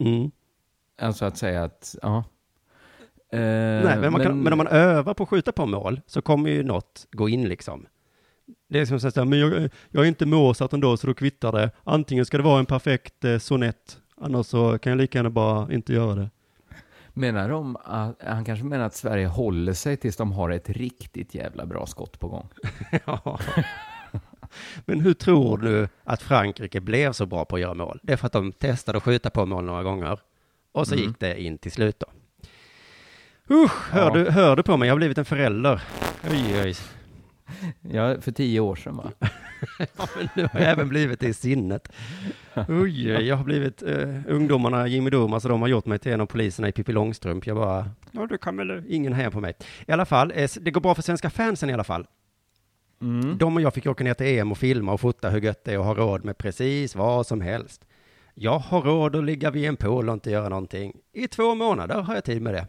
mm. 0.00 0.30
Alltså 0.98 1.24
att 1.24 1.36
säga 1.36 1.64
att, 1.64 1.96
ja. 2.02 2.24
Eh, 3.34 3.84
Nej, 3.84 4.10
men, 4.10 4.20
kan, 4.20 4.40
men 4.42 4.52
om 4.52 4.56
man 4.56 4.66
övar 4.66 5.14
på 5.14 5.22
att 5.22 5.28
skjuta 5.28 5.52
på 5.52 5.66
mål 5.66 6.00
så 6.06 6.22
kommer 6.22 6.50
ju 6.50 6.62
något 6.62 7.06
gå 7.12 7.28
in 7.28 7.48
liksom. 7.48 7.86
Det 8.68 8.80
är 8.80 8.86
som 8.86 8.96
att 8.96 9.14
säga, 9.14 9.24
men 9.24 9.38
jag, 9.38 9.70
jag 9.90 10.04
är 10.04 10.08
inte 10.08 10.26
Mozart 10.26 10.72
ändå 10.72 10.96
så 10.96 11.06
då 11.06 11.14
kvittar 11.14 11.52
det. 11.52 11.70
Antingen 11.84 12.26
ska 12.26 12.36
det 12.36 12.42
vara 12.42 12.58
en 12.58 12.66
perfekt 12.66 13.24
eh, 13.24 13.38
sonett, 13.38 13.98
annars 14.20 14.46
så 14.46 14.78
kan 14.78 14.90
jag 14.90 14.96
lika 14.98 15.18
gärna 15.18 15.30
bara 15.30 15.72
inte 15.72 15.92
göra 15.92 16.14
det. 16.14 16.30
Menar 17.16 17.48
de 17.48 17.76
att, 17.84 18.22
han 18.26 18.44
kanske 18.44 18.64
menar 18.64 18.84
att 18.84 18.94
Sverige 18.94 19.26
håller 19.26 19.72
sig 19.72 19.96
tills 19.96 20.16
de 20.16 20.32
har 20.32 20.50
ett 20.50 20.70
riktigt 20.70 21.34
jävla 21.34 21.66
bra 21.66 21.86
skott 21.86 22.18
på 22.20 22.28
gång. 22.28 22.48
Ja. 23.06 23.38
Men 24.84 25.00
hur 25.00 25.14
tror 25.14 25.58
du 25.58 25.88
att 26.04 26.22
Frankrike 26.22 26.80
blev 26.80 27.12
så 27.12 27.26
bra 27.26 27.44
på 27.44 27.56
att 27.56 27.62
göra 27.62 27.74
mål? 27.74 28.00
Det 28.02 28.12
är 28.12 28.16
för 28.16 28.26
att 28.26 28.32
de 28.32 28.52
testade 28.52 28.98
att 28.98 29.04
skjuta 29.04 29.30
på 29.30 29.46
mål 29.46 29.64
några 29.64 29.82
gånger. 29.82 30.18
Och 30.72 30.86
så 30.86 30.94
Mm. 30.94 31.06
gick 31.08 31.20
det 31.20 31.42
in 31.42 31.58
till 31.58 31.72
slut 31.72 31.98
då. 32.00 32.06
Usch, 33.50 33.90
hör, 33.92 34.04
Ja. 34.06 34.10
du, 34.24 34.30
hör 34.30 34.56
du 34.56 34.62
på 34.62 34.76
mig? 34.76 34.86
Jag 34.88 34.94
har 34.94 34.98
blivit 34.98 35.18
en 35.18 35.24
förälder. 35.24 35.82
Oj, 36.30 36.62
oj. 36.64 36.74
Ja, 37.80 38.20
för 38.20 38.32
tio 38.32 38.60
år 38.60 38.76
sedan 38.76 38.96
va? 38.96 39.10
Ja, 39.78 40.06
men 40.16 40.28
nu 40.36 40.48
har 40.52 40.60
jag 40.60 40.70
även 40.70 40.88
blivit 40.88 41.20
det 41.20 41.26
i 41.28 41.34
sinnet. 41.34 41.88
Oj, 42.68 43.08
jag 43.10 43.36
har 43.36 43.44
blivit 43.44 43.82
eh, 43.82 44.08
ungdomarna, 44.28 44.86
Jimmy 44.86 45.10
Durmaz 45.10 45.44
och 45.44 45.50
de 45.50 45.60
har 45.60 45.68
gjort 45.68 45.86
mig 45.86 45.98
till 45.98 46.12
en 46.12 46.20
av 46.20 46.26
poliserna 46.26 46.68
i 46.68 46.72
Pippi 46.72 46.92
Långstrump. 46.92 47.46
Jag 47.46 47.56
bara, 47.56 47.90
ja 48.12 48.26
du 48.26 48.38
kan 48.38 48.56
väl 48.56 48.82
ingen 48.88 49.12
heja 49.12 49.30
på 49.30 49.40
mig. 49.40 49.54
I 49.86 49.92
alla 49.92 50.04
fall, 50.06 50.32
eh, 50.34 50.50
det 50.60 50.70
går 50.70 50.80
bra 50.80 50.94
för 50.94 51.02
svenska 51.02 51.30
fansen 51.30 51.70
i 51.70 51.72
alla 51.72 51.84
fall. 51.84 52.06
Mm. 53.02 53.38
De 53.38 53.56
och 53.56 53.62
jag 53.62 53.74
fick 53.74 53.86
åka 53.86 54.04
ner 54.04 54.14
till 54.14 54.26
EM 54.26 54.52
och 54.52 54.58
filma 54.58 54.92
och 54.92 55.00
fota 55.00 55.30
hur 55.30 55.40
gött 55.40 55.64
det 55.64 55.72
är 55.72 55.78
och 55.78 55.84
ha 55.84 55.94
råd 55.94 56.24
med 56.24 56.38
precis 56.38 56.94
vad 56.96 57.26
som 57.26 57.40
helst. 57.40 57.86
Jag 58.34 58.58
har 58.58 58.80
råd 58.82 59.16
att 59.16 59.24
ligga 59.24 59.50
vid 59.50 59.64
en 59.68 59.76
pool 59.76 60.08
och 60.08 60.14
inte 60.14 60.30
göra 60.30 60.48
någonting. 60.48 60.92
I 61.12 61.28
två 61.28 61.54
månader 61.54 62.00
har 62.02 62.14
jag 62.14 62.24
tid 62.24 62.42
med 62.42 62.54
det. 62.54 62.66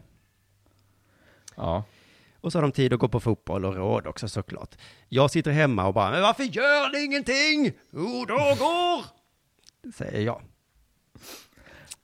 Ja. 1.56 1.84
Och 2.40 2.52
så 2.52 2.58
har 2.58 2.62
de 2.62 2.72
tid 2.72 2.92
att 2.92 2.98
gå 2.98 3.08
på 3.08 3.20
fotboll 3.20 3.64
och 3.64 3.76
råd 3.76 4.06
också 4.06 4.28
såklart. 4.28 4.74
Jag 5.08 5.30
sitter 5.30 5.50
hemma 5.50 5.86
och 5.86 5.94
bara, 5.94 6.10
men 6.10 6.22
varför 6.22 6.42
gör 6.42 6.92
ni 6.92 7.04
ingenting? 7.04 7.72
Jo, 7.90 8.24
då 8.28 8.34
går! 8.34 9.04
Säger 9.92 10.20
jag. 10.20 10.42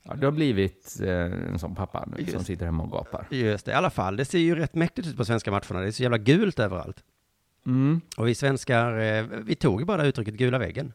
ja, 0.03 0.15
du 0.15 0.27
har 0.27 0.33
blivit 0.33 0.99
eh, 1.03 1.11
en 1.11 1.59
sån 1.59 1.75
pappa 1.75 2.05
nu 2.07 2.25
som 2.25 2.35
Just. 2.35 2.47
sitter 2.47 2.65
hemma 2.67 2.83
och 2.83 2.91
gapar. 2.91 3.27
Just 3.31 3.65
det, 3.65 3.73
i 3.73 3.75
alla 3.75 3.91
fall. 3.91 4.17
Det 4.17 4.25
ser 4.25 4.39
ju 4.39 4.55
rätt 4.55 4.75
mäktigt 4.75 5.09
ut 5.09 5.17
på 5.17 5.25
svenska 5.25 5.51
matcherna. 5.51 5.81
Det 5.81 5.87
är 5.87 5.91
så 5.91 6.03
jävla 6.03 6.19
gult 6.19 6.59
överallt. 6.59 7.05
Mm. 7.67 8.01
Och 8.17 8.29
vi 8.29 8.35
svenskar, 8.35 8.99
eh, 8.99 9.23
vi 9.23 9.55
tog 9.55 9.81
ju 9.81 9.87
bara 9.87 10.07
uttrycket 10.07 10.35
gula 10.35 10.59
väggen. 10.59 10.93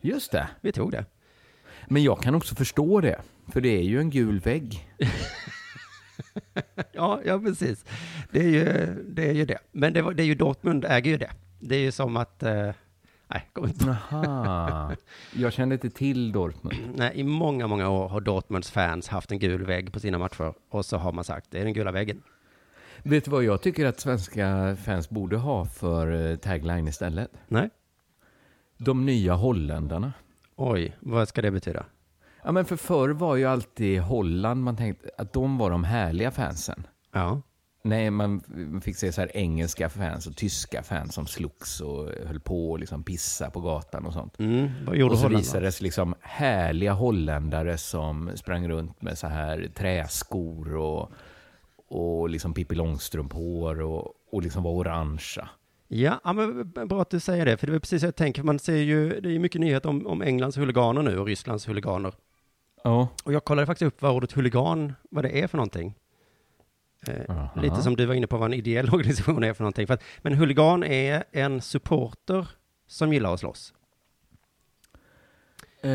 Just 0.00 0.32
det. 0.32 0.48
Vi 0.60 0.72
tog 0.72 0.92
det. 0.92 1.04
Men 1.88 2.02
jag 2.02 2.22
kan 2.22 2.34
också 2.34 2.54
förstå 2.54 3.00
det, 3.00 3.20
för 3.52 3.60
det 3.60 3.68
är 3.68 3.82
ju 3.82 4.00
en 4.00 4.10
gul 4.10 4.40
vägg. 4.40 4.88
Ja, 6.92 7.20
ja 7.24 7.40
precis. 7.40 7.84
Det 8.30 8.38
är 8.40 8.48
ju 8.48 8.64
det. 9.08 9.28
Är 9.28 9.32
ju 9.32 9.44
det. 9.44 9.58
Men 9.72 9.92
det, 9.92 10.02
var, 10.02 10.12
det 10.12 10.22
är 10.22 10.26
ju 10.26 10.34
Dortmund 10.34 10.84
äger 10.84 11.10
ju 11.10 11.16
det. 11.16 11.30
Det 11.60 11.76
är 11.76 11.80
ju 11.80 11.92
som 11.92 12.16
att, 12.16 12.42
eh, 12.42 12.70
nej, 13.28 13.48
kom 13.52 13.64
inte. 13.64 13.96
Aha. 14.12 14.92
Jag 15.32 15.52
kände 15.52 15.74
inte 15.74 15.90
till 15.90 16.32
Dortmund. 16.32 16.76
nej, 16.94 17.12
i 17.14 17.24
många, 17.24 17.66
många 17.66 17.88
år 17.88 18.08
har 18.08 18.20
Dortmunds 18.20 18.70
fans 18.70 19.08
haft 19.08 19.32
en 19.32 19.38
gul 19.38 19.64
vägg 19.64 19.92
på 19.92 20.00
sina 20.00 20.18
matcher. 20.18 20.54
Och 20.70 20.84
så 20.84 20.96
har 20.96 21.12
man 21.12 21.24
sagt, 21.24 21.50
det 21.50 21.58
är 21.60 21.64
den 21.64 21.72
gula 21.72 21.92
väggen. 21.92 22.22
Vet 23.02 23.24
du 23.24 23.30
vad 23.30 23.44
jag 23.44 23.62
tycker 23.62 23.86
att 23.86 24.00
svenska 24.00 24.76
fans 24.84 25.10
borde 25.10 25.36
ha 25.36 25.64
för 25.64 26.30
eh, 26.30 26.36
tagline 26.36 26.88
istället? 26.88 27.30
Nej? 27.48 27.70
De 28.78 29.06
nya 29.06 29.34
holländarna. 29.34 30.12
Oj, 30.56 30.96
vad 31.00 31.28
ska 31.28 31.42
det 31.42 31.50
betyda? 31.50 31.86
Ja, 32.44 32.52
men 32.52 32.64
för 32.64 32.76
förr 32.76 33.08
var 33.08 33.36
ju 33.36 33.44
alltid 33.44 34.00
Holland, 34.00 34.62
man 34.62 34.76
tänkte 34.76 35.10
att 35.18 35.32
de 35.32 35.58
var 35.58 35.70
de 35.70 35.84
härliga 35.84 36.30
fansen. 36.30 36.86
Ja. 37.12 37.42
Nej, 37.82 38.10
man 38.10 38.42
fick 38.82 38.96
se 38.96 39.12
så 39.12 39.20
här 39.20 39.36
engelska 39.36 39.88
fans 39.88 40.26
och 40.26 40.36
tyska 40.36 40.82
fans 40.82 41.14
som 41.14 41.26
slogs 41.26 41.80
och 41.80 42.08
höll 42.26 42.40
på 42.40 42.70
och 42.70 42.78
liksom 42.78 43.02
pissa 43.04 43.50
på 43.50 43.60
gatan 43.60 44.06
och 44.06 44.12
sånt. 44.12 44.38
Mm, 44.38 44.68
vad 44.86 44.96
gjorde 44.96 45.12
Och 45.12 45.18
så 45.18 45.24
Holland? 45.24 45.40
visades 45.44 45.80
liksom 45.80 46.14
härliga 46.20 46.92
holländare 46.92 47.78
som 47.78 48.30
sprang 48.34 48.68
runt 48.68 49.02
med 49.02 49.18
så 49.18 49.26
här 49.26 49.70
träskor 49.74 50.76
och, 50.76 51.10
och 51.88 52.28
liksom 52.30 52.54
Pippi 52.54 52.74
Långstrump-hår 52.74 53.80
och, 53.80 54.12
och 54.32 54.42
liksom 54.42 54.62
var 54.62 54.70
orangea. 54.70 55.48
Ja, 55.88 56.20
ja, 56.24 56.32
men 56.32 56.72
bra 56.88 57.02
att 57.02 57.10
du 57.10 57.20
säger 57.20 57.46
det, 57.46 57.56
för 57.56 57.66
det 57.66 57.74
är 57.74 57.78
precis 57.78 58.00
så 58.00 58.06
jag 58.06 58.16
tänker. 58.16 58.42
Man 58.42 58.58
ser 58.58 58.76
ju, 58.76 59.20
det 59.20 59.34
är 59.34 59.38
mycket 59.38 59.60
nyheter 59.60 59.88
om, 59.88 60.06
om 60.06 60.22
Englands 60.22 60.58
huliganer 60.58 61.02
nu 61.02 61.18
och 61.18 61.26
Rysslands 61.26 61.68
huliganer. 61.68 62.12
Ja. 62.82 63.08
Och 63.24 63.32
jag 63.32 63.44
kollade 63.44 63.66
faktiskt 63.66 63.86
upp 63.86 64.02
vad 64.02 64.12
ordet 64.12 64.32
huligan, 64.32 64.94
vad 65.10 65.24
det 65.24 65.42
är 65.42 65.46
för 65.46 65.56
någonting. 65.56 65.94
Eh, 67.06 67.56
lite 67.56 67.82
som 67.82 67.96
du 67.96 68.06
var 68.06 68.14
inne 68.14 68.26
på 68.26 68.36
vad 68.36 68.46
en 68.46 68.58
ideell 68.58 68.90
organisation 68.92 69.44
är 69.44 69.52
för 69.52 69.62
någonting. 69.62 69.86
För 69.86 69.94
att, 69.94 70.02
men 70.18 70.34
huligan 70.34 70.84
är 70.84 71.24
en 71.32 71.60
supporter 71.60 72.48
som 72.86 73.12
gillar 73.12 73.34
att 73.34 73.40
slåss. 73.40 73.74
Eh, 75.82 75.90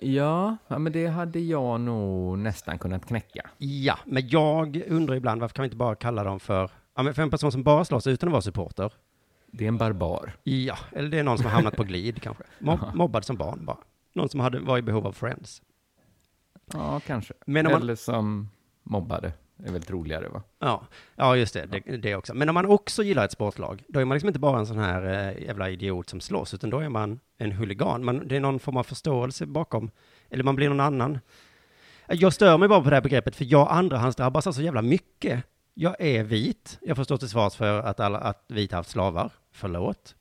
ja, 0.00 0.56
ja, 0.68 0.78
men 0.78 0.92
det 0.92 1.06
hade 1.06 1.40
jag 1.40 1.80
nog 1.80 2.38
nästan 2.38 2.78
kunnat 2.78 3.06
knäcka. 3.06 3.50
Ja, 3.58 3.98
men 4.04 4.28
jag 4.28 4.82
undrar 4.88 5.14
ibland 5.14 5.40
varför 5.40 5.54
kan 5.54 5.62
vi 5.62 5.66
inte 5.66 5.76
bara 5.76 5.94
kalla 5.94 6.24
dem 6.24 6.40
för, 6.40 6.70
ja 6.94 7.02
men 7.02 7.14
för 7.14 7.22
en 7.22 7.30
person 7.30 7.52
som 7.52 7.62
bara 7.62 7.84
slåss 7.84 8.06
utan 8.06 8.28
att 8.28 8.32
vara 8.32 8.42
supporter. 8.42 8.92
Det 9.46 9.64
är 9.64 9.68
en 9.68 9.78
barbar. 9.78 10.32
Ja, 10.42 10.76
eller 10.92 11.08
det 11.08 11.18
är 11.18 11.22
någon 11.22 11.38
som 11.38 11.46
har 11.46 11.52
hamnat 11.52 11.76
på 11.76 11.84
glid 11.84 12.22
kanske. 12.22 12.44
Mob, 12.58 12.80
mobbad 12.94 13.24
som 13.24 13.36
barn 13.36 13.64
bara. 13.64 13.78
Någon 14.12 14.28
som 14.28 14.40
hade, 14.40 14.58
var 14.58 14.78
i 14.78 14.82
behov 14.82 15.06
av 15.06 15.12
friends. 15.12 15.62
Ja, 16.72 17.00
kanske. 17.06 17.34
Men 17.46 17.66
om 17.66 17.72
man- 17.72 17.82
Eller 17.82 17.94
som 17.94 18.48
mobbade. 18.82 19.32
är 19.64 19.72
väl 19.72 19.82
troligare 19.82 20.28
va? 20.28 20.42
Ja, 20.58 20.86
ja 21.16 21.36
just 21.36 21.54
det, 21.54 21.66
det, 21.66 21.96
det 21.96 22.14
också. 22.16 22.34
Men 22.34 22.48
om 22.48 22.54
man 22.54 22.66
också 22.66 23.02
gillar 23.02 23.24
ett 23.24 23.32
sportlag, 23.32 23.82
då 23.88 24.00
är 24.00 24.04
man 24.04 24.14
liksom 24.14 24.28
inte 24.28 24.38
bara 24.40 24.58
en 24.58 24.66
sån 24.66 24.78
här 24.78 25.02
eh, 25.36 25.42
jävla 25.44 25.70
idiot 25.70 26.08
som 26.10 26.20
slåss, 26.20 26.54
utan 26.54 26.70
då 26.70 26.78
är 26.78 26.88
man 26.88 27.20
en 27.38 27.52
huligan. 27.52 28.04
Man, 28.04 28.28
det 28.28 28.36
är 28.36 28.40
någon 28.40 28.58
form 28.58 28.76
av 28.76 28.82
förståelse 28.82 29.46
bakom, 29.46 29.90
eller 30.30 30.44
man 30.44 30.56
blir 30.56 30.68
någon 30.68 30.80
annan. 30.80 31.18
Jag 32.08 32.32
stör 32.32 32.58
mig 32.58 32.68
bara 32.68 32.82
på 32.82 32.90
det 32.90 32.96
här 32.96 33.02
begreppet, 33.02 33.36
för 33.36 33.44
jag 33.44 33.68
andrahandsdrabbas 33.70 34.46
alltså 34.46 34.58
så 34.60 34.64
jävla 34.64 34.82
mycket. 34.82 35.44
Jag 35.74 35.96
är 36.00 36.24
vit, 36.24 36.78
jag 36.82 36.96
får 36.96 37.04
stå 37.04 37.18
till 37.18 37.28
svars 37.28 37.54
för 37.54 37.78
att, 37.80 38.00
alla, 38.00 38.18
att 38.18 38.44
vita 38.48 38.76
haft 38.76 38.90
slavar, 38.90 39.32
förlåt. 39.52 40.14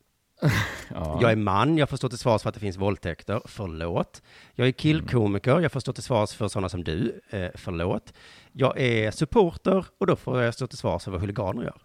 Ja. 0.94 1.18
Jag 1.22 1.32
är 1.32 1.36
man, 1.36 1.78
jag 1.78 1.90
får 1.90 1.98
stå 1.98 2.10
till 2.10 2.18
svars 2.18 2.42
för 2.42 2.50
att 2.50 2.54
det 2.54 2.60
finns 2.62 2.78
våldtäkter, 2.78 3.42
förlåt. 3.46 4.22
Jag 4.54 4.68
är 4.68 4.72
killkomiker, 4.72 5.60
jag 5.60 5.72
får 5.72 5.80
stå 5.80 5.94
till 5.94 6.04
svars 6.04 6.34
för 6.34 6.48
sådana 6.48 6.70
som 6.70 6.84
du, 6.84 7.22
eh, 7.30 7.50
förlåt. 7.56 8.14
Jag 8.52 8.80
är 8.80 9.12
supporter 9.12 9.86
och 9.98 10.08
då 10.08 10.16
får 10.16 10.42
jag 10.42 10.54
stå 10.54 10.68
till 10.68 10.78
svars 10.78 11.04
för 11.04 11.12
vad 11.12 11.22
huliganer 11.22 11.64
gör. 11.64 11.82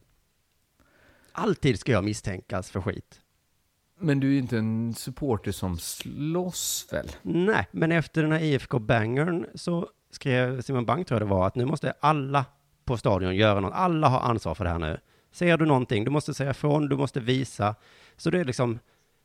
Alltid 1.32 1.80
ska 1.80 1.92
jag 1.92 2.04
misstänkas 2.04 2.70
för 2.70 2.80
skit. 2.80 3.20
Men 3.98 4.20
du 4.20 4.26
är 4.26 4.32
ju 4.32 4.38
inte 4.38 4.58
en 4.58 4.94
supporter 4.94 5.52
som 5.52 5.78
slåss 5.78 6.88
väl? 6.92 7.11
Nej, 7.22 7.66
men 7.70 7.92
efter 7.92 8.22
den 8.22 8.32
här 8.32 8.40
IFK-bangern 8.40 9.46
så 9.54 9.88
skrev 10.11 10.61
Simon 10.61 10.86
Bank, 10.86 11.06
tror 11.06 11.20
jag 11.20 11.28
det 11.28 11.34
var, 11.34 11.46
att 11.46 11.54
nu 11.54 11.64
måste 11.64 11.92
alla 12.00 12.44
på 12.84 12.96
stadion 12.96 13.36
göra 13.36 13.61
något. 13.61 13.72
Alla 13.74 14.08
har 14.08 14.20
ansvar 14.20 14.54
för 14.54 14.64
det 14.64 14.70
här 14.70 14.78
nu. 14.78 15.00
Ser 15.32 15.56
du 15.56 15.66
någonting, 15.66 16.04
du 16.04 16.11
måste 16.11 16.34
säga 16.34 16.50
ifrån, 16.50 16.88
du 16.88 16.96
måste 16.96 17.20
visa. 17.20 17.74
Så 18.20 18.30
det 18.30 18.40
är 18.40 18.44
liksom 18.44 18.78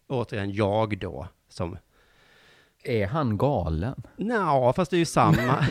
återigen 0.07 0.51
jag 0.51 0.99
då 0.99 1.27
som, 1.49 1.77
Är 2.83 3.07
han 3.07 3.37
galen? 3.37 4.03
Nja, 4.17 4.73
fast 4.75 4.91
det 4.91 4.97
är 4.97 4.99
ju 4.99 5.05
samma. 5.05 5.65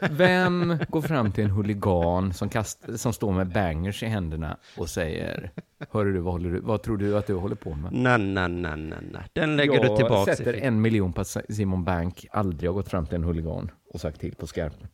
Vem 0.10 0.78
går 0.88 1.02
fram 1.02 1.32
till 1.32 1.44
en 1.44 1.50
huligan 1.50 2.32
som, 2.32 2.48
kast, 2.48 3.00
som 3.00 3.12
står 3.12 3.32
med 3.32 3.48
bangers 3.48 4.02
i 4.02 4.06
händerna 4.06 4.56
och 4.76 4.90
säger 4.90 5.50
Hörru 5.90 6.12
du, 6.12 6.18
vad, 6.20 6.32
håller 6.32 6.50
du, 6.50 6.60
vad 6.60 6.82
tror 6.82 6.96
du 6.96 7.18
att 7.18 7.26
du 7.26 7.34
håller 7.34 7.56
på 7.56 7.74
med? 7.74 7.92
nej, 7.92 8.18
nej, 8.18 8.48
nej, 8.48 8.76
nej, 8.76 8.98
nej. 9.12 9.22
Den 9.32 9.56
lägger 9.56 9.74
Jag 9.74 9.90
du 9.90 9.96
tillbaka 9.96 10.32
i 10.32 10.36
sätter 10.36 10.54
en 10.54 10.80
miljon 10.80 11.12
på 11.12 11.20
att 11.20 11.36
Simon 11.48 11.84
Bank 11.84 12.26
aldrig 12.30 12.70
har 12.70 12.74
gått 12.74 12.88
fram 12.88 13.06
till 13.06 13.14
en 13.14 13.24
huligan 13.24 13.70
och 13.94 14.00
sagt 14.00 14.20
till 14.20 14.34
på 14.34 14.46
skarpen. 14.46 14.88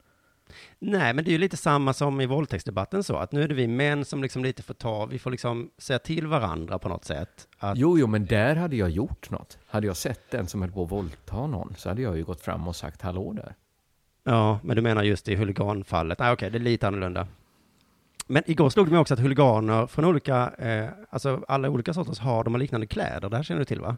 Nej, 0.78 1.14
men 1.14 1.24
det 1.24 1.30
är 1.30 1.32
ju 1.32 1.38
lite 1.38 1.57
samma 1.57 1.92
som 1.92 2.20
i 2.20 2.26
våldtäktsdebatten 2.26 3.05
så, 3.05 3.16
att 3.16 3.32
nu 3.32 3.42
är 3.42 3.48
det 3.48 3.55
vi 3.55 3.66
män 3.66 4.05
som 4.05 4.22
liksom 4.22 4.42
lite 4.42 4.62
får 4.62 4.74
ta, 4.74 5.07
vi 5.07 5.18
får 5.18 5.30
liksom 5.30 5.70
säga 5.78 5.98
till 5.98 6.26
varandra 6.26 6.78
på 6.78 6.88
något 6.88 7.05
sätt. 7.05 7.48
Att, 7.59 7.78
Jo, 7.78 7.98
jo, 7.98 8.07
men 8.07 8.26
där 8.26 8.57
hade 8.57 8.76
jag 8.76 8.90
gjort 8.90 9.30
något. 9.30 9.59
Hade 9.66 9.86
jag 9.86 9.96
sett 9.96 10.30
den 10.30 10.46
som 10.46 10.62
höll 10.62 10.72
på 10.72 10.84
att 10.84 10.90
våldta 10.90 11.46
någon 11.46 11.74
så 11.76 11.88
hade 11.88 12.03
jag 12.03 12.16
ju 12.16 12.24
gått 12.24 12.40
fram 12.40 12.68
och 12.68 12.76
sagt 12.76 13.03
hallå 13.03 13.32
där. 13.32 13.55
Ja, 14.24 14.59
men 14.62 14.76
du 14.76 14.82
menar 14.82 15.03
just 15.03 15.28
i 15.28 15.34
huliganfallet. 15.34 16.18
Nej, 16.18 16.32
okej, 16.32 16.51
det 16.51 16.59
är 16.59 16.61
lite 16.61 16.88
annorlunda. 16.88 17.26
Men 18.26 18.42
igår 18.46 18.70
slog 18.70 18.86
det 18.86 18.90
mig 18.90 19.01
också 19.01 19.14
att 19.14 19.20
huliganer 19.20 19.86
från 19.86 20.05
olika, 20.05 20.48
eh, 20.59 20.88
alltså 21.11 21.44
alla 21.48 21.70
olika 21.70 21.94
sorters 21.94 22.18
har 22.18 22.44
de 22.44 22.55
har 22.55 22.59
liknande 22.59 22.86
kläder. 22.86 23.28
Det 23.28 23.36
här 23.36 23.42
känner 23.42 23.59
du 23.59 23.64
till 23.64 23.80
va? 23.80 23.96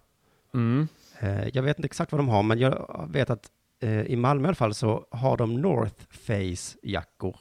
Mm. 0.55 0.89
Eh, 1.19 1.49
jag 1.49 1.63
vet 1.63 1.79
inte 1.79 1.87
exakt 1.87 2.13
vad 2.13 2.19
de 2.19 2.29
har, 2.29 2.43
men 2.43 2.59
jag 2.59 3.07
vet 3.09 3.31
att 3.31 3.51
i 3.87 4.17
Malmö 4.17 4.45
i 4.45 4.49
alla 4.49 4.55
fall 4.55 4.75
så 4.75 5.07
har 5.11 5.37
de 5.37 5.61
North 5.61 5.95
Face-jackor. 6.11 7.37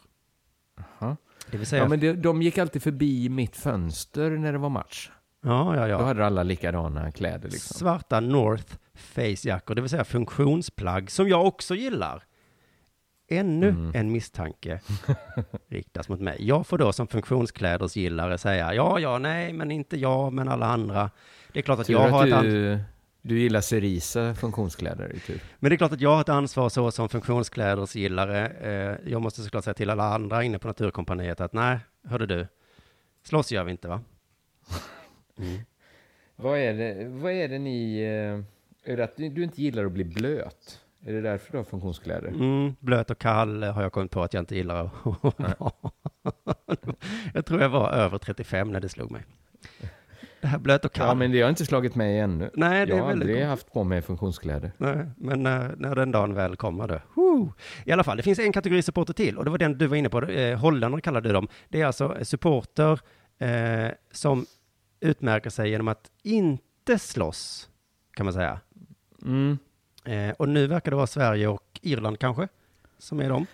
Det 1.51 1.57
vill 1.57 1.67
säga, 1.67 1.81
Ja, 1.83 1.87
men 1.89 1.99
det, 1.99 2.13
de 2.13 2.41
gick 2.41 2.57
alltid 2.57 2.83
förbi 2.83 3.29
mitt 3.29 3.55
fönster 3.55 4.29
när 4.31 4.51
det 4.51 4.57
var 4.57 4.69
match. 4.69 5.09
ja, 5.43 5.75
ja, 5.75 5.81
Då 5.83 5.89
ja. 6.03 6.05
hade 6.05 6.25
alla 6.25 6.43
likadana 6.43 7.11
kläder 7.11 7.49
liksom. 7.49 7.79
Svarta 7.79 8.19
North 8.19 8.75
Face-jackor, 8.93 9.75
det 9.75 9.81
vill 9.81 9.89
säga 9.89 10.03
funktionsplagg, 10.03 11.11
som 11.11 11.29
jag 11.29 11.45
också 11.45 11.75
gillar. 11.75 12.23
Ännu 13.27 13.69
Mm. 13.69 13.91
en 13.95 14.11
misstanke 14.11 14.79
riktas 15.69 16.09
mot 16.09 16.19
mig. 16.19 16.37
Jag 16.39 16.67
får 16.67 16.77
då 16.77 16.93
som 16.93 17.07
funktionsklädersgillare 17.07 18.37
säga, 18.37 18.73
ja, 18.73 18.99
ja, 18.99 19.17
nej, 19.17 19.53
men 19.53 19.71
inte 19.71 19.97
jag, 19.97 20.33
men 20.33 20.47
alla 20.47 20.65
andra. 20.65 21.09
Det 21.53 21.59
är 21.59 21.63
klart 21.63 21.79
att 21.79 21.87
Tur 21.87 21.93
jag 21.93 22.09
har 22.09 22.21
att 22.21 22.27
ett 22.27 22.33
an- 22.33 22.79
du, 23.21 23.39
gillar 23.39 23.61
Cerisa 23.61 24.35
funktionskläder 24.35 25.15
i 25.15 25.19
tur. 25.19 25.41
Men 25.59 25.69
det 25.69 25.75
är 25.75 25.77
klart 25.77 25.91
att 25.91 26.01
jag 26.01 26.09
har 26.15 26.21
ett 26.21 26.29
ansvar 26.29 26.69
så 26.69 26.91
som 26.91 27.09
funktionsklädersgillare. 27.09 28.47
Eh, 28.47 29.11
jag 29.11 29.21
måste 29.21 29.41
såklart 29.41 29.63
säga 29.63 29.73
till 29.73 29.89
alla 29.89 30.03
andra 30.13 30.43
inne 30.43 30.59
på 30.59 30.67
Naturkompaniet 30.67 31.41
att 31.41 31.53
nej, 31.53 31.79
hörde 32.03 32.25
du, 32.25 32.47
slåss 33.23 33.51
gör 33.51 33.63
vi 33.63 33.71
inte 33.71 33.87
va? 33.87 34.01
Mm. 35.37 35.59
Vad 36.35 36.57
är 36.59 36.73
det, 36.73 37.07
vad 37.09 37.31
är 37.31 37.47
det 37.47 37.59
ni... 37.59 37.99
eh, 38.01 38.91
Är 38.93 38.97
det 38.97 39.03
att 39.03 39.17
du, 39.17 39.29
du 39.29 39.43
inte 39.43 39.61
gillar 39.61 39.85
att 39.85 39.91
bli 39.91 40.03
blöt? 40.03 40.79
Är 41.05 41.13
det 41.13 41.21
därför 41.21 41.51
du 41.51 41.57
har 41.57 41.63
funktionskläder? 41.65 42.27
Mm, 42.27 42.75
blöt 42.79 43.09
och 43.11 43.17
kall 43.17 43.63
har 43.63 43.81
jag 43.81 43.91
kommit 43.91 44.11
på 44.11 44.23
att 44.23 44.33
jag 44.33 44.41
inte 44.41 44.55
gillar 44.55 44.85
att 44.85 44.91
vara. 45.21 45.71
Jag 47.33 47.45
tror 47.45 47.61
jag 47.61 47.69
var 47.69 47.91
över 47.91 48.17
35 48.17 48.71
när 48.71 48.79
det 48.79 48.89
slog 48.89 49.11
mig. 49.11 49.21
Det 50.41 50.47
här 50.47 50.59
blöt 50.59 50.85
och 50.85 50.93
kall. 50.93 51.07
Ja, 51.07 51.13
men 51.13 51.31
det 51.31 51.41
har 51.41 51.49
inte 51.49 51.65
slagit 51.65 51.95
mig 51.95 52.19
ännu. 52.19 52.49
Nej, 52.53 52.85
det 52.85 52.89
jag 52.89 52.97
är 52.97 53.01
har 53.01 53.09
väldigt 53.09 53.29
aldrig 53.29 53.45
haft 53.45 53.73
på 53.73 53.83
mig 53.83 54.01
funktionskläder. 54.01 54.71
Nej, 54.77 55.05
men 55.17 55.43
när, 55.43 55.75
när 55.77 55.95
den 55.95 56.11
dagen 56.11 56.33
väl 56.33 56.55
kommer 56.55 56.87
då. 56.87 56.99
Woo! 57.13 57.53
I 57.85 57.91
alla 57.91 58.03
fall, 58.03 58.17
det 58.17 58.23
finns 58.23 58.39
en 58.39 58.53
kategori 58.53 58.81
supporter 58.81 59.13
till 59.13 59.37
och 59.37 59.45
det 59.45 59.51
var 59.51 59.57
den 59.57 59.77
du 59.77 59.87
var 59.87 59.97
inne 59.97 60.09
på. 60.09 60.21
Eh, 60.21 60.59
Holländare 60.59 61.01
kallar 61.01 61.21
du 61.21 61.31
dem. 61.31 61.47
Det 61.69 61.81
är 61.81 61.85
alltså 61.85 62.17
supporter 62.21 62.99
eh, 63.37 63.91
som 64.11 64.45
utmärker 64.99 65.49
sig 65.49 65.69
genom 65.69 65.87
att 65.87 66.11
inte 66.23 66.99
slåss, 66.99 67.69
kan 68.13 68.25
man 68.25 68.33
säga. 68.33 68.59
Mm. 69.21 69.57
Eh, 70.05 70.35
och 70.39 70.49
nu 70.49 70.67
verkar 70.67 70.91
det 70.91 70.97
vara 70.97 71.07
Sverige 71.07 71.47
och 71.47 71.79
Irland 71.81 72.19
kanske, 72.19 72.47
som 72.97 73.19
är 73.19 73.29
de. 73.29 73.45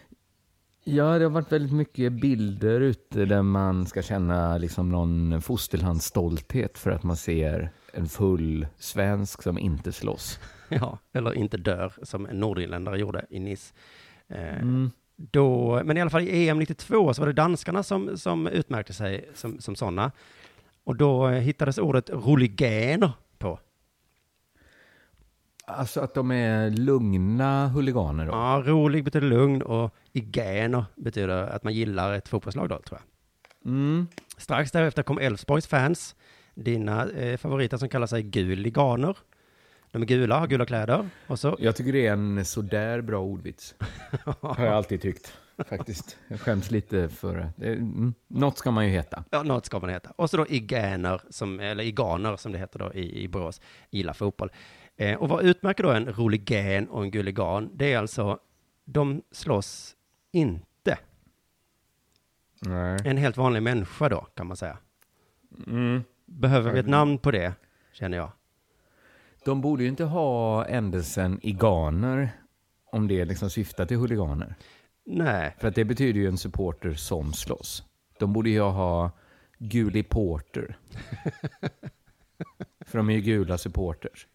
Ja, 0.89 1.17
det 1.17 1.25
har 1.25 1.29
varit 1.29 1.51
väldigt 1.51 1.73
mycket 1.73 2.13
bilder 2.13 2.81
ute 2.81 3.25
där 3.25 3.41
man 3.41 3.85
ska 3.85 4.01
känna 4.01 4.57
liksom 4.57 4.89
någon 4.89 5.41
fosterlandsstolthet 5.41 6.77
för 6.77 6.91
att 6.91 7.03
man 7.03 7.17
ser 7.17 7.69
en 7.93 8.07
full 8.07 8.67
svensk 8.77 9.41
som 9.43 9.57
inte 9.59 9.91
slåss. 9.91 10.39
Ja, 10.69 10.97
eller 11.13 11.33
inte 11.33 11.57
dör, 11.57 11.93
som 12.03 12.25
en 12.25 12.39
nordirländare 12.39 12.99
gjorde 12.99 13.25
i 13.29 13.39
Nice. 13.39 13.73
Eh, 14.27 14.61
Mm. 14.61 14.91
då, 15.15 15.81
men 15.85 15.97
i 15.97 16.01
alla 16.01 16.09
fall 16.09 16.21
i 16.21 16.49
EM 16.49 16.59
92 16.59 17.13
så 17.13 17.21
var 17.21 17.27
det 17.27 17.33
danskarna 17.33 17.83
som, 17.83 18.17
som 18.17 18.47
utmärkte 18.47 18.93
sig 18.93 19.29
som, 19.33 19.59
som 19.59 19.75
sådana. 19.75 20.11
Och 20.83 20.95
då 20.95 21.27
eh, 21.27 21.39
hittades 21.39 21.77
ordet 21.77 22.09
roligäner 22.09 23.07
på. 23.07 23.13
Alltså 25.69 26.01
att 26.01 26.13
de 26.13 26.31
är 26.31 26.69
lugna 26.69 27.67
huliganer 27.67 28.25
då? 28.25 28.31
Ja, 28.31 28.63
rolig 28.65 29.03
betyder 29.03 29.27
lugn 29.27 29.61
och 29.61 29.95
igäner 30.13 30.85
betyder 30.95 31.37
att 31.47 31.63
man 31.63 31.73
gillar 31.73 32.13
ett 32.13 32.27
fotbollslag 32.27 32.69
då, 32.69 32.79
tror 32.79 32.99
jag. 32.99 33.71
Mm. 33.71 34.07
Strax 34.37 34.71
därefter 34.71 35.03
kom 35.03 35.17
Elfsborgs 35.19 35.67
fans, 35.67 36.15
dina 36.55 37.09
eh, 37.09 37.37
favoriter 37.37 37.77
som 37.77 37.89
kallar 37.89 38.07
sig 38.07 38.23
guliganer. 38.23 39.17
De 39.91 40.01
är 40.01 40.05
gula, 40.05 40.39
har 40.39 40.47
gula 40.47 40.65
kläder. 40.65 41.09
Och 41.27 41.39
så, 41.39 41.57
Jag 41.59 41.75
tycker 41.75 41.93
det 41.93 42.07
är 42.07 42.13
en 42.13 42.45
sådär 42.45 43.01
bra 43.01 43.19
ordvits. 43.19 43.75
Har 44.41 44.65
jag 44.65 44.73
alltid 44.73 45.01
tyckt, 45.01 45.33
faktiskt. 45.69 46.17
Jag 46.27 46.39
skäms 46.39 46.71
lite 46.71 47.09
för 47.09 47.51
det. 47.57 47.67
Mm. 47.67 48.13
Något 48.27 48.57
ska 48.57 48.71
man 48.71 48.85
ju 48.85 48.91
heta. 48.91 49.23
ja, 49.29 49.43
något 49.43 49.65
ska 49.65 49.79
man 49.79 49.89
heta. 49.89 50.11
Och 50.15 50.29
så 50.29 50.37
då 50.37 50.47
igäner, 50.47 51.21
som, 51.29 51.59
eller 51.59 51.83
iganer 51.83 52.35
som 52.35 52.51
det 52.51 52.57
heter 52.57 52.79
då 52.79 52.93
i, 52.93 53.23
i 53.23 53.27
Borås, 53.27 53.61
gillar 53.89 54.13
fotboll. 54.13 54.51
Eh, 54.97 55.17
och 55.17 55.29
vad 55.29 55.45
utmärker 55.45 55.83
då 55.83 55.91
en 55.91 56.13
roligän 56.13 56.89
och 56.89 57.03
en 57.03 57.11
guligan? 57.11 57.69
Det 57.73 57.93
är 57.93 57.97
alltså, 57.97 58.39
de 58.85 59.21
slåss 59.31 59.95
inte. 60.31 60.97
Nej. 62.61 62.99
En 63.05 63.17
helt 63.17 63.37
vanlig 63.37 63.63
människa 63.63 64.09
då, 64.09 64.21
kan 64.21 64.47
man 64.47 64.57
säga. 64.57 64.77
Mm. 65.67 66.03
Behöver 66.25 66.71
vi 66.71 66.79
ett 66.79 66.87
namn 66.87 67.17
på 67.17 67.31
det, 67.31 67.53
känner 67.93 68.17
jag. 68.17 68.31
De 69.45 69.61
borde 69.61 69.83
ju 69.83 69.89
inte 69.89 70.03
ha 70.03 70.65
ändelsen 70.65 71.39
iganer 71.43 72.29
om 72.85 73.07
det 73.07 73.25
liksom 73.25 73.49
syftar 73.49 73.85
till 73.85 73.97
huliganer. 73.97 74.55
Nej, 75.05 75.55
För 75.59 75.67
att 75.67 75.75
det 75.75 75.85
betyder 75.85 76.19
ju 76.19 76.27
en 76.27 76.37
supporter 76.37 76.93
som 76.93 77.33
slåss. 77.33 77.83
De 78.19 78.33
borde 78.33 78.49
ju 78.49 78.61
ha 78.61 79.11
guli 79.57 80.03
porter. 80.03 80.77
För 82.85 82.97
de 82.97 83.09
är 83.09 83.13
ju 83.13 83.21
gula 83.21 83.57
supporters. 83.57 84.27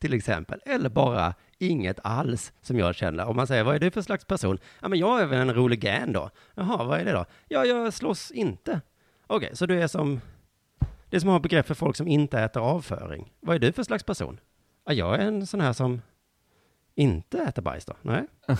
Till 0.00 0.14
exempel. 0.14 0.60
Eller 0.66 0.88
bara 0.88 1.34
inget 1.58 1.98
alls, 2.02 2.52
som 2.62 2.78
jag 2.78 2.94
känner. 2.94 3.26
Om 3.26 3.36
man 3.36 3.46
säger, 3.46 3.64
vad 3.64 3.74
är 3.74 3.78
du 3.78 3.90
för 3.90 4.02
slags 4.02 4.24
person? 4.24 4.58
Ja, 4.80 4.88
men 4.88 4.98
jag 4.98 5.20
är 5.20 5.26
väl 5.26 5.40
en 5.40 5.54
roligän 5.54 6.12
då. 6.12 6.30
Jaha, 6.54 6.84
vad 6.84 7.00
är 7.00 7.04
det 7.04 7.12
då? 7.12 7.24
Ja, 7.48 7.64
jag 7.64 7.92
slåss 7.92 8.30
inte. 8.30 8.80
Okej, 9.26 9.50
så 9.52 9.66
du 9.66 9.82
är 9.82 9.86
som, 9.86 10.20
det 11.10 11.16
är 11.16 11.20
som 11.20 11.28
att 11.28 11.34
ha 11.34 11.40
begrepp 11.40 11.66
för 11.66 11.74
folk 11.74 11.96
som 11.96 12.08
inte 12.08 12.40
äter 12.40 12.62
avföring. 12.62 13.32
Vad 13.40 13.56
är 13.56 13.60
du 13.60 13.72
för 13.72 13.82
slags 13.82 14.04
person? 14.04 14.40
Ja, 14.84 14.92
jag 14.92 15.14
är 15.14 15.18
en 15.18 15.46
sån 15.46 15.60
här 15.60 15.72
som 15.72 16.02
inte 16.94 17.38
äter 17.38 17.62
bajs 17.62 17.84
då. 17.84 17.94
Nej. 18.02 18.26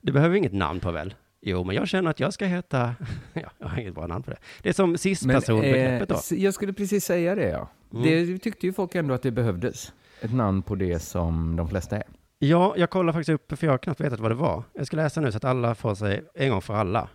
Det 0.00 0.12
behöver 0.12 0.36
inget 0.36 0.52
namn 0.52 0.80
på 0.80 0.90
väl? 0.90 1.14
Jo, 1.40 1.64
men 1.64 1.76
jag 1.76 1.88
känner 1.88 2.10
att 2.10 2.20
jag 2.20 2.34
ska 2.34 2.46
heta, 2.46 2.94
ja, 3.32 3.50
jag 3.58 3.68
har 3.68 3.78
inget 3.78 3.94
bra 3.94 4.06
namn 4.06 4.22
på 4.22 4.30
det. 4.30 4.36
Det 4.62 4.68
är 4.68 4.72
som 4.72 4.98
cis-personbegreppet 4.98 6.08
då. 6.08 6.14
eh, 6.14 6.42
jag 6.44 6.54
skulle 6.54 6.72
precis 6.72 7.04
säga 7.04 7.34
det 7.34 7.48
ja. 7.48 7.68
Mm. 7.92 8.02
Det 8.02 8.38
tyckte 8.38 8.66
ju 8.66 8.72
folk 8.72 8.94
ändå 8.94 9.14
att 9.14 9.22
det 9.22 9.30
behövdes. 9.30 9.92
Ett 10.20 10.34
namn 10.34 10.62
på 10.62 10.74
det 10.74 10.98
som 10.98 11.56
de 11.56 11.68
flesta 11.68 11.96
är. 11.96 12.04
Ja, 12.38 12.74
jag 12.76 12.90
kollar 12.90 13.12
faktiskt 13.12 13.28
upp, 13.28 13.58
för 13.58 13.66
jag 13.66 13.72
har 13.72 13.78
knappt 13.78 14.00
vetat 14.00 14.20
vad 14.20 14.30
det 14.30 14.34
var. 14.34 14.62
Jag 14.74 14.86
ska 14.86 14.96
läsa 14.96 15.20
nu 15.20 15.30
så 15.32 15.36
att 15.36 15.44
alla 15.44 15.74
får 15.74 15.94
sig 15.94 16.24
en 16.34 16.50
gång 16.50 16.62
för 16.62 16.74
alla 16.74 17.08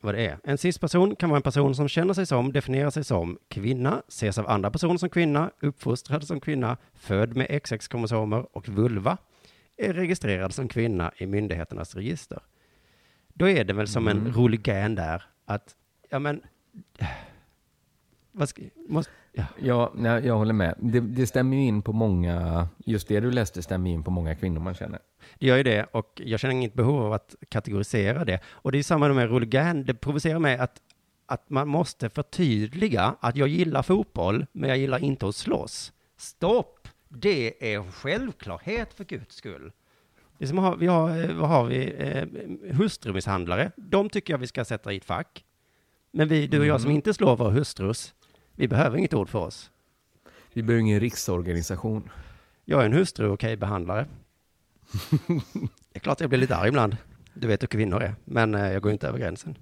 vad 0.00 0.14
det 0.14 0.26
är. 0.26 0.38
En 0.44 0.58
cisperson 0.58 1.16
kan 1.16 1.28
vara 1.28 1.36
en 1.36 1.42
person 1.42 1.74
som 1.74 1.88
känner 1.88 2.14
sig 2.14 2.26
som, 2.26 2.52
definierar 2.52 2.90
sig 2.90 3.04
som 3.04 3.38
kvinna, 3.48 4.02
ses 4.08 4.38
av 4.38 4.48
andra 4.48 4.70
personer 4.70 4.96
som 4.96 5.08
kvinna, 5.08 5.50
uppfostrad 5.60 6.24
som 6.26 6.40
kvinna, 6.40 6.76
född 6.94 7.36
med 7.36 7.62
XX-kromosomer 7.62 8.56
och 8.56 8.68
vulva, 8.68 9.16
är 9.76 9.92
registrerad 9.92 10.54
som 10.54 10.68
kvinna 10.68 11.12
i 11.16 11.26
myndigheternas 11.26 11.94
register. 11.94 12.38
Då 13.34 13.48
är 13.48 13.64
det 13.64 13.72
väl 13.72 13.88
som 13.88 14.08
en 14.08 14.18
Mm. 14.18 14.32
roligän 14.32 14.94
där, 14.94 15.22
att, 15.46 15.74
ja 16.10 16.18
men, 16.18 16.42
vad 18.32 18.48
ska, 18.48 18.62
måste, 18.88 19.12
ja. 19.32 19.44
Ja, 19.58 19.92
nej, 19.94 20.26
jag 20.26 20.36
håller 20.36 20.52
med. 20.52 20.74
Det, 20.78 21.00
det 21.00 21.26
stämmer 21.26 21.56
ju 21.56 21.62
in 21.62 21.82
på 21.82 21.92
många, 21.92 22.68
just 22.84 23.08
det 23.08 23.20
du 23.20 23.30
läste 23.30 23.62
stämmer 23.62 23.90
in 23.90 24.04
på 24.04 24.10
många 24.10 24.34
kvinnor 24.34 24.60
man 24.60 24.74
känner. 24.74 24.98
Det 25.38 25.46
gör 25.46 25.56
ju 25.56 25.62
det 25.62 25.84
och 25.84 26.22
jag 26.24 26.40
känner 26.40 26.54
inget 26.54 26.74
behov 26.74 27.02
av 27.02 27.12
att 27.12 27.34
kategorisera 27.48 28.24
det. 28.24 28.40
Och 28.46 28.72
det 28.72 28.78
är 28.78 28.82
samma 28.82 29.08
med 29.08 29.30
roligän, 29.30 29.84
det 29.84 29.94
provocerar 29.94 30.38
mig 30.38 30.58
att, 30.58 30.80
att 31.26 31.50
man 31.50 31.68
måste 31.68 32.10
förtydliga 32.10 33.14
att 33.20 33.36
jag 33.36 33.48
gillar 33.48 33.82
fotboll, 33.82 34.46
men 34.52 34.68
jag 34.68 34.78
gillar 34.78 35.04
inte 35.04 35.28
att 35.28 35.36
slåss. 35.36 35.92
Stopp! 36.16 36.88
Det 37.08 37.74
är 37.74 37.90
självklarhet 37.90 38.94
för 38.94 39.04
guds 39.04 39.36
skull. 39.36 39.72
Det 40.38 40.46
som 40.46 40.58
att 40.58 40.64
ha, 40.64 40.74
vi 40.74 40.86
har, 40.86 41.24
eh, 41.24 41.34
vad 41.34 41.48
har 41.48 41.64
vi, 41.64 41.94
eh, 41.98 42.26
hustrumisshandlare. 42.76 43.72
De 43.76 44.08
tycker 44.08 44.32
jag 44.32 44.38
vi 44.38 44.46
ska 44.46 44.64
sätta 44.64 44.92
i 44.92 44.96
ett 44.96 45.04
fack. 45.04 45.44
Men 46.10 46.28
vi, 46.28 46.46
du 46.46 46.60
och 46.60 46.66
jag 46.66 46.80
som 46.80 46.90
inte 46.90 47.14
slår 47.14 47.36
våra 47.36 47.50
hustrus, 47.50 48.14
vi 48.54 48.68
behöver 48.68 48.98
inget 48.98 49.14
ord 49.14 49.28
för 49.28 49.38
oss. 49.38 49.70
Vi 50.52 50.62
behöver 50.62 50.80
ingen 50.80 51.00
riksorganisation. 51.00 52.10
Jag 52.64 52.80
är 52.82 52.86
en 52.86 52.92
hustru 52.92 53.28
okej 53.28 53.56
behandlare. 53.56 54.06
det 55.26 55.92
är 55.92 56.00
klart 56.00 56.20
jag 56.20 56.28
blir 56.28 56.38
lite 56.38 56.56
arg 56.56 56.68
ibland. 56.68 56.96
Du 57.34 57.46
vet 57.46 57.62
hur 57.62 57.66
kvinnor 57.66 58.02
är. 58.02 58.14
Men 58.24 58.54
eh, 58.54 58.72
jag 58.72 58.82
går 58.82 58.92
inte 58.92 59.08
över 59.08 59.18
gränsen. 59.18 59.58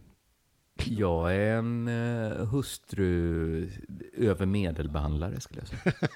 Jag 0.85 1.35
är 1.35 1.57
en 1.57 1.89
eh, 1.89 2.47
hustru 2.47 3.71
över 4.17 4.47
medelbehandlare 4.47 5.41
skulle 5.41 5.61
jag 5.61 5.69
säga. 5.69 6.09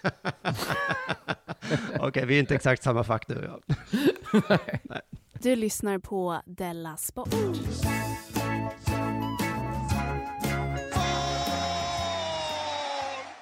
Okej, 2.01 2.27
vi 2.27 2.35
är 2.35 2.41
inte 2.41 2.55
exakt 2.55 2.83
samma 2.83 3.05
fack 3.05 3.27
du 3.27 3.35
och 3.35 3.45
jag. 3.45 3.63
Du 5.33 5.57
lyssnar 5.57 5.99
på 5.99 6.43
Della 6.47 6.97
Sport. 6.97 7.35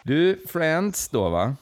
Du, 0.05 0.47
Friends 0.49 1.09
då 1.09 1.29
va? 1.29 1.57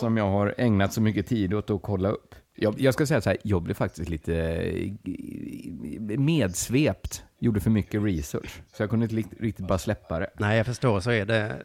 Som 0.00 0.16
jag 0.16 0.30
har 0.30 0.54
ägnat 0.58 0.92
så 0.92 1.00
mycket 1.00 1.26
tid 1.26 1.54
åt 1.54 1.70
att 1.70 1.82
kolla 1.82 2.08
upp. 2.08 2.34
Jag, 2.54 2.80
jag 2.80 2.94
ska 2.94 3.06
säga 3.06 3.20
så 3.20 3.30
här, 3.30 3.38
jag 3.42 3.62
blev 3.62 3.74
faktiskt 3.74 4.08
lite 4.08 4.34
eh, 4.34 6.18
medsvept. 6.18 7.24
Gjorde 7.38 7.60
för 7.60 7.70
mycket 7.70 8.02
research. 8.02 8.62
Så 8.72 8.82
jag 8.82 8.90
kunde 8.90 9.04
inte 9.04 9.28
riktigt 9.40 9.66
bara 9.66 9.78
släppa 9.78 10.18
det. 10.18 10.30
Nej, 10.38 10.56
jag 10.56 10.66
förstår, 10.66 11.00
så 11.00 11.10
är 11.10 11.26
det. 11.26 11.64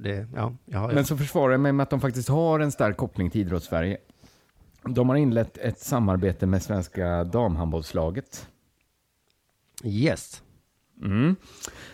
Det 0.00 0.28
ja, 0.34 0.54
jag 0.64 0.78
har, 0.78 0.92
Men 0.92 1.04
så 1.04 1.16
försvarar 1.16 1.52
jag 1.52 1.60
mig 1.60 1.72
med 1.72 1.82
att 1.84 1.90
de 1.90 2.00
faktiskt 2.00 2.28
har 2.28 2.60
en 2.60 2.72
stark 2.72 2.96
koppling 2.96 3.30
till 3.30 3.40
idrottssverige. 3.40 3.98
De 4.82 5.08
har 5.08 5.16
inlett 5.16 5.58
ett 5.58 5.78
samarbete 5.78 6.46
med 6.46 6.62
svenska 6.62 7.24
damhandbollslaget. 7.24 8.48
Yes. 9.84 10.42
Mm. 11.02 11.36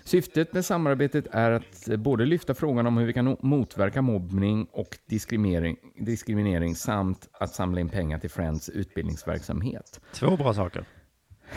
Syftet 0.05 0.53
med 0.53 0.65
samarbetet 0.65 1.27
är 1.31 1.51
att 1.51 1.87
både 1.99 2.25
lyfta 2.25 2.55
frågan 2.55 2.87
om 2.87 2.97
hur 2.99 3.07
vi 3.07 3.13
kan 3.13 3.37
motverka 3.41 4.03
mobbning 4.03 4.67
och 4.73 4.99
diskriminering, 5.07 5.77
diskriminering 6.01 6.75
samt 6.75 7.29
att 7.33 7.55
samla 7.55 7.81
in 7.81 7.89
pengar 7.89 8.19
till 8.19 8.31
Friends 8.31 8.69
utbildningsverksamhet. 8.69 10.01
Två 10.13 10.37
bra 10.37 10.55
saker. 10.55 10.85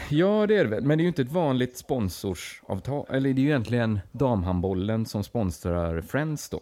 Ja, 0.10 0.48
det 0.48 0.56
är 0.58 0.64
det 0.64 0.70
väl. 0.70 0.84
Men 0.84 0.98
det 0.98 1.02
är 1.02 1.04
ju 1.04 1.08
inte 1.08 1.22
ett 1.22 1.32
vanligt 1.32 1.78
sponsorsavtal. 1.78 3.06
Eller 3.10 3.34
det 3.34 3.42
är 3.42 3.44
ju 3.44 3.50
egentligen 3.50 4.00
damhandbollen 4.12 5.06
som 5.06 5.24
sponsrar 5.24 6.02
Friends 6.02 6.50
då. 6.50 6.62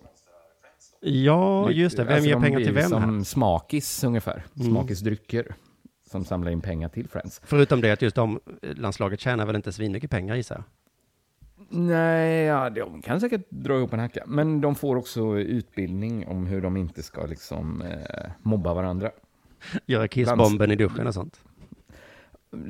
Ja, 1.01 1.71
just 1.71 1.97
det. 1.97 2.03
Vem 2.03 2.13
Alltså, 2.13 2.29
ger 2.29 2.39
pengar 2.39 2.59
till 2.59 2.73
vem? 2.73 2.81
här? 2.83 2.89
Som 2.89 3.25
Smakis 3.25 4.03
ungefär. 4.03 4.45
Mm. 4.59 4.73
Som 6.09 6.25
samlar 6.25 6.51
in 6.51 6.61
pengar 6.61 6.89
till 6.89 7.07
Friends. 7.07 7.41
Förutom 7.43 7.81
det 7.81 7.91
att 7.91 8.01
just 8.01 8.15
de 8.15 8.39
landslaget 8.61 9.19
tjänar 9.19 9.45
väl 9.45 9.55
inte 9.55 9.71
svinmycket 9.71 10.11
pengar 10.11 10.35
gissar 10.35 10.55
jag. 10.55 10.63
Nej, 11.69 12.43
ja, 12.43 12.69
de 12.69 13.01
kan 13.01 13.19
säkert 13.19 13.49
dra 13.49 13.77
ihop 13.77 13.93
en 13.93 13.99
hacka. 13.99 14.23
Men 14.27 14.61
de 14.61 14.75
får 14.75 14.95
också 14.95 15.39
utbildning 15.39 16.27
om 16.27 16.45
hur 16.45 16.61
de 16.61 16.77
inte 16.77 17.03
ska 17.03 17.25
liksom 17.25 17.81
eh, 17.81 18.31
mobba 18.41 18.73
varandra. 18.73 19.11
Göra 19.85 20.07
kissbomben 20.07 20.71
i 20.71 20.75
duschen 20.75 21.07
och 21.07 21.13
sånt. 21.13 21.39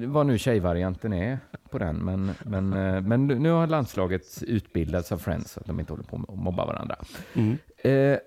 Vad 0.06 0.26
nu 0.26 0.38
tjejvarianten 0.38 1.14
är 1.14 1.40
på 1.70 1.78
den. 1.78 1.96
Men, 1.96 2.32
men, 2.46 2.74
eh, 2.74 3.02
men 3.02 3.28
nu 3.28 3.50
har 3.50 3.68
landslaget 3.68 4.44
utbildats 4.48 5.12
av 5.12 5.18
Friends 5.18 5.52
så 5.52 5.60
att 5.60 5.66
de 5.66 5.80
inte 5.80 5.94
håller 5.94 6.04
på 6.04 6.16
att 6.28 6.40
mobba 6.40 6.66
varandra. 6.66 6.96
Mm. 7.34 7.58
Eh, 7.78 8.20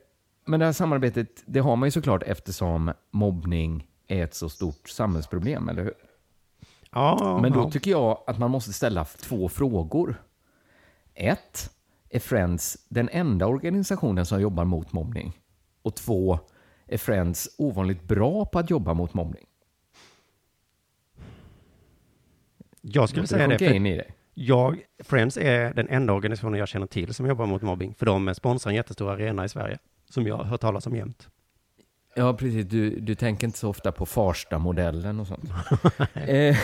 men 0.44 0.60
det 0.60 0.66
här 0.66 0.72
samarbetet, 0.72 1.42
det 1.46 1.60
har 1.60 1.76
man 1.76 1.86
ju 1.86 1.90
såklart 1.90 2.22
eftersom 2.22 2.92
mobbning 3.10 3.86
är 4.12 4.24
ett 4.24 4.34
så 4.34 4.48
stort 4.48 4.88
samhällsproblem, 4.88 5.68
eller 5.68 5.82
hur? 5.82 5.94
Ja, 6.90 7.38
Men 7.42 7.52
då 7.52 7.70
tycker 7.70 7.90
jag 7.90 8.18
att 8.26 8.38
man 8.38 8.50
måste 8.50 8.72
ställa 8.72 9.04
två 9.04 9.48
frågor. 9.48 10.22
Ett, 11.14 11.70
är 12.10 12.20
Friends 12.20 12.86
den 12.88 13.08
enda 13.12 13.46
organisationen 13.46 14.26
som 14.26 14.40
jobbar 14.40 14.64
mot 14.64 14.92
mobbning? 14.92 15.38
Och 15.82 15.96
två, 15.96 16.38
är 16.86 16.98
Friends 16.98 17.54
ovanligt 17.58 18.02
bra 18.02 18.44
på 18.44 18.58
att 18.58 18.70
jobba 18.70 18.94
mot 18.94 19.14
mobbning? 19.14 19.46
jag 22.82 23.08
skulle 23.08 23.26
säga 23.26 23.48
det. 23.48 23.58
För 23.58 23.74
i 23.74 23.78
dig? 23.78 24.14
jag, 24.34 24.80
Friends 24.98 25.36
är 25.36 25.74
den 25.74 25.88
enda 25.88 26.12
organisationen 26.12 26.58
jag 26.58 26.68
känner 26.68 26.86
till 26.86 27.14
som 27.14 27.26
jobbar 27.26 27.46
mot 27.46 27.62
mobbing. 27.62 27.94
För 27.94 28.06
de 28.06 28.34
sponsrar 28.34 28.70
en 28.70 28.76
jättestor 28.76 29.10
arena 29.10 29.44
i 29.44 29.48
Sverige. 29.48 29.78
Som 30.10 30.26
jag 30.26 30.36
har 30.36 30.44
hört 30.44 30.60
talas 30.60 30.86
om 30.86 30.96
jämt. 30.96 31.28
Ja, 32.14 32.34
precis. 32.34 32.66
Du, 32.66 33.00
du 33.00 33.14
tänker 33.14 33.46
inte 33.46 33.58
så 33.58 33.68
ofta 33.68 33.92
på 33.92 34.06
Farsta-modellen 34.06 35.20
och 35.20 35.26
sånt. 35.26 35.44
eh, 36.14 36.56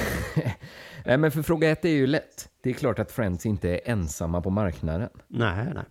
nej, 1.04 1.18
men 1.18 1.30
för 1.30 1.42
fråga 1.42 1.70
ett 1.70 1.84
är 1.84 1.88
ju 1.88 2.06
lätt. 2.06 2.48
Det 2.62 2.70
är 2.70 2.74
klart 2.74 2.98
att 2.98 3.12
Friends 3.12 3.46
inte 3.46 3.68
är 3.68 3.80
ensamma 3.84 4.40
på 4.40 4.50
marknaden. 4.50 5.10
Nej, 5.28 5.66
nej. 5.74 5.84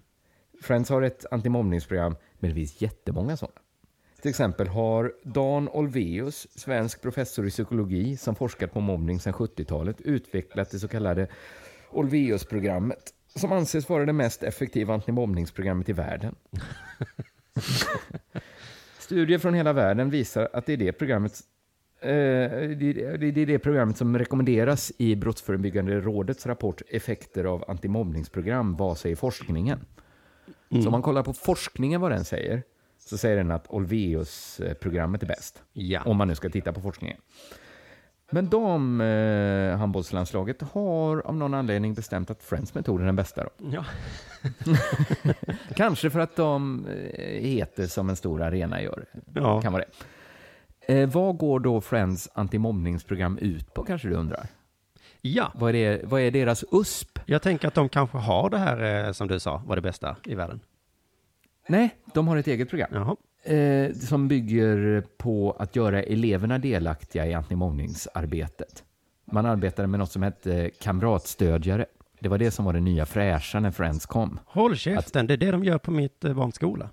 Friends 0.62 0.90
har 0.90 1.02
ett 1.02 1.26
antimobbningsprogram, 1.32 2.16
men 2.40 2.50
det 2.50 2.56
finns 2.56 2.82
jättemånga 2.82 3.38
sådana. 3.38 3.60
Till 4.22 4.30
exempel 4.30 4.68
har 4.68 5.14
Dan 5.24 5.70
Olveus, 5.70 6.48
svensk 6.56 7.02
professor 7.02 7.48
i 7.48 7.50
psykologi 7.50 8.18
som 8.18 8.36
forskat 8.36 8.74
på 8.74 8.80
mobbning 8.80 9.20
sedan 9.20 9.34
70-talet, 9.34 10.02
utvecklat 10.02 10.72
det 10.72 10.80
så 10.80 10.88
kallade 10.88 11.28
Olveus-programmet 11.92 13.14
som 13.36 13.52
anses 13.52 13.90
vara 13.90 14.06
det 14.06 14.14
mest 14.14 14.44
effektiva 14.44 14.94
antimobbningsprogrammet 14.94 15.90
i 15.90 15.94
världen. 15.94 16.36
Studier 19.08 19.40
från 19.40 19.54
hela 19.54 19.74
världen 19.74 20.10
visar 20.10 20.50
att 20.54 20.66
det 20.66 20.74
är 20.74 20.78
det 20.78 20.92
programmet 20.92 21.40
eh, 22.02 22.10
det 22.10 22.90
är 22.90 23.18
det, 23.18 23.42
är 23.42 23.46
det 23.46 23.60
programmet 23.60 23.98
som 23.98 24.18
rekommenderas 24.18 24.92
i 24.98 25.16
Brottsförebyggande 25.16 26.00
rådets 26.02 26.46
rapport 26.46 26.82
Effekter 26.90 27.44
av 27.44 27.66
antimobbningsprogram. 27.68 28.76
Vad 28.76 28.98
säger 28.98 29.16
forskningen? 29.16 29.80
Så 30.70 30.86
om 30.86 30.92
man 30.92 31.02
kollar 31.02 31.24
på 31.24 31.34
forskningen 31.34 32.02
vad 32.02 32.12
den 32.12 32.26
säger, 32.26 32.64
så 33.00 33.18
säger 33.18 33.38
den 33.38 33.52
att 33.52 33.68
Olveus-programmet 33.70 35.24
är 35.24 35.28
bäst. 35.28 35.64
Ja. 35.74 36.04
Om 36.06 36.18
man 36.18 36.28
nu 36.28 36.36
ska 36.36 36.50
titta 36.50 36.74
på 36.74 36.82
forskningen. 36.82 37.18
Men 38.32 38.50
damhandbollslandslaget 38.50 40.62
har 40.62 41.28
av 41.28 41.36
någon 41.36 41.54
anledning 41.54 41.94
bestämt 41.94 42.30
att 42.30 42.44
Friends 42.44 42.74
metod 42.74 43.02
är 43.02 43.06
den 43.06 43.16
bästa. 43.16 43.44
Då. 43.44 43.50
ja. 43.72 43.86
Kanske 45.76 46.10
för 46.10 46.20
att 46.20 46.36
de 46.36 46.86
eh, 46.86 47.44
heter 47.44 47.88
som 47.88 48.10
en 48.10 48.16
stor 48.16 48.42
arena 48.42 48.82
gör. 48.82 49.06
Ja. 49.34 49.62
Kan 49.62 49.74
vara 49.74 49.84
det. 49.84 49.90
Eh, 50.88 51.10
vad 51.10 51.38
går 51.38 51.60
då 51.60 51.82
Friends 51.82 52.30
antimobbningsprogram 52.34 53.38
ut 53.38 53.74
på 53.74 53.84
kanske 53.84 54.08
du 54.08 54.16
undrar? 54.16 54.48
ja. 55.22 55.52
Vad 55.56 55.70
är, 55.70 55.74
det, 55.74 56.02
vad 56.06 56.22
är 56.22 56.32
deras 56.32 56.66
USP? 56.72 57.20
Jag 57.26 57.42
tänker 57.42 57.68
att 57.68 57.74
de 57.74 57.90
kanske 57.90 58.18
har 58.18 58.50
det 58.50 58.58
här, 58.58 59.06
eh, 59.06 59.12
som 59.12 59.28
du 59.28 59.40
sa, 59.40 59.62
var 59.66 59.76
det 59.76 59.82
bästa 59.82 60.16
i 60.24 60.36
världen. 60.36 60.60
Nej, 61.68 61.96
de 62.14 62.28
har 62.28 62.38
ett 62.38 62.48
eget 62.48 62.70
program. 62.70 62.90
Jaha. 62.94 63.16
Eh, 63.48 63.94
som 63.94 64.28
bygger 64.28 65.04
på 65.18 65.56
att 65.60 65.76
göra 65.76 66.04
eleverna 66.04 66.58
delaktiga 66.58 67.26
i 67.26 67.34
antimobbningsarbetet. 67.34 68.84
Man 69.32 69.46
arbetade 69.46 69.88
med 69.88 70.00
något 70.00 70.12
som 70.12 70.24
hette 70.24 70.70
kamratstödjare. 70.82 71.86
Det 72.20 72.30
var 72.30 72.38
det 72.38 72.52
som 72.52 72.66
var 72.66 72.74
det 72.74 72.80
nya 72.80 73.06
fräscha 73.06 73.60
när 73.60 73.72
Friends 73.72 74.06
kom. 74.06 74.40
Håll 74.46 74.76
käften, 74.76 75.28
det 75.28 75.34
är 75.34 75.38
det 75.38 75.52
de 75.52 75.64
gör 75.64 75.78
på 75.78 75.92
mitt 75.92 76.26
eh, 76.26 76.34
barns 76.34 76.56
skola. 76.56 76.90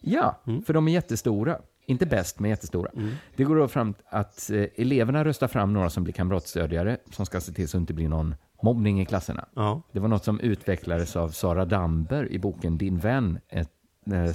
Ja, 0.00 0.40
för 0.66 0.72
de 0.72 0.88
är 0.88 0.92
jättestora. 0.92 1.58
Inte 1.86 2.06
bäst, 2.06 2.38
men 2.38 2.50
jättestora. 2.50 2.90
Det 3.36 3.44
går 3.44 3.56
då 3.56 3.68
fram 3.68 3.94
att 4.08 4.50
eh, 4.50 4.64
eleverna 4.76 5.24
röstar 5.24 5.48
fram 5.48 5.72
några 5.72 5.90
som 5.90 6.04
blir 6.04 6.14
kamratstödjare 6.14 6.96
som 7.10 7.26
ska 7.26 7.40
se 7.40 7.52
till 7.52 7.68
så 7.68 7.76
det 7.76 7.80
inte 7.80 7.94
blir 7.94 8.08
någon 8.08 8.34
mobbning 8.62 9.00
i 9.00 9.06
klasserna. 9.06 9.48
Ja. 9.54 9.82
Det 9.92 10.00
var 10.00 10.08
något 10.08 10.24
som 10.24 10.40
utvecklades 10.40 11.16
av 11.16 11.28
Sara 11.28 11.64
Damber 11.64 12.32
i 12.32 12.38
boken 12.38 12.78
Din 12.78 12.98
vän, 12.98 13.38
ett 13.48 13.58
eh, 13.58 13.81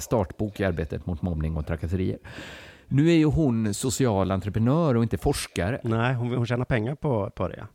startbok 0.00 0.60
i 0.60 0.64
arbetet 0.64 1.06
mot 1.06 1.22
mobbning 1.22 1.56
och 1.56 1.66
trakasserier. 1.66 2.18
Nu 2.88 3.08
är 3.08 3.14
ju 3.14 3.24
hon 3.24 3.74
social 3.74 4.30
entreprenör 4.30 4.94
och 4.94 5.02
inte 5.02 5.18
forskare. 5.18 5.80
Nej, 5.84 6.14
hon, 6.14 6.34
hon 6.34 6.46
tjänar 6.46 6.64
pengar 6.64 6.94
på, 6.94 7.30
på 7.30 7.48
det. 7.48 7.66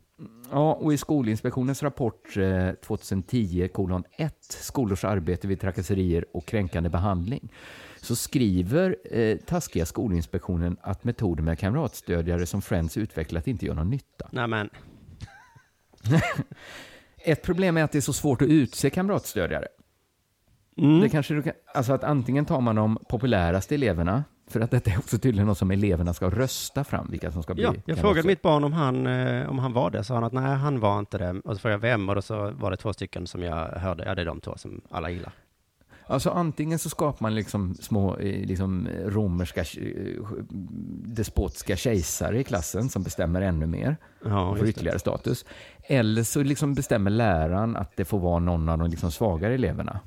Ja, 0.50 0.74
och 0.74 0.92
i 0.92 0.96
Skolinspektionens 0.96 1.82
rapport 1.82 2.36
eh, 2.36 2.70
2010 2.70 3.68
kolon 3.72 4.04
1, 4.16 4.34
skolors 4.48 5.04
arbete 5.04 5.48
vid 5.48 5.60
trakasserier 5.60 6.24
och 6.32 6.46
kränkande 6.46 6.88
behandling, 6.88 7.52
så 8.00 8.16
skriver 8.16 8.96
eh, 9.10 9.36
taskiga 9.36 9.86
Skolinspektionen 9.86 10.76
att 10.80 11.04
metoder 11.04 11.42
med 11.42 11.58
kamratstödjare 11.58 12.46
som 12.46 12.62
Friends 12.62 12.96
utvecklat 12.96 13.46
inte 13.46 13.66
gör 13.66 13.74
någon 13.74 13.90
nytta. 13.90 14.28
Nej, 14.32 14.48
men 14.48 14.70
Ett 17.26 17.42
problem 17.42 17.76
är 17.76 17.82
att 17.82 17.92
det 17.92 17.98
är 17.98 18.02
så 18.02 18.12
svårt 18.12 18.42
att 18.42 18.48
utse 18.48 18.90
kamratstödjare. 18.90 19.68
Mm. 20.78 21.00
Det 21.00 21.08
kanske 21.08 21.42
kan, 21.42 21.52
alltså 21.74 21.92
att 21.92 22.04
antingen 22.04 22.44
tar 22.44 22.60
man 22.60 22.76
de 22.76 22.98
populäraste 23.08 23.74
eleverna, 23.74 24.24
för 24.50 24.60
att 24.60 24.70
detta 24.70 24.90
är 24.90 24.98
också 24.98 25.18
tydligen 25.18 25.46
något 25.46 25.58
som 25.58 25.70
eleverna 25.70 26.14
ska 26.14 26.30
rösta 26.30 26.84
fram, 26.84 27.10
vilka 27.10 27.32
som 27.32 27.42
ska 27.42 27.54
bli 27.54 27.62
Ja, 27.62 27.68
jag 27.70 27.82
frågade 27.84 27.96
kamratstödjare. 27.96 28.26
mitt 28.26 28.42
barn 28.42 28.64
om 28.64 28.72
han, 28.72 29.06
eh, 29.06 29.50
om 29.50 29.58
han 29.58 29.72
var 29.72 29.90
det, 29.90 30.04
sa 30.04 30.14
han 30.14 30.24
att 30.24 30.32
nej, 30.32 30.54
han 30.56 30.80
var 30.80 30.98
inte 30.98 31.18
det. 31.18 31.40
Och 31.44 31.54
så 31.54 31.58
frågade 31.58 31.88
jag 31.88 31.92
vem, 31.98 32.08
och 32.08 32.14
då 32.14 32.22
så 32.22 32.50
var 32.50 32.70
det 32.70 32.76
två 32.76 32.92
stycken 32.92 33.26
som 33.26 33.42
jag 33.42 33.66
hörde, 33.68 34.04
ja 34.06 34.14
det 34.14 34.20
är 34.22 34.26
de 34.26 34.40
två 34.40 34.54
som 34.56 34.80
alla 34.90 35.10
gillar. 35.10 35.32
Alltså 36.06 36.30
antingen 36.30 36.78
så 36.78 36.88
skapar 36.90 37.18
man 37.22 37.34
liksom 37.34 37.74
små 37.74 38.16
eh, 38.16 38.46
liksom 38.46 38.88
romerska 39.04 39.60
eh, 39.60 40.22
despotiska 41.04 41.76
kejsare 41.76 42.40
i 42.40 42.44
klassen 42.44 42.88
som 42.88 43.02
bestämmer 43.02 43.40
ännu 43.42 43.66
mer 43.66 43.96
Ja, 44.24 44.40
och 44.40 44.48
får 44.48 44.58
just 44.58 44.64
det. 44.64 44.70
ytterligare 44.70 44.98
status. 44.98 45.44
Eller 45.82 46.22
så 46.22 46.42
liksom 46.42 46.74
bestämmer 46.74 47.10
läraren 47.10 47.76
att 47.76 47.96
det 47.96 48.04
får 48.04 48.18
vara 48.18 48.38
någon 48.38 48.68
av 48.68 48.78
de 48.78 48.90
liksom 48.90 49.10
svagare 49.12 49.54
eleverna. 49.54 50.00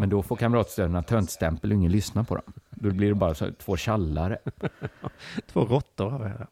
Men 0.00 0.08
då 0.08 0.22
får 0.22 0.36
kamratstödarna 0.36 1.02
töntstämpel 1.02 1.70
och 1.70 1.76
ingen 1.76 1.92
lyssnar 1.92 2.24
på 2.24 2.34
dem. 2.34 2.52
Då 2.70 2.90
blir 2.90 3.08
det 3.08 3.14
bara 3.14 3.34
så, 3.34 3.50
två 3.58 3.76
tjallare. 3.76 4.38
Två 5.52 5.64
råttor 5.64 6.10
har 6.10 6.18
vi 6.18 6.24
här. 6.24 6.46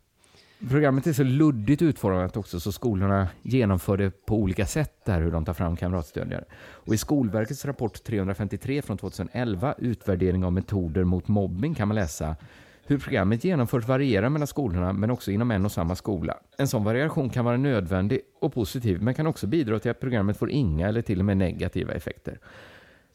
Programmet 0.68 1.06
är 1.06 1.12
så 1.12 1.22
luddigt 1.22 1.82
utformat 1.82 2.36
också 2.36 2.60
så 2.60 2.72
skolorna 2.72 3.28
genomför 3.42 3.96
det 3.96 4.26
på 4.26 4.36
olika 4.36 4.66
sätt 4.66 5.04
där 5.04 5.20
hur 5.20 5.30
de 5.30 5.44
tar 5.44 5.52
fram 5.52 5.76
kamratstödjare. 5.76 6.44
Och 6.58 6.94
i 6.94 6.98
Skolverkets 6.98 7.64
rapport 7.64 8.04
353 8.04 8.82
från 8.82 8.98
2011, 8.98 9.74
Utvärdering 9.78 10.44
av 10.44 10.52
metoder 10.52 11.04
mot 11.04 11.28
mobbing, 11.28 11.74
kan 11.74 11.88
man 11.88 11.94
läsa 11.94 12.36
hur 12.86 12.98
programmet 12.98 13.44
genomförs 13.44 13.84
varierar 13.84 14.28
mellan 14.28 14.46
skolorna 14.46 14.92
men 14.92 15.10
också 15.10 15.30
inom 15.30 15.50
en 15.50 15.64
och 15.64 15.72
samma 15.72 15.94
skola. 15.94 16.38
En 16.58 16.68
sån 16.68 16.84
variation 16.84 17.30
kan 17.30 17.44
vara 17.44 17.56
nödvändig 17.56 18.20
och 18.40 18.54
positiv 18.54 19.02
men 19.02 19.14
kan 19.14 19.26
också 19.26 19.46
bidra 19.46 19.78
till 19.78 19.90
att 19.90 20.00
programmet 20.00 20.36
får 20.36 20.50
inga 20.50 20.88
eller 20.88 21.02
till 21.02 21.18
och 21.18 21.24
med 21.24 21.36
negativa 21.36 21.92
effekter. 21.92 22.38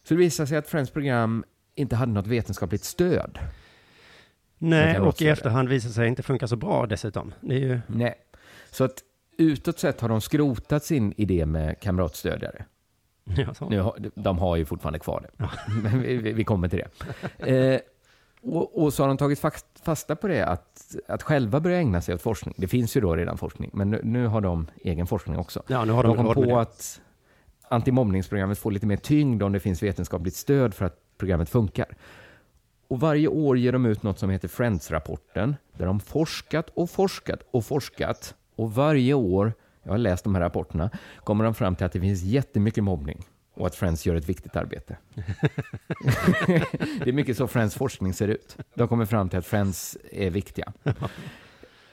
Så 0.04 0.14
det 0.14 0.18
visar 0.18 0.46
sig 0.46 0.58
att 0.58 0.68
Friends 0.68 0.92
program 0.92 1.44
inte 1.76 1.96
hade 1.96 2.12
något 2.12 2.28
vetenskapligt 2.28 2.84
stöd. 2.84 3.40
Nej, 4.58 5.00
och 5.00 5.22
i 5.22 5.28
efterhand 5.28 5.70
visar 5.70 5.90
sig 5.90 6.08
inte 6.08 6.24
funka 6.24 6.48
så 6.48 6.56
bra 6.56 6.86
dessutom. 6.86 7.34
Ju, 7.42 7.80
Nej. 7.88 8.16
Så 8.72 8.84
att 8.84 8.94
utåt 9.38 9.80
sett 9.80 10.02
har 10.02 10.10
de 10.10 10.22
skrotat 10.22 10.84
sin 10.84 11.14
idé 11.18 11.46
med 11.46 11.80
kamratstödjare. 11.80 12.66
ja, 13.24 13.54
så. 13.54 13.70
Nu 13.70 13.92
de 14.16 14.40
har 14.40 14.56
ju 14.56 14.66
fortfarande 14.66 15.00
kvar 15.00 15.30
det, 15.38 15.50
men 15.84 16.02
vi, 16.02 16.18
vi- 16.34 16.44
kommer 16.44 16.68
till 16.68 16.84
det. 17.40 17.74
Eh, 17.74 17.80
och, 18.42 18.84
och 18.84 18.94
så 18.94 19.04
har 19.04 19.08
de 19.08 19.18
tagit 19.18 19.40
fast, 19.40 19.66
fasta 19.84 20.16
på 20.16 20.28
det, 20.28 20.46
att, 20.46 20.96
att 21.08 21.24
själva 21.24 21.60
börja 21.60 21.78
ägna 21.80 22.02
sig 22.02 22.16
åt 22.16 22.22
forskning. 22.22 22.56
Det 22.58 22.68
finns 22.68 22.98
ju 22.98 23.02
då 23.02 23.16
redan 23.16 23.38
forskning, 23.38 23.70
men 23.74 23.90
nu, 23.92 24.02
nu 24.04 24.28
har 24.28 24.42
de 24.42 24.68
egen 24.84 25.08
forskning 25.08 25.38
också. 25.38 25.64
ja, 25.68 25.86
nu 25.86 25.92
har 25.92 26.04
de, 26.04 26.18
De 26.18 26.26
kom 26.26 26.34
på 26.36 26.44
det. 26.46 26.62
att 26.62 27.02
antimobbningsprogrammet 27.72 28.60
får 28.60 28.72
lite 28.72 28.86
mer 28.86 28.98
tyngd 28.98 29.44
om 29.44 29.52
det 29.52 29.60
finns 29.60 29.84
vetenskapligt 29.84 30.36
stöd 30.36 30.74
för 30.74 30.86
att 30.86 30.98
programmet 31.18 31.50
funkar. 31.50 31.86
Och 32.88 33.00
varje 33.00 33.28
år 33.28 33.58
ger 33.58 33.72
de 33.72 33.86
ut 33.86 34.04
något 34.04 34.20
som 34.20 34.30
heter 34.30 34.48
Friends-rapporten, 34.48 35.56
där 35.78 35.86
de 35.86 36.00
forskat 36.00 36.70
och 36.74 36.90
forskat 36.90 37.40
och 37.52 37.66
forskat. 37.66 38.36
Och 38.56 38.74
varje 38.74 39.14
år, 39.14 39.54
jag 39.84 39.92
har 39.92 39.98
läst 39.98 40.24
de 40.24 40.36
här 40.36 40.42
rapporterna, 40.42 40.90
kommer 41.24 41.44
de 41.44 41.54
fram 41.54 41.76
till 41.76 41.86
att 41.86 41.92
det 41.92 42.00
finns 42.00 42.24
jättemycket 42.24 42.84
mobbning 42.84 43.24
och 43.54 43.68
att 43.68 43.76
Friends 43.76 44.06
gör 44.06 44.16
ett 44.16 44.30
viktigt 44.30 44.56
arbete. 44.56 44.98
det 47.04 47.10
är 47.10 47.14
mycket 47.14 47.38
så 47.38 47.48
Friends 47.48 47.76
forskning 47.76 48.14
ser 48.14 48.28
ut. 48.28 48.58
De 48.74 48.88
kommer 48.88 49.06
fram 49.06 49.30
till 49.30 49.40
att 49.40 49.46
Friends 49.46 49.98
är 50.12 50.30
viktiga. 50.30 50.74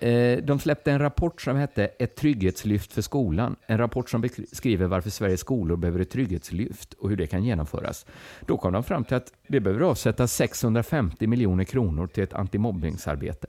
Eh, 0.00 0.38
De 0.42 0.58
släppte 0.58 0.92
en 0.92 0.98
rapport 0.98 1.40
som 1.42 1.56
hette 1.56 1.86
Ett 1.86 2.16
trygghetslyft 2.16 2.92
för 2.92 3.02
skolan. 3.02 3.56
En 3.66 3.78
rapport 3.78 4.10
som 4.10 4.20
beskriver 4.20 4.86
varför 4.86 5.10
Sveriges 5.10 5.40
skolor 5.40 5.76
behöver 5.76 6.00
ett 6.00 6.10
trygghetslyft 6.10 6.94
och 6.94 7.08
hur 7.08 7.16
det 7.16 7.26
kan 7.26 7.44
genomföras. 7.44 8.06
Då 8.46 8.56
kom 8.56 8.72
de 8.72 8.84
fram 8.84 9.04
till 9.04 9.16
att 9.16 9.32
det 9.48 9.60
behöver 9.60 9.84
avsättas 9.84 10.32
650 10.32 11.26
miljoner 11.26 11.64
kronor 11.64 12.06
till 12.06 12.22
ett 12.22 12.32
antimobbningsarbete. 12.32 13.46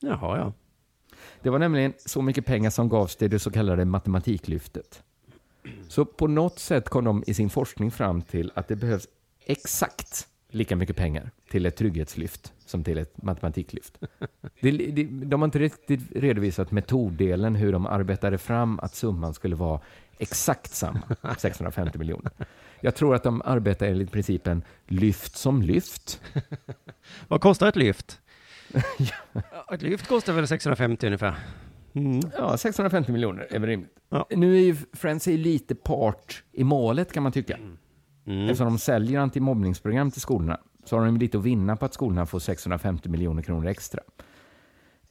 Jaha, 0.00 0.38
ja. 0.38 0.52
Det 1.42 1.50
var 1.50 1.58
nämligen 1.58 1.92
så 2.06 2.22
mycket 2.22 2.46
pengar 2.46 2.70
som 2.70 2.88
gavs 2.88 3.16
till 3.16 3.30
det 3.30 3.38
så 3.38 3.50
kallade 3.50 3.84
matematiklyftet. 3.84 5.02
Så 5.88 6.04
på 6.04 6.26
något 6.26 6.58
sätt 6.58 6.88
kom 6.88 7.04
de 7.04 7.24
i 7.26 7.34
sin 7.34 7.50
forskning 7.50 7.90
fram 7.90 8.22
till 8.22 8.52
att 8.54 8.68
det 8.68 8.76
behövs 8.76 9.08
exakt 9.46 10.28
lika 10.50 10.76
mycket 10.76 10.96
pengar 10.96 11.30
till 11.48 11.66
ett 11.66 11.76
trygghetslyft 11.76 12.52
som 12.66 12.84
till 12.84 12.98
ett 12.98 13.22
matematiklyft. 13.22 13.98
Det, 14.60 14.70
det, 14.70 15.04
de 15.04 15.40
har 15.40 15.44
inte 15.44 15.58
riktigt 15.58 16.00
redovisat 16.16 16.70
metoddelen, 16.70 17.54
hur 17.54 17.72
de 17.72 17.86
arbetade 17.86 18.38
fram 18.38 18.80
att 18.80 18.94
summan 18.94 19.34
skulle 19.34 19.56
vara 19.56 19.80
exakt 20.18 20.70
samma, 20.70 21.00
650 21.38 21.98
miljoner. 21.98 22.32
Jag 22.80 22.94
tror 22.94 23.14
att 23.14 23.22
de 23.22 23.42
arbetar 23.44 23.86
enligt 23.86 24.12
principen 24.12 24.62
lyft 24.86 25.36
som 25.36 25.62
lyft. 25.62 26.20
Vad 27.28 27.40
kostar 27.40 27.68
ett 27.68 27.76
lyft? 27.76 28.20
ja, 28.98 29.74
ett 29.74 29.82
lyft 29.82 30.08
kostar 30.08 30.32
väl 30.32 30.46
650 30.48 31.06
ungefär. 31.06 31.34
Mm. 31.92 32.20
Ja, 32.38 32.56
650 32.56 33.12
miljoner 33.12 33.46
är 33.50 33.58
väl 33.58 33.68
rimligt. 33.68 33.96
Ja. 34.08 34.26
Nu 34.30 34.56
är 34.56 34.60
ju 34.60 34.76
Friends 34.92 35.28
är 35.28 35.38
lite 35.38 35.74
part 35.74 36.42
i 36.52 36.64
målet 36.64 37.12
kan 37.12 37.22
man 37.22 37.32
tycka. 37.32 37.58
Mm. 38.30 38.44
Eftersom 38.44 38.66
de 38.66 38.78
säljer 38.78 39.20
antimobbningsprogram 39.20 40.10
till 40.10 40.20
skolorna 40.20 40.60
så 40.84 40.96
har 40.96 41.04
de 41.04 41.16
lite 41.16 41.38
att 41.38 41.44
vinna 41.44 41.76
på 41.76 41.84
att 41.84 41.94
skolorna 41.94 42.26
får 42.26 42.38
650 42.38 43.08
miljoner 43.08 43.42
kronor 43.42 43.66
extra. 43.66 44.00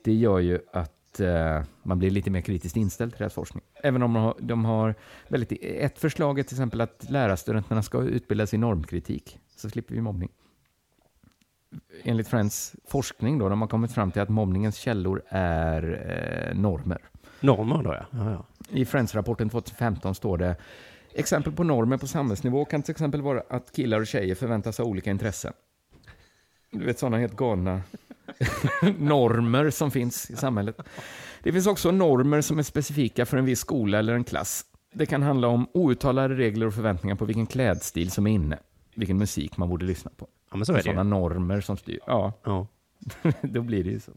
Det 0.04 0.14
gör 0.14 0.40
ju 0.40 0.60
att 0.74 1.20
eh, 1.20 1.62
man 1.84 2.00
blir 2.00 2.10
lite 2.10 2.30
mer 2.32 2.42
kritiskt 2.42 2.78
inställd 2.78 3.12
till 3.12 3.20
deras 3.20 3.34
forskning. 3.34 3.64
Även 3.84 4.04
om 4.04 4.14
de 4.14 4.24
har, 4.24 4.36
de 4.40 4.66
har 4.66 4.96
väldigt, 5.28 5.64
ett 5.64 6.00
förslag 6.00 6.40
är 6.40 6.44
till 6.44 6.56
exempel 6.56 6.82
att 6.82 7.06
lärarstudenterna 7.10 7.84
ska 7.84 8.02
utbildas 8.02 8.54
i 8.54 8.58
normkritik, 8.58 9.40
så 9.56 9.70
slipper 9.70 9.96
vi 9.96 10.02
mobbning. 10.02 10.30
Enligt 12.04 12.28
Friends 12.28 12.76
forskning 12.88 13.38
då, 13.38 13.50
de 13.50 13.62
har 13.62 13.68
kommit 13.68 13.92
fram 13.92 14.12
till 14.12 14.22
att 14.22 14.30
mobbningens 14.30 14.76
källor 14.76 15.22
är 15.30 15.84
eh, 16.52 16.60
normer. 16.60 17.10
Normer 17.40 17.84
då 17.84 17.94
ja. 17.94 18.06
ja, 18.12 18.32
ja. 18.32 18.46
I 18.70 18.86
Friends-rapporten 18.86 19.50
2015 19.50 20.16
står 20.16 20.38
det 20.38 20.56
Exempel 21.14 21.54
på 21.54 21.64
normer 21.64 21.98
på 21.98 22.08
samhällsnivå 22.08 22.66
kan 22.66 22.84
till 22.84 22.92
exempel 22.92 23.22
vara 23.22 23.44
att 23.50 23.72
killar 23.72 24.00
och 24.00 24.08
tjejer 24.08 24.36
förväntas 24.36 24.78
ha 24.78 24.86
olika 24.86 25.12
intressen. 25.12 25.54
Du 26.72 26.86
vet 26.86 27.00
sådana 27.00 27.18
helt 27.18 27.36
galna 27.36 27.82
normer 28.98 29.70
som 29.70 29.92
finns 29.92 30.32
i 30.32 30.36
samhället. 30.36 30.78
Det 31.44 31.52
finns 31.52 31.68
också 31.68 31.92
normer 31.92 32.42
som 32.42 32.60
är 32.60 32.64
specifika 32.64 33.26
för 33.26 33.38
en 33.38 33.46
viss 33.46 33.60
skola 33.60 34.00
eller 34.00 34.14
en 34.14 34.24
klass. 34.24 34.66
Det 34.94 35.06
kan 35.06 35.22
handla 35.24 35.48
om 35.48 35.68
outtalade 35.74 36.36
regler 36.36 36.66
och 36.66 36.74
förväntningar 36.74 37.16
på 37.16 37.26
vilken 37.26 37.46
klädstil 37.46 38.12
som 38.12 38.28
är 38.28 38.32
inne, 38.32 38.60
vilken 38.96 39.18
musik 39.18 39.58
man 39.58 39.70
borde 39.70 39.86
lyssna 39.86 40.12
på. 40.18 40.28
ja 40.52 40.58
men 40.58 40.66
så 40.66 40.72
är 40.74 40.78
det 40.78 40.84
Sådana 40.84 41.04
normer 41.04 41.62
som 41.62 41.78
styr. 41.78 42.00
Ja, 42.08 42.34
Ja. 42.46 42.68
då 43.42 43.62
blir 43.62 43.84
det 43.84 43.90
ju 43.90 44.00
så. 44.00 44.12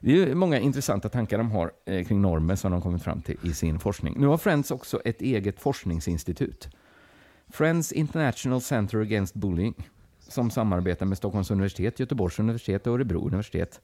Det 0.00 0.22
är 0.22 0.34
många 0.34 0.58
intressanta 0.58 1.08
tankar 1.08 1.38
de 1.38 1.50
har 1.50 1.72
eh, 1.84 2.04
kring 2.04 2.22
normer 2.22 2.56
som 2.56 2.72
de 2.72 2.82
kommit 2.82 3.02
fram 3.02 3.22
till 3.22 3.36
i 3.42 3.52
sin 3.52 3.78
forskning. 3.78 4.14
Nu 4.18 4.26
har 4.26 4.38
Friends 4.38 4.70
också 4.70 5.00
ett 5.04 5.22
eget 5.22 5.60
forskningsinstitut. 5.60 6.68
Friends 7.48 7.92
International 7.92 8.60
Center 8.60 8.98
Against 9.00 9.34
Bullying, 9.34 9.88
som 10.18 10.50
samarbetar 10.50 11.06
med 11.06 11.18
Stockholms 11.18 11.50
universitet, 11.50 12.00
Göteborgs 12.00 12.38
universitet 12.38 12.86
och 12.86 12.94
Örebro 12.94 13.26
universitet. 13.26 13.80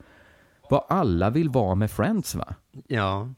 Vad 0.71 0.85
alla 0.89 1.31
vill 1.31 1.49
vara 1.49 1.75
med 1.75 1.91
Friends, 1.91 2.35
va? 2.35 2.55
ja. 2.87 3.29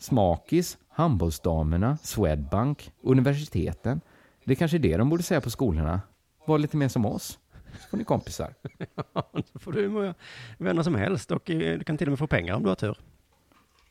Smakis, 0.00 0.78
handbollsdamerna, 0.88 1.98
Swedbank, 2.02 2.92
universiteten. 3.02 4.00
Det 4.44 4.52
är 4.52 4.56
kanske 4.56 4.76
är 4.76 4.78
det 4.78 4.96
de 4.96 5.08
borde 5.08 5.22
säga 5.22 5.40
på 5.40 5.50
skolorna. 5.50 6.00
Var 6.46 6.58
lite 6.58 6.76
mer 6.76 6.88
som 6.88 7.06
oss, 7.06 7.38
så 7.80 7.88
får 7.88 7.96
ni 7.96 8.04
kompisar. 8.04 8.54
Så 9.52 9.58
får 9.58 9.72
du 9.72 9.80
hur 9.80 9.88
många 9.88 10.14
vänner 10.58 10.82
som 10.82 10.94
helst 10.94 11.30
och 11.30 11.50
eh, 11.50 11.78
du 11.78 11.84
kan 11.84 11.96
till 11.96 12.06
och 12.06 12.12
med 12.12 12.18
få 12.18 12.26
pengar 12.26 12.54
om 12.54 12.62
du 12.62 12.68
har 12.68 12.76
tur. 12.76 12.98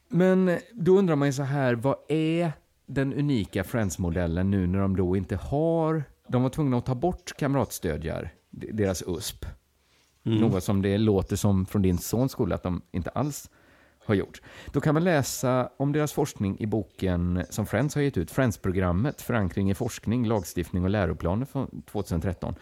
Men 0.07 0.49
eh, 0.49 0.57
då 0.73 0.97
undrar 0.97 1.15
man 1.15 1.27
ju 1.27 1.33
så 1.33 1.43
här, 1.43 1.73
vad 1.73 1.95
är 2.07 2.51
den 2.85 3.13
unika 3.13 3.63
Friends-modellen 3.63 4.51
nu 4.51 4.67
när 4.67 4.79
de 4.79 4.95
då 4.95 5.15
inte 5.15 5.35
har... 5.35 6.03
De 6.27 6.43
var 6.43 6.49
tvungna 6.49 6.77
att 6.77 6.85
ta 6.85 6.95
bort 6.95 7.37
kamratstödjar, 7.37 8.33
deras 8.49 9.03
USP. 9.07 9.45
Något 10.23 10.63
som 10.63 10.81
det 10.81 10.97
låter 10.97 11.35
som 11.35 11.65
från 11.65 11.81
din 11.81 11.97
sons 11.97 12.31
skola 12.31 12.55
att 12.55 12.63
de 12.63 12.81
inte 12.91 13.09
alls 13.09 13.49
har 14.05 14.15
gjort. 14.15 14.41
Då 14.71 14.81
kan 14.81 14.93
man 14.93 15.03
läsa 15.03 15.69
om 15.77 15.91
deras 15.91 16.13
forskning 16.13 16.59
i 16.59 16.65
boken 16.65 17.43
som 17.49 17.65
Friends 17.65 17.95
har 17.95 18.01
gett 18.01 18.17
ut, 18.17 18.31
Friends-programmet, 18.31 19.21
förankring 19.21 19.71
i 19.71 19.75
forskning, 19.75 20.27
lagstiftning 20.27 20.83
och 20.83 20.89
läroplaner 20.89 21.45
från 21.45 21.83
2013. 21.91 22.55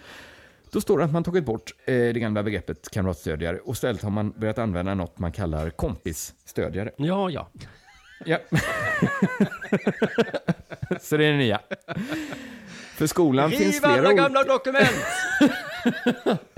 Då 0.72 0.82
står 0.82 0.98
det 0.98 1.04
att 1.04 1.12
man 1.12 1.24
tagit 1.24 1.46
bort 1.46 1.74
eh, 1.86 1.94
det 1.94 2.20
gamla 2.20 2.44
begreppet 2.44 2.90
kamratstödjare 2.90 3.60
och 3.60 3.74
istället 3.74 4.02
har 4.04 4.10
man 4.10 4.32
börjat 4.32 4.58
använda 4.58 4.94
något 4.94 5.20
man 5.20 5.32
kallar 5.32 5.70
kompisstödjare. 5.70 6.92
Ja, 6.98 7.30
ja. 7.30 7.50
Ja. 8.26 8.38
Så 11.00 11.18
det 11.18 11.26
är 11.26 11.32
det 11.32 11.38
nya. 11.38 11.62
För 12.96 13.08
skolan 13.08 13.50
finns 13.50 13.62
Riv 13.62 13.80
flera 13.80 14.00
alla 14.00 14.14
gamla 14.14 14.44
dokument! 14.44 15.06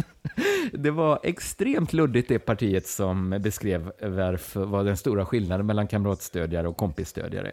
Det 0.74 0.92
var 0.92 1.20
extremt 1.24 1.94
luddigt 1.94 2.30
det 2.30 2.40
partiet 2.40 2.88
som 2.88 3.30
beskrev 3.40 3.92
varför 4.02 4.66
var 4.66 4.84
den 4.84 4.98
stora 4.98 5.26
skillnaden 5.26 5.66
mellan 5.66 5.88
kamratstödjare 5.88 6.68
och 6.68 6.78
kompisstödjare. 6.78 7.52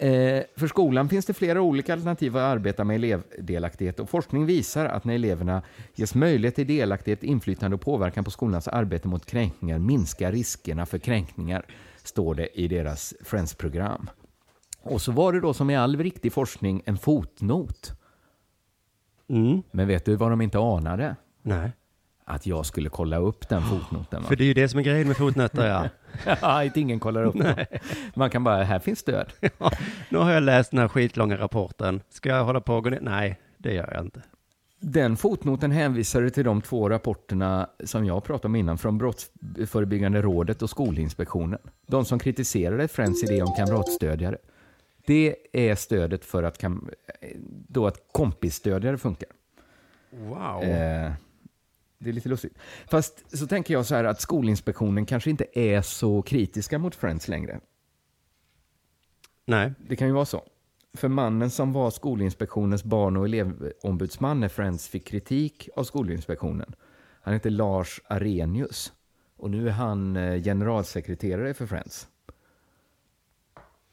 Eh, 0.00 0.42
för 0.56 0.66
skolan 0.66 1.08
finns 1.08 1.26
det 1.26 1.34
flera 1.34 1.60
olika 1.60 1.92
alternativ 1.92 2.36
att 2.36 2.42
arbeta 2.42 2.84
med 2.84 2.96
elevdelaktighet 2.96 4.00
och 4.00 4.10
forskning 4.10 4.46
visar 4.46 4.86
att 4.86 5.04
när 5.04 5.14
eleverna 5.14 5.62
ges 5.94 6.14
möjlighet 6.14 6.54
till 6.54 6.66
delaktighet, 6.66 7.22
inflytande 7.22 7.74
och 7.74 7.80
påverkan 7.80 8.24
på 8.24 8.30
skolans 8.30 8.68
arbete 8.68 9.08
mot 9.08 9.26
kränkningar 9.26 9.78
minskar 9.78 10.32
riskerna 10.32 10.86
för 10.86 10.98
kränkningar, 10.98 11.66
står 12.02 12.34
det 12.34 12.60
i 12.60 12.68
deras 12.68 13.14
Friends-program. 13.24 14.10
Och 14.82 15.02
så 15.02 15.12
var 15.12 15.32
det 15.32 15.40
då 15.40 15.54
som 15.54 15.70
i 15.70 15.76
all 15.76 15.96
riktig 15.96 16.32
forskning 16.32 16.82
en 16.86 16.98
fotnot. 16.98 17.92
Mm. 19.28 19.62
Men 19.70 19.88
vet 19.88 20.04
du 20.04 20.16
vad 20.16 20.30
de 20.30 20.40
inte 20.40 20.58
anade? 20.58 21.16
Nej. 21.42 21.70
Att 22.30 22.46
jag 22.46 22.66
skulle 22.66 22.88
kolla 22.88 23.16
upp 23.16 23.48
den 23.48 23.62
fotnoten. 23.62 24.22
Va? 24.22 24.28
För 24.28 24.36
det 24.36 24.44
är 24.44 24.46
ju 24.46 24.54
det 24.54 24.68
som 24.68 24.78
är 24.78 24.84
grejen 24.84 25.06
med 25.06 25.16
fotnötter, 25.16 25.68
ja. 25.68 25.88
Ja, 26.40 26.66
att 26.66 26.76
ingen 26.76 27.00
kollar 27.00 27.24
upp 27.24 27.34
dem. 27.34 27.54
Man 28.14 28.30
kan 28.30 28.44
bara, 28.44 28.64
här 28.64 28.78
finns 28.78 28.98
stöd. 28.98 29.32
ja. 29.58 29.70
Nu 30.08 30.18
har 30.18 30.30
jag 30.30 30.42
läst 30.42 30.70
den 30.70 30.80
här 30.80 30.88
skitlånga 30.88 31.36
rapporten. 31.36 32.00
Ska 32.08 32.28
jag 32.28 32.44
hålla 32.44 32.60
på 32.60 32.74
och 32.74 32.84
gå 32.84 32.90
ner? 32.90 33.00
Nej, 33.00 33.40
det 33.58 33.74
gör 33.74 33.92
jag 33.92 34.04
inte. 34.04 34.22
Den 34.80 35.16
fotnoten 35.16 35.70
hänvisade 35.70 36.30
till 36.30 36.44
de 36.44 36.62
två 36.62 36.88
rapporterna 36.88 37.70
som 37.84 38.04
jag 38.04 38.24
pratade 38.24 38.46
om 38.46 38.56
innan 38.56 38.78
från 38.78 38.98
Brottsförebyggande 38.98 40.22
rådet 40.22 40.62
och 40.62 40.70
Skolinspektionen. 40.70 41.60
De 41.86 42.04
som 42.04 42.18
kritiserade 42.18 42.88
Friends 42.88 43.24
idé 43.24 43.42
om 43.42 43.54
kamratstödjare. 43.54 44.38
Det 45.06 45.36
är 45.52 45.74
stödet 45.74 46.24
för 46.24 46.42
att, 46.42 46.64
då 47.68 47.86
att 47.86 47.96
kompisstödjare 48.12 48.98
funkar. 48.98 49.28
Wow. 50.10 50.62
Eh, 50.62 51.12
det 51.98 52.08
är 52.08 52.12
lite 52.12 52.28
lustigt. 52.28 52.58
Fast 52.90 53.38
så 53.38 53.46
tänker 53.46 53.74
jag 53.74 53.86
så 53.86 53.94
här 53.94 54.04
att 54.04 54.20
Skolinspektionen 54.20 55.06
kanske 55.06 55.30
inte 55.30 55.46
är 55.52 55.82
så 55.82 56.22
kritiska 56.22 56.78
mot 56.78 56.94
Friends 56.94 57.28
längre. 57.28 57.60
Nej. 59.44 59.72
Det 59.88 59.96
kan 59.96 60.08
ju 60.08 60.14
vara 60.14 60.24
så. 60.24 60.42
För 60.94 61.08
mannen 61.08 61.50
som 61.50 61.72
var 61.72 61.90
Skolinspektionens 61.90 62.84
barn 62.84 63.16
och 63.16 63.24
elevombudsman 63.24 64.40
när 64.40 64.48
Friends 64.48 64.88
fick 64.88 65.06
kritik 65.06 65.68
av 65.76 65.84
Skolinspektionen, 65.84 66.74
han 67.20 67.34
heter 67.34 67.50
Lars 67.50 68.00
Arrhenius. 68.04 68.92
Och 69.36 69.50
nu 69.50 69.68
är 69.68 69.72
han 69.72 70.16
eh, 70.16 70.42
generalsekreterare 70.42 71.54
för 71.54 71.66
Friends. 71.66 72.08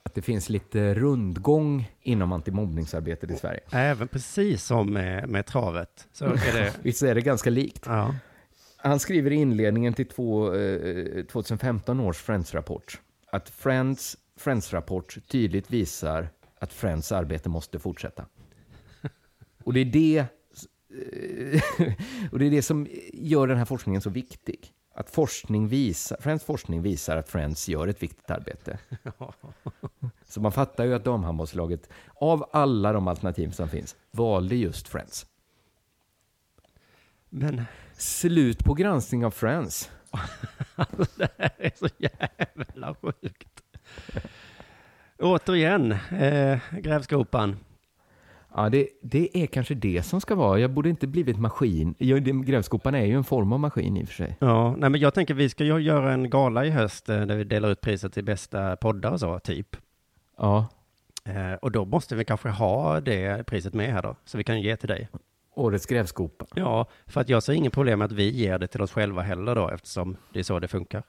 Att 0.05 0.13
det 0.13 0.21
finns 0.21 0.49
lite 0.49 0.93
rundgång 0.93 1.91
inom 2.01 2.31
antimobbningsarbetet 2.31 3.31
i 3.31 3.35
Sverige. 3.35 3.59
Även 3.71 4.07
precis 4.07 4.63
som 4.63 4.93
med, 4.93 5.29
med 5.29 5.45
travet. 5.45 6.07
Så 6.11 6.25
är 6.25 6.53
det. 6.53 6.73
Visst 6.81 7.03
är 7.03 7.15
det 7.15 7.21
ganska 7.21 7.49
likt? 7.49 7.83
Ja. 7.85 8.15
Han 8.77 8.99
skriver 8.99 9.31
i 9.31 9.35
inledningen 9.35 9.93
till 9.93 10.07
två, 10.07 10.53
eh, 10.53 11.25
2015 11.25 11.99
års 11.99 12.17
Friends-rapport 12.17 12.99
att 13.35 13.49
Friends 13.49 14.17
Friends-rapport 14.37 15.17
tydligt 15.27 15.71
visar 15.71 16.29
att 16.59 16.73
Friends 16.73 17.11
arbete 17.11 17.49
måste 17.49 17.79
fortsätta. 17.79 18.25
Och 19.63 19.73
det 19.73 19.79
är 19.79 19.85
det, 19.85 20.17
eh, 20.17 21.61
och 22.31 22.39
det 22.39 22.45
är 22.45 22.51
det 22.51 22.61
som 22.61 22.87
gör 23.13 23.47
den 23.47 23.57
här 23.57 23.65
forskningen 23.65 24.01
så 24.01 24.09
viktig. 24.09 24.71
Att 24.97 25.09
forskning 25.09 25.67
visar, 25.67 26.17
Friends 26.21 26.43
forskning 26.43 26.81
visar 26.81 27.17
att 27.17 27.29
Friends 27.29 27.69
gör 27.69 27.87
ett 27.87 28.03
viktigt 28.03 28.31
arbete. 28.31 28.79
Så 30.25 30.41
man 30.41 30.51
fattar 30.51 30.85
ju 30.85 30.93
att 30.93 31.03
damhandbollslaget, 31.03 31.89
av 32.13 32.49
alla 32.53 32.93
de 32.93 33.07
alternativ 33.07 33.51
som 33.51 33.69
finns, 33.69 33.95
valde 34.11 34.55
just 34.55 34.87
Friends. 34.87 35.25
Men 37.29 37.63
Slut 37.97 38.63
på 38.63 38.73
granskning 38.73 39.25
av 39.25 39.31
Friends. 39.31 39.91
det 41.15 41.29
här 41.37 41.51
är 41.57 41.71
så 41.75 41.87
jävla 41.97 42.95
sjukt. 42.95 43.63
Återigen, 45.19 45.91
eh, 45.91 46.59
grävskopan. 46.71 47.57
Ja, 48.55 48.69
det, 48.69 48.87
det 49.01 49.37
är 49.37 49.47
kanske 49.47 49.73
det 49.73 50.03
som 50.03 50.21
ska 50.21 50.35
vara. 50.35 50.59
Jag 50.59 50.71
borde 50.71 50.89
inte 50.89 51.07
blivit 51.07 51.39
maskin. 51.39 51.95
Grävskopan 52.45 52.95
är 52.95 53.05
ju 53.05 53.13
en 53.13 53.23
form 53.23 53.53
av 53.53 53.59
maskin 53.59 53.97
i 53.97 54.03
och 54.03 54.07
för 54.07 54.15
sig. 54.15 54.37
Ja, 54.39 54.75
nej 54.77 54.89
men 54.89 55.01
jag 55.01 55.13
tänker 55.13 55.33
vi 55.33 55.49
ska 55.49 55.63
ju 55.63 55.79
göra 55.79 56.13
en 56.13 56.29
gala 56.29 56.65
i 56.65 56.69
höst 56.69 57.09
eh, 57.09 57.21
där 57.21 57.35
vi 57.35 57.43
delar 57.43 57.69
ut 57.69 57.81
priset 57.81 58.13
till 58.13 58.23
bästa 58.23 58.75
poddar 58.75 59.11
och 59.11 59.19
så, 59.19 59.39
typ. 59.39 59.77
Ja, 60.37 60.67
Eh, 61.25 61.53
och 61.53 61.71
då 61.71 61.85
måste 61.85 62.15
vi 62.15 62.25
kanske 62.25 62.49
ha 62.49 62.99
det 62.99 63.45
priset 63.47 63.73
med 63.73 63.93
här 63.93 64.01
då, 64.01 64.15
så 64.25 64.37
vi 64.37 64.43
kan 64.43 64.61
ge 64.61 64.75
till 64.77 64.89
dig. 64.89 65.09
årets 65.55 65.85
grävskopa. 65.85 66.45
Ja, 66.55 66.87
för 67.07 67.21
att 67.21 67.29
jag 67.29 67.43
ser 67.43 67.53
ingen 67.53 67.71
problem 67.71 67.99
med 67.99 68.05
att 68.05 68.11
vi 68.11 68.29
ger 68.29 68.59
det 68.59 68.67
till 68.67 68.81
oss 68.81 68.91
själva 68.91 69.21
heller 69.21 69.55
då, 69.55 69.69
eftersom 69.69 70.17
det 70.33 70.39
är 70.39 70.43
så 70.43 70.59
det 70.59 70.67
funkar. 70.67 71.03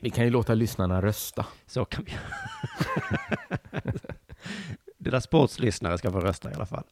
Vi 0.00 0.10
kan 0.10 0.24
ju 0.24 0.30
låta 0.30 0.54
lyssnarna 0.54 1.02
rösta. 1.02 1.46
Så 1.66 1.84
kan 1.84 2.04
vi 2.04 2.12
Dina 5.04 5.20
sportslyssnare 5.20 5.98
ska 5.98 6.10
få 6.10 6.20
rösta 6.20 6.50
i 6.50 6.54
alla 6.54 6.66
fall. 6.66 6.84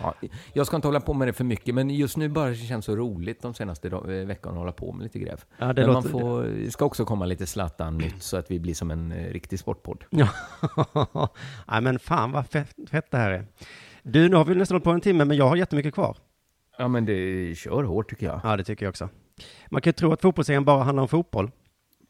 Ja, 0.00 0.14
jag 0.52 0.66
ska 0.66 0.76
inte 0.76 0.88
hålla 0.88 1.00
på 1.00 1.14
med 1.14 1.28
det 1.28 1.32
för 1.32 1.44
mycket, 1.44 1.74
men 1.74 1.90
just 1.90 2.16
nu 2.16 2.28
bara 2.28 2.48
det 2.48 2.56
känns 2.56 2.84
så 2.84 2.96
roligt 2.96 3.42
de 3.42 3.54
senaste 3.54 3.88
eh, 3.88 4.00
veckorna 4.02 4.52
att 4.52 4.58
hålla 4.58 4.72
på 4.72 4.92
med 4.92 5.02
lite 5.02 5.18
gräv. 5.18 5.44
Ja, 5.58 5.72
det 5.72 5.82
men 5.82 5.92
man 5.92 6.02
får, 6.02 6.42
det 6.42 6.70
ska 6.70 6.84
också 6.84 7.04
komma 7.04 7.26
lite 7.26 7.46
Zlatan-nytt 7.46 8.22
så 8.22 8.36
att 8.36 8.50
vi 8.50 8.58
blir 8.60 8.74
som 8.74 8.90
en 8.90 9.12
eh, 9.12 9.32
riktig 9.32 9.58
sportpodd. 9.58 10.04
Ja, 11.66 11.80
men 11.80 11.98
fan 11.98 12.32
vad 12.32 12.46
fett, 12.46 12.74
fett 12.90 13.10
det 13.10 13.16
här 13.18 13.30
är. 13.30 13.46
Du, 14.02 14.28
nu 14.28 14.36
har 14.36 14.44
vi 14.44 14.54
nästan 14.54 14.74
hållit 14.74 14.84
på 14.84 14.90
en 14.90 15.00
timme, 15.00 15.24
men 15.24 15.36
jag 15.36 15.48
har 15.48 15.56
jättemycket 15.56 15.94
kvar. 15.94 16.16
Ja, 16.78 16.88
men 16.88 17.04
det 17.04 17.54
kör 17.58 17.84
hårt 17.84 18.10
tycker 18.10 18.26
jag. 18.26 18.40
Ja, 18.44 18.56
det 18.56 18.64
tycker 18.64 18.86
jag 18.86 18.90
också. 18.90 19.08
Man 19.68 19.82
kan 19.82 19.88
ju 19.88 19.92
tro 19.92 20.12
att 20.12 20.20
fotbolls 20.20 20.48
bara 20.60 20.82
handlar 20.84 21.02
om 21.02 21.08
fotboll. 21.08 21.50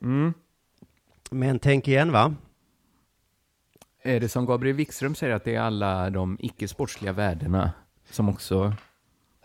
Mm. 0.03 0.34
Men 1.30 1.59
tänk 1.59 1.88
igen 1.88 2.12
va? 2.12 2.34
Är 4.07 4.20
det 4.20 4.28
som 4.28 4.46
Gabriel 4.46 4.76
Wikström 4.76 5.14
säger 5.14 5.34
att 5.34 5.44
det 5.44 5.54
är 5.54 5.61
alla 5.61 6.11
de 6.11 6.36
icke-sportsliga 6.40 7.12
värdena 7.12 7.72
som 8.11 8.28
också 8.28 8.72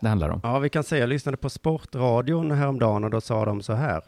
det 0.00 0.08
handlar 0.08 0.28
om? 0.28 0.40
Ja, 0.42 0.58
vi 0.58 0.68
kan 0.68 0.84
säga, 0.84 1.00
jag 1.00 1.08
lyssnade 1.08 1.36
på 1.36 1.50
Sportradion 1.50 2.50
häromdagen 2.50 3.04
och 3.04 3.10
då 3.10 3.20
sa 3.20 3.44
de 3.44 3.62
så 3.62 3.72
här. 3.72 4.02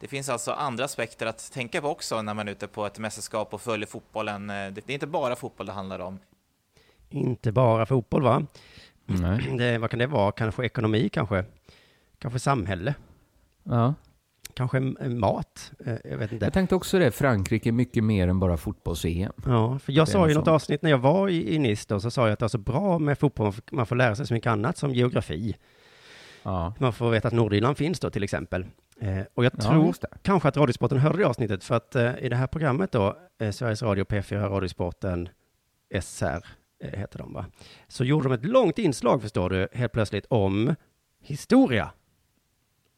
Det 0.00 0.06
finns 0.08 0.28
alltså 0.28 0.52
andra 0.52 0.84
aspekter 0.84 1.26
att 1.26 1.52
tänka 1.52 1.80
på 1.80 1.88
också 1.88 2.22
när 2.22 2.34
man 2.34 2.48
är 2.48 2.52
ute 2.52 2.66
på 2.66 2.86
ett 2.86 2.98
mästerskap 2.98 3.54
och 3.54 3.60
följer 3.60 3.86
fotbollen. 3.86 4.50
Eh, 4.50 4.54
Det 4.56 4.70
det 4.70 4.92
är 4.92 4.94
inte 4.94 5.06
bara 5.06 5.36
fotboll 5.36 5.66
det 5.66 5.72
handlar 5.72 5.98
om. 5.98 6.18
Inte 7.10 7.52
bara 7.52 7.86
fotboll 7.86 8.22
va? 8.22 8.42
Nej. 9.06 9.54
Det, 9.58 9.78
vad 9.78 9.90
kan 9.90 9.98
det 9.98 10.06
vara? 10.06 10.32
Kanske 10.32 10.64
ekonomi 10.64 11.08
kanske? 11.08 11.44
Kanske 12.18 12.38
samhälle? 12.38 12.94
Ja. 13.62 13.94
Kanske 14.58 14.76
m- 14.76 14.96
mat? 15.00 15.72
Eh, 15.86 15.94
Jag 16.04 16.18
vet 16.18 16.32
inte. 16.32 16.46
Jag 16.46 16.52
tänkte 16.52 16.74
också 16.74 16.98
det, 16.98 17.10
Frankrike 17.10 17.68
är 17.70 17.72
mycket 17.72 18.04
mer 18.04 18.28
än 18.28 18.40
bara 18.40 18.56
fotbolls-EM. 18.56 19.32
Ja, 19.46 19.78
för 19.78 19.92
jag 19.92 20.08
sa 20.08 20.28
ju 20.28 20.34
något 20.34 20.48
avsnitt 20.48 20.82
när 20.82 20.90
jag 20.90 20.98
var 20.98 21.28
i, 21.28 21.54
i 21.54 21.58
Nice 21.58 21.84
då, 21.88 22.00
så 22.00 22.10
sa 22.10 22.22
jag 22.26 22.32
att 22.32 22.38
det 22.38 22.46
är 22.46 22.48
så 22.48 22.58
bra 22.58 22.98
med 22.98 23.18
fotboll, 23.18 23.52
man 23.72 23.86
får, 23.86 23.96
lära 23.96 24.14
sig 24.14 24.26
så 24.26 24.34
mycket 24.34 24.50
annat 24.50 24.76
som 24.76 24.94
geografi. 24.94 25.56
Ja. 26.42 26.74
Man 26.78 26.92
får 26.92 27.10
veta 27.10 27.28
att 27.28 27.34
Nordirland 27.34 27.76
finns 27.76 28.00
då 28.00 28.10
till 28.10 28.22
exempel. 28.22 28.66
Eh, 29.00 29.20
och 29.34 29.44
jag 29.44 29.52
Ja, 29.58 29.62
tror 29.62 29.94
det. 30.00 30.08
kanske 30.22 30.48
att 30.48 30.56
Radiosporten 30.56 30.98
hörde 30.98 31.18
det 31.18 31.24
avsnittet, 31.26 31.64
för 31.64 31.74
att 31.74 31.96
eh, 31.96 32.18
i 32.18 32.28
det 32.28 32.36
här 32.36 32.46
programmet 32.46 32.92
då, 32.92 33.16
eh, 33.40 33.50
Sveriges 33.50 33.82
Radio, 33.82 34.04
P4, 34.04 34.48
Radiosporten, 34.48 35.28
SR 36.02 36.44
eh, 36.84 36.98
heter 37.00 37.18
de 37.18 37.32
va? 37.32 37.46
Så 37.88 38.04
gjorde 38.04 38.28
de 38.28 38.32
ett 38.32 38.44
långt 38.44 38.78
inslag, 38.78 39.22
förstår 39.22 39.50
du, 39.50 39.68
helt 39.72 39.92
plötsligt 39.92 40.26
om 40.28 40.74
historia. 41.22 41.90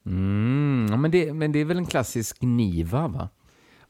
Mm, 0.07 0.87
ja, 0.91 0.97
men, 0.97 1.11
det, 1.11 1.33
men 1.33 1.53
det 1.53 1.59
är 1.59 1.65
väl 1.65 1.79
en 1.79 1.87
klassisk 1.87 2.37
Niva, 2.43 3.09
va? 3.09 3.29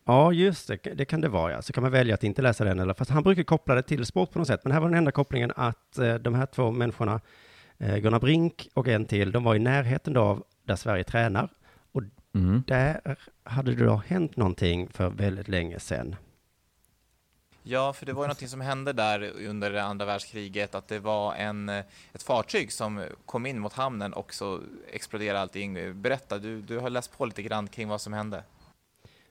Ja, 0.04 0.32
just 0.32 0.68
det, 0.68 0.76
det 0.94 1.04
kan 1.04 1.20
det 1.20 1.28
vara 1.28 1.52
ja. 1.52 1.62
Så 1.62 1.72
kan 1.72 1.82
man 1.82 1.92
välja 1.92 2.14
att 2.14 2.24
inte 2.24 2.42
läsa 2.42 2.64
den, 2.64 2.78
eller, 2.78 2.94
fast 2.94 3.10
han 3.10 3.22
brukar 3.22 3.42
koppla 3.42 3.74
det 3.74 3.82
till 3.82 4.04
sport 4.06 4.30
på 4.32 4.38
något 4.38 4.48
sätt. 4.48 4.60
Men 4.64 4.72
här 4.72 4.80
var 4.80 4.88
den 4.88 4.98
enda 4.98 5.12
kopplingen 5.12 5.52
att 5.56 5.98
eh, 5.98 6.14
de 6.14 6.34
här 6.34 6.46
två 6.46 6.70
människorna, 6.70 7.20
eh, 7.78 7.96
Gunnar 7.96 8.20
Brink 8.20 8.68
och 8.74 8.88
en 8.88 9.04
till, 9.04 9.32
de 9.32 9.44
var 9.44 9.54
i 9.54 9.58
närheten 9.58 10.16
av 10.16 10.44
där 10.66 10.76
Sverige 10.76 11.04
tränar. 11.04 11.48
Och 11.92 12.02
Mm. 12.34 12.62
där 12.66 13.16
hade 13.44 13.74
det 13.74 13.84
då 13.84 14.02
hänt 14.06 14.36
någonting 14.36 14.88
för 14.88 15.10
väldigt 15.10 15.48
länge 15.48 15.78
sedan. 15.80 16.16
Ja, 17.62 17.92
för 17.92 18.06
det 18.06 18.12
var 18.12 18.22
ju 18.22 18.26
någonting 18.26 18.48
som 18.48 18.60
hände 18.60 18.92
där 18.92 19.32
under 19.48 19.74
andra 19.74 20.06
världskriget, 20.06 20.74
att 20.74 20.88
det 20.88 20.98
var 20.98 21.34
en, 21.34 21.68
eh, 21.68 21.84
ett 22.12 22.22
fartyg 22.22 22.72
som 22.72 23.04
kom 23.26 23.46
in 23.46 23.58
mot 23.58 23.72
hamnen 23.72 24.12
och 24.12 24.34
så 24.34 24.60
exploderade 24.92 25.40
allting. 25.40 26.00
Berätta, 26.02 26.38
du, 26.38 26.60
du 26.62 26.78
har 26.78 26.90
läst 26.90 27.18
på 27.18 27.26
lite 27.26 27.42
grann 27.42 27.68
kring 27.68 27.88
vad 27.88 28.00
som 28.00 28.12
hände. 28.12 28.42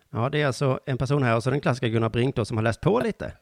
Ja, 0.10 0.30
det 0.30 0.42
är 0.42 0.48
alltså 0.48 0.80
en 0.86 0.98
person 0.98 1.24
här 1.24 1.36
och 1.36 1.44
så 1.44 1.50
den 1.50 1.62
klassiska 1.62 1.88
Gunnar 1.88 2.10
Brink 2.10 2.36
då 2.36 2.46
som 2.46 2.58
har 2.58 2.64
läst 2.64 2.82
på 2.82 3.00
lite. 3.00 3.32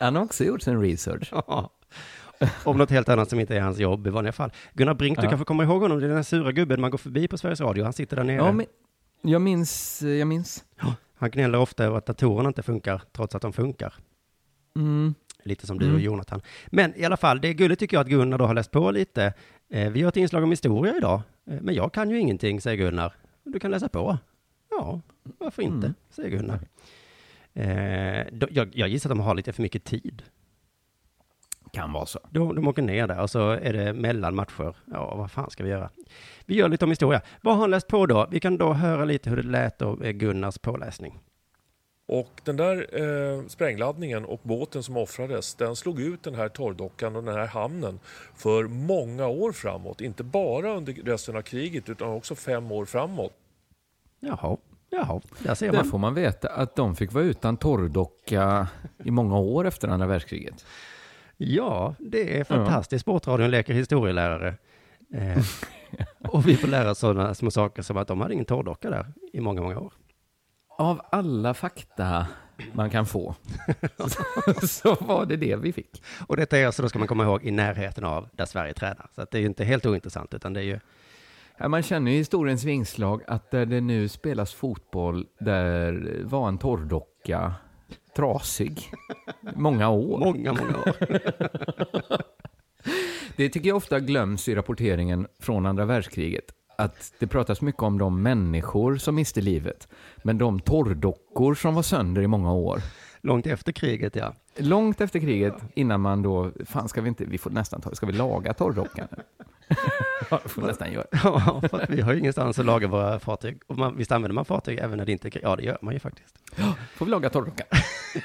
Han 0.00 0.16
har 0.16 0.22
också 0.24 0.44
gjort 0.44 0.62
sin 0.62 0.80
research. 0.82 1.28
Ja. 1.32 1.70
om 2.64 2.78
något 2.78 2.90
helt 2.90 3.08
annat 3.08 3.30
som 3.30 3.40
inte 3.40 3.56
är 3.56 3.60
hans 3.60 3.78
jobb 3.78 4.06
i 4.06 4.10
vanliga 4.10 4.32
fall. 4.32 4.52
Gunnar 4.74 4.94
Brink, 4.94 5.18
du 5.18 5.24
Ja. 5.24 5.28
kanske 5.30 5.44
kommer 5.44 5.64
ihåg 5.64 5.82
honom, 5.82 5.98
det 6.00 6.06
är 6.06 6.08
den 6.08 6.16
här 6.16 6.22
sura 6.22 6.52
gubben 6.52 6.80
man 6.80 6.90
går 6.90 6.98
förbi 6.98 7.28
på 7.28 7.38
Sveriges 7.38 7.60
Radio, 7.60 7.84
han 7.84 7.92
sitter 7.92 8.16
där 8.16 8.24
nere. 8.24 8.36
Ja, 8.36 8.52
men 8.52 8.66
jag 9.22 9.40
minns, 9.42 10.02
jag 10.02 10.26
minns. 10.28 10.64
Han 11.18 11.30
gnäller 11.30 11.58
ofta 11.58 11.84
över 11.84 11.98
att 11.98 12.06
datorerna 12.06 12.48
inte 12.48 12.62
funkar, 12.62 13.02
trots 13.12 13.34
att 13.34 13.42
de 13.42 13.52
funkar. 13.52 13.94
Mm. 14.76 15.14
Lite 15.42 15.66
som 15.66 15.78
du 15.78 15.84
och 15.84 15.90
Mm. 15.90 16.02
Jonathan. 16.02 16.40
Men 16.66 16.92
i 16.96 17.04
alla 17.04 17.16
fall, 17.16 17.40
det 17.40 17.48
är 17.48 17.52
gulligt 17.52 17.80
tycker 17.80 17.96
jag 17.96 18.00
att 18.04 18.08
Gunnar 18.10 18.38
då 18.38 18.46
har 18.46 18.54
läst 18.54 18.70
på 18.70 18.90
lite. 18.90 19.32
Eh, 19.70 19.90
vi 19.90 20.02
har 20.02 20.08
ett 20.08 20.16
inslag 20.16 20.42
om 20.42 20.50
historia 20.50 20.96
idag, 20.96 21.20
eh, 21.46 21.60
men 21.60 21.74
jag 21.74 21.92
kan 21.92 22.10
ju 22.10 22.18
ingenting, 22.20 22.60
säger 22.60 22.76
Gunnar. 22.76 23.12
Du 23.44 23.58
kan 23.60 23.70
läsa 23.70 23.88
på. 23.88 24.18
Ja, 24.70 25.00
varför 25.38 25.62
inte, 25.62 25.86
Mm. 25.86 25.94
säger 26.10 26.30
Gunnar. 26.30 26.60
Eh, 27.54 28.26
jag, 28.50 28.70
jag 28.76 28.88
gissar 28.88 29.10
att 29.10 29.16
de 29.16 29.20
har 29.20 29.34
lite 29.34 29.52
för 29.52 29.62
mycket 29.62 29.84
tid. 29.84 30.22
Kan 31.72 31.92
vara 31.92 32.06
så. 32.06 32.18
De, 32.30 32.54
de 32.54 32.68
åker 32.68 32.82
ner 32.82 33.06
där 33.06 33.20
och 33.22 33.30
så 33.30 33.50
är 33.50 33.72
det 33.72 33.92
mellan 33.92 34.34
matcher. 34.34 34.76
Ja, 34.84 35.14
vad 35.14 35.30
fan 35.30 35.50
ska 35.50 35.64
vi 35.64 35.70
göra? 35.70 35.90
Vi 36.46 36.54
gör 36.54 36.68
lite 36.68 36.84
om 36.84 36.90
historia. 36.90 37.20
Vad 37.42 37.54
har 37.54 37.60
han 37.60 37.70
läst 37.70 37.86
på 37.88 38.06
då? 38.06 38.26
Vi 38.30 38.40
kan 38.40 38.58
då 38.58 38.72
höra 38.72 39.04
lite 39.04 39.30
hur 39.30 39.36
det 39.36 39.48
lät 39.48 39.82
av 39.82 40.02
Gunnars 40.12 40.58
påläsning. 40.58 41.18
Och 42.08 42.40
den 42.44 42.56
där 42.56 42.86
eh, 43.02 43.46
sprängladdningen 43.46 44.24
och 44.24 44.40
båten 44.42 44.82
som 44.82 44.96
offrades, 44.96 45.54
den 45.54 45.76
slog 45.76 46.00
ut 46.00 46.22
den 46.22 46.34
här 46.34 46.48
torrdockan 46.48 47.16
och 47.16 47.24
den 47.24 47.34
här 47.34 47.46
hamnen 47.46 48.00
för 48.34 48.64
många 48.64 49.26
år 49.26 49.52
framåt. 49.52 50.00
Inte 50.00 50.24
bara 50.24 50.76
under 50.76 50.92
resten 50.92 51.36
av 51.36 51.42
kriget 51.42 51.88
utan 51.88 52.08
också 52.08 52.34
fem 52.34 52.72
år 52.72 52.84
framåt. 52.84 53.32
Jaha, 54.20 54.56
jaha, 54.90 55.20
där 55.38 55.54
ser 55.54 55.72
Där 55.72 55.78
man. 55.78 55.90
får 55.90 55.98
man 55.98 56.14
veta 56.14 56.48
att 56.48 56.76
de 56.76 56.96
fick 56.96 57.12
vara 57.12 57.24
utan 57.24 57.56
torrdocka 57.56 58.68
i 59.04 59.10
många 59.10 59.38
år 59.38 59.66
efter 59.66 59.88
andra 59.88 60.06
världskriget. 60.06 60.64
Ja, 61.40 61.94
det 61.98 62.38
är 62.38 62.44
fantastiskt. 62.44 63.02
Sportradion 63.02 63.50
leker 63.50 63.74
historielärare. 63.74 64.54
Eh, 65.14 65.44
och 66.28 66.48
vi 66.48 66.56
får 66.56 66.68
lära 66.68 66.90
oss 66.90 66.98
sådana 66.98 67.34
små 67.34 67.50
saker 67.50 67.82
som 67.82 67.96
att 67.96 68.08
de 68.08 68.20
hade 68.20 68.34
ingen 68.34 68.46
torrdocka 68.46 68.90
där 68.90 69.06
i 69.32 69.40
många, 69.40 69.62
många 69.62 69.78
år. 69.78 69.92
Av 70.78 71.00
alla 71.10 71.54
fakta 71.54 72.26
man 72.72 72.90
kan 72.90 73.06
få 73.06 73.34
så 74.62 74.94
var 74.94 75.26
det 75.26 75.36
det 75.36 75.56
vi 75.56 75.72
fick. 75.72 76.02
Och 76.26 76.36
detta 76.36 76.58
är 76.58 76.66
alltså, 76.66 76.82
då 76.82 76.88
ska 76.88 76.98
man 76.98 77.08
komma 77.08 77.24
ihåg, 77.24 77.44
i 77.44 77.50
närheten 77.50 78.04
av 78.04 78.28
där 78.32 78.46
Sverige 78.46 78.74
tränar. 78.74 79.10
Så 79.14 79.26
det 79.30 79.38
är 79.38 79.40
ju 79.40 79.46
inte 79.46 79.64
helt 79.64 79.86
ointressant, 79.86 80.34
utan 80.34 80.52
det 80.52 80.60
är 80.60 80.64
ju, 80.64 80.80
Ja, 81.60 81.68
man 81.68 81.82
känner 81.82 82.10
i 82.10 82.16
historiens 82.16 82.64
vingslag 82.64 83.22
att 83.26 83.50
där 83.50 83.66
det 83.66 83.80
nu 83.80 84.08
spelas 84.08 84.54
fotboll, 84.54 85.26
där 85.40 86.22
var 86.24 86.48
en 86.48 86.58
torrdocka 86.58 87.54
trasig. 88.18 88.90
Många 89.56 89.88
år. 89.88 90.18
många, 90.24 90.52
många 90.52 90.78
år. 90.78 90.96
Det 93.36 93.48
tycker 93.48 93.68
jag 93.68 93.76
ofta 93.76 94.00
glöms 94.00 94.48
i 94.48 94.54
rapporteringen 94.54 95.26
från 95.40 95.66
andra 95.66 95.84
världskriget. 95.84 96.44
Att 96.78 97.12
det 97.18 97.26
pratas 97.26 97.60
mycket 97.60 97.82
om 97.82 97.98
de 97.98 98.22
människor 98.22 98.96
som 98.96 99.14
miste 99.14 99.40
livet. 99.40 99.88
Men 100.22 100.38
de 100.38 100.60
torrdockor 100.60 101.54
som 101.54 101.74
var 101.74 101.82
sönder 101.82 102.22
i 102.22 102.26
många 102.26 102.52
år. 102.52 102.80
Långt 103.20 103.46
efter 103.46 103.72
kriget, 103.72 104.16
ja. 104.16 104.34
Långt 104.56 105.00
efter 105.00 105.20
kriget, 105.20 105.54
innan 105.74 106.00
man 106.00 106.22
då, 106.22 106.52
fan 106.66 106.88
ska 106.88 107.00
vi 107.00 107.08
inte, 107.08 107.24
vi 107.24 107.38
får 107.38 107.50
nästan 107.50 107.80
ta, 107.80 107.94
ska 107.94 108.06
vi 108.06 108.12
laga 108.12 108.54
torrdockan? 108.54 109.08
ja, 110.30 110.40
det 110.42 110.48
får 110.48 110.62
vi 110.62 110.68
nästan 110.68 110.92
göra. 110.92 111.06
Ja, 111.24 111.62
för 111.70 111.86
vi 111.88 112.00
har 112.00 112.12
ju 112.12 112.18
ingenstans 112.18 112.58
att 112.58 112.66
laga 112.66 112.88
våra 112.88 113.20
fartyg. 113.20 113.60
Och 113.66 113.78
man, 113.78 113.96
visst 113.96 114.12
använder 114.12 114.34
man 114.34 114.44
fartyg 114.44 114.78
även 114.78 114.98
när 114.98 115.06
det 115.06 115.12
inte? 115.12 115.30
Ja, 115.42 115.56
det 115.56 115.62
gör 115.62 115.78
man 115.82 115.94
ju 115.94 116.00
faktiskt. 116.00 116.38
Får 116.94 117.04
vi 117.04 117.10
laga 117.10 117.30
torrdockan? 117.30 117.66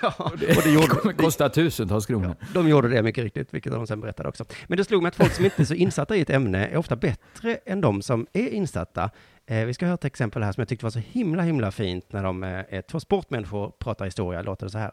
Ja, 0.02 0.14
och 0.18 0.38
det 0.64 0.72
gjorde, 0.72 0.88
kommer 0.88 1.14
kosta 1.14 1.50
tusentals 1.50 2.06
kronor. 2.06 2.36
de 2.54 2.70
gjorde 2.70 2.88
det 2.88 3.04
mycket 3.04 3.24
riktigt, 3.24 3.54
vilket 3.54 3.72
de 3.72 3.88
sen 3.88 4.02
berättade 4.02 4.30
också. 4.30 4.46
Men 4.68 4.78
det 4.78 4.84
slog 4.84 5.02
mig 5.04 5.10
att 5.10 5.16
folk 5.16 5.34
som 5.34 5.46
inte 5.46 5.62
är 5.62 5.66
så 5.66 5.74
insatta 5.74 6.16
i 6.16 6.22
ett 6.22 6.30
ämne 6.30 6.68
är 6.68 6.78
ofta 6.78 6.96
bättre 6.96 7.56
än 7.66 7.82
de 7.82 8.02
som 8.02 8.28
är 8.34 8.50
insatta. 8.50 9.10
Eh, 9.46 9.66
vi 9.66 9.74
ska 9.74 9.86
höra 9.86 9.94
ett 9.94 10.06
exempel 10.06 10.44
här 10.44 10.52
som 10.52 10.62
jag 10.62 10.68
tyckte 10.68 10.86
var 10.86 10.92
så 10.92 11.00
himla, 11.00 11.44
himla 11.44 11.72
fint 11.72 12.14
när 12.14 12.24
de, 12.24 12.44
eh, 12.44 12.82
två 12.82 13.00
sportmänniskor 13.00 13.72
pratar 13.80 14.06
historia. 14.06 14.42
Låter 14.42 14.66
det 14.66 14.72
så 14.72 14.78
här. 14.78 14.92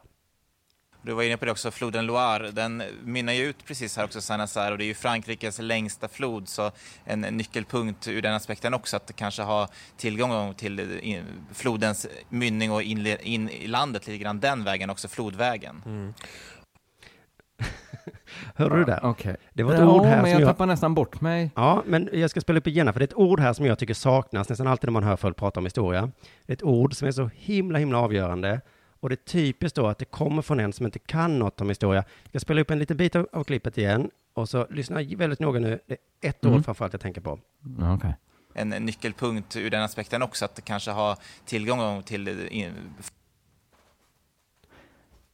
Du 1.02 1.12
var 1.12 1.22
inne 1.22 1.36
på 1.36 1.44
det 1.44 1.50
också, 1.50 1.70
floden 1.70 2.06
Loire, 2.06 2.50
den 2.50 2.82
mynnar 3.04 3.32
ju 3.32 3.44
ut 3.44 3.64
precis 3.66 3.96
här 3.96 4.04
också, 4.04 4.20
Saint-Nazaire, 4.20 4.72
och 4.72 4.78
det 4.78 4.84
är 4.84 4.86
ju 4.86 4.94
Frankrikes 4.94 5.58
längsta 5.58 6.08
flod, 6.08 6.48
så 6.48 6.70
en 7.04 7.20
nyckelpunkt 7.20 8.08
ur 8.08 8.22
den 8.22 8.34
aspekten 8.34 8.74
också, 8.74 8.96
att 8.96 9.16
kanske 9.16 9.42
ha 9.42 9.68
tillgång 9.96 10.54
till 10.54 11.00
flodens 11.52 12.06
mynning 12.28 12.72
och 12.72 12.82
in, 12.82 13.06
in 13.06 13.48
i 13.48 13.66
landet 13.66 14.06
lite 14.06 14.18
grann 14.18 14.40
den 14.40 14.64
vägen 14.64 14.90
också, 14.90 15.08
flodvägen. 15.08 15.82
Hörde 18.54 18.76
du 18.76 18.84
det? 18.84 19.00
Okej. 19.02 19.36
Det 19.52 19.62
var 19.62 19.72
ett 19.72 19.80
ja, 19.80 19.90
ord 19.90 20.04
här 20.06 20.16
men 20.16 20.24
som 20.24 20.30
jag 20.30 20.40
jag... 20.40 20.48
tappar 20.48 20.66
nästan 20.66 20.94
bort 20.94 21.20
mig. 21.20 21.50
Ja, 21.54 21.82
men 21.86 22.08
jag 22.12 22.30
ska 22.30 22.40
spela 22.40 22.58
upp 22.58 22.66
igen, 22.66 22.92
för 22.92 23.00
det 23.00 23.04
är 23.04 23.08
ett 23.08 23.14
ord 23.14 23.40
här 23.40 23.52
som 23.52 23.66
jag 23.66 23.78
tycker 23.78 23.94
saknas 23.94 24.48
nästan 24.48 24.66
alltid 24.66 24.88
när 24.88 24.92
man 24.92 25.02
hör 25.02 25.16
folk 25.16 25.36
prata 25.36 25.60
om 25.60 25.66
historia. 25.66 26.10
Det 26.46 26.52
är 26.52 26.56
ett 26.56 26.62
ord 26.62 26.94
som 26.94 27.08
är 27.08 27.12
så 27.12 27.30
himla, 27.34 27.78
himla 27.78 27.98
avgörande. 27.98 28.60
Och 29.00 29.08
det 29.08 29.14
är 29.14 29.24
typiskt 29.24 29.76
då 29.76 29.86
att 29.86 29.98
det 29.98 30.04
kommer 30.04 30.42
från 30.42 30.60
en 30.60 30.72
som 30.72 30.86
inte 30.86 30.98
kan 30.98 31.38
något 31.38 31.60
om 31.60 31.68
historia. 31.68 32.04
Jag 32.22 32.28
ska 32.30 32.38
spela 32.40 32.60
upp 32.60 32.70
en 32.70 32.78
liten 32.78 32.96
bit 32.96 33.16
av, 33.16 33.28
av 33.32 33.44
klippet 33.44 33.78
igen. 33.78 34.10
Och 34.34 34.48
så 34.48 34.66
lyssna 34.70 35.02
väldigt 35.02 35.40
noga 35.40 35.60
nu. 35.60 35.78
Det 35.86 35.96
är 36.20 36.28
ett 36.30 36.44
Mm. 36.44 36.56
ord 36.56 36.64
framförallt 36.64 36.92
jag 36.92 37.00
tänker 37.00 37.20
på. 37.20 37.38
Okej. 37.94 38.14
En 38.54 38.68
nyckelpunkt 38.68 39.56
ur 39.56 39.70
den 39.70 39.82
aspekten 39.82 40.22
också, 40.22 40.44
att 40.44 40.64
kanske 40.64 40.90
ha 40.90 41.16
tillgång 41.44 42.02
till 42.02 42.28
in, 42.50 42.72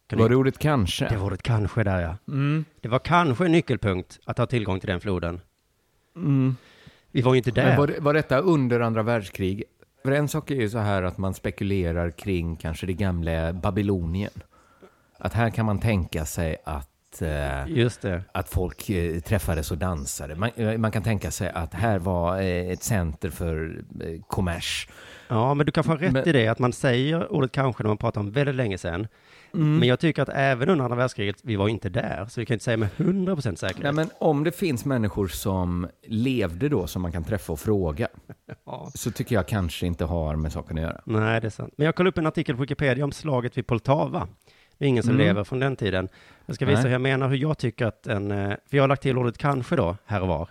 Kan 0.06 0.18
Var 0.18 0.24
ni- 0.28 0.32
det 0.32 0.36
ordet 0.36 0.58
kanske? 0.58 1.08
Det 1.08 1.16
var 1.16 1.26
ordet 1.26 1.42
kanske 1.42 1.84
där 1.84 2.00
ja. 2.00 2.16
Mm. 2.32 2.64
Det 2.80 2.88
var 2.88 2.98
kanske 2.98 3.44
en 3.44 3.52
nyckelpunkt 3.52 4.20
att 4.24 4.38
ha 4.38 4.46
tillgång 4.46 4.80
till 4.80 4.88
den 4.88 5.00
floden. 5.00 5.40
Mm. 6.16 6.56
Vi 7.10 7.22
var 7.22 7.34
ju 7.34 7.38
inte 7.38 7.50
där. 7.50 7.66
Men 7.66 7.76
var, 7.76 7.86
det- 7.86 8.00
var 8.00 8.14
detta 8.14 8.38
under 8.38 8.80
andra 8.80 9.02
världskriget? 9.02 9.68
För 10.06 10.12
en 10.12 10.28
sak 10.28 10.50
är 10.50 10.54
ju 10.54 10.68
så 10.70 10.78
här 10.78 11.02
att 11.02 11.18
man 11.18 11.34
spekulerar 11.34 12.10
kring 12.10 12.56
kanske 12.56 12.86
det 12.86 12.92
gamla 12.92 13.52
Babylonien. 13.52 14.30
Att 15.18 15.32
här 15.32 15.50
kan 15.50 15.66
man 15.66 15.78
tänka 15.80 16.24
sig 16.24 16.56
att, 16.64 17.22
eh, 17.22 17.68
Just 17.68 18.02
det. 18.02 18.22
att 18.32 18.48
folk 18.48 18.90
eh, 18.90 19.20
träffades 19.20 19.70
och 19.70 19.78
dansade. 19.78 20.34
Man, 20.34 20.50
eh, 20.56 20.78
man 20.78 20.92
kan 20.92 21.02
tänka 21.02 21.30
sig 21.30 21.48
att 21.48 21.74
här 21.74 21.98
var 21.98 22.40
ett 22.40 22.82
center 22.82 23.30
för 23.30 23.82
kommers. 24.26 24.88
Ja, 25.28 25.54
men 25.54 25.66
du 25.66 25.72
kan 25.72 25.84
få 25.84 25.94
rätt 25.96 26.12
Men- 26.12 26.28
i 26.28 26.32
det, 26.32 26.48
att 26.48 26.58
man 26.58 26.72
säger 26.72 27.32
ordet 27.32 27.52
kanske 27.52 27.82
när 27.82 27.88
man 27.88 27.98
pratar 27.98 28.20
om 28.20 28.30
väldigt 28.30 28.54
länge 28.54 28.78
sedan. 28.78 29.06
Mm. 29.56 29.78
Men 29.78 29.88
jag 29.88 30.00
tycker 30.00 30.22
att 30.22 30.28
även 30.32 30.68
under 30.68 30.84
andra 30.84 30.96
världskriget, 30.96 31.36
vi 31.42 31.56
var 31.56 31.68
inte 31.68 31.88
där, 31.88 32.26
så 32.30 32.40
vi 32.40 32.46
kan 32.46 32.54
inte 32.54 32.64
säga 32.64 32.76
med 32.76 32.88
100% 32.96 33.54
säkerhet. 33.56 33.82
Nej, 33.82 33.92
men 33.92 34.10
om 34.18 34.44
det 34.44 34.52
finns 34.52 34.84
människor 34.84 35.28
som 35.28 35.88
levde 36.06 36.68
då 36.68 36.86
som 36.86 37.02
man 37.02 37.12
kan 37.12 37.24
träffa 37.24 37.52
och 37.52 37.60
fråga 37.60 38.08
Ja. 38.66 38.90
så 38.94 39.10
tycker 39.10 39.34
jag 39.34 39.46
kanske 39.48 39.86
inte 39.86 40.04
har 40.04 40.36
med 40.36 40.52
saken 40.52 40.76
att 40.78 40.82
göra. 40.82 41.00
Nej, 41.04 41.40
det 41.40 41.46
är 41.46 41.50
sant. 41.50 41.74
Men 41.76 41.84
jag 41.84 41.94
kollade 41.94 42.08
upp 42.08 42.18
en 42.18 42.26
artikel 42.26 42.54
på 42.56 42.60
Wikipedia 42.62 43.04
om 43.04 43.12
slaget 43.12 43.58
vid 43.58 43.66
Poltava. 43.66 44.28
Det 44.78 44.84
är 44.84 44.88
ingen 44.88 45.02
som 45.02 45.14
Mm. 45.14 45.26
lever 45.26 45.44
från 45.44 45.60
den 45.60 45.76
tiden. 45.76 46.08
Jag 46.46 46.56
ska 46.56 46.66
visa 46.66 46.76
Nej. 46.78 46.84
hur 46.86 46.92
jag 46.92 47.00
menar, 47.00 47.28
hur 47.28 47.36
jag 47.36 47.58
tycker 47.58 47.86
att 47.86 48.06
en... 48.06 48.30
eh, 48.30 48.48
För 48.66 48.76
jag 48.76 48.82
har 48.82 48.88
lagt 48.88 49.02
till 49.02 49.18
ordet 49.18 49.38
kanske 49.38 49.76
då, 49.76 49.96
här 50.06 50.20
och 50.22 50.28
var, 50.28 50.48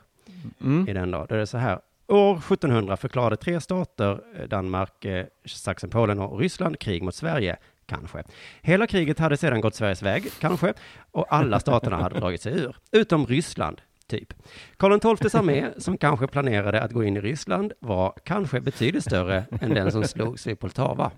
Mm. 0.64 0.90
i 0.90 0.94
den 0.94 1.12
då. 1.12 1.26
Då 1.30 1.36
är 1.36 1.40
det 1.40 1.48
så 1.48 1.58
här. 1.58 1.80
År 2.08 2.38
1700 2.38 2.98
förklarade 2.98 3.36
tre 3.38 3.62
stater, 3.62 4.20
eh, 4.40 4.48
Danmark, 4.48 5.06
eh, 5.06 5.26
Sachsen, 5.46 5.90
Polen 5.90 6.20
och 6.20 6.40
Ryssland, 6.40 6.80
krig 6.80 7.04
mot 7.04 7.16
Sverige. 7.16 7.58
Kanske. 7.86 8.24
Hela 8.62 8.88
kriget 8.88 9.20
hade 9.20 9.38
sedan 9.38 9.62
gått 9.62 9.76
Sveriges 9.76 10.02
väg, 10.02 10.32
kanske, 10.40 10.74
och 11.12 11.34
alla 11.34 11.60
staterna 11.60 11.98
hade 11.98 12.20
dragit 12.20 12.42
sig 12.42 12.54
ur, 12.54 12.76
utom 12.92 13.26
Ryssland, 13.26 13.82
typ. 14.08 14.34
Karl 14.78 15.18
XIIs 15.18 15.36
armé, 15.36 15.66
som 15.78 15.98
kanske 15.98 16.28
planerade 16.28 16.82
att 16.82 16.92
gå 16.92 17.04
in 17.04 17.18
i 17.18 17.22
Ryssland, 17.22 17.74
var 17.80 18.14
kanske 18.24 18.62
betydligt 18.62 19.04
större 19.04 19.46
än 19.62 19.74
den 19.74 19.92
som 19.92 20.04
slogs 20.04 20.48
vid 20.48 20.60
Poltava. 20.60 21.12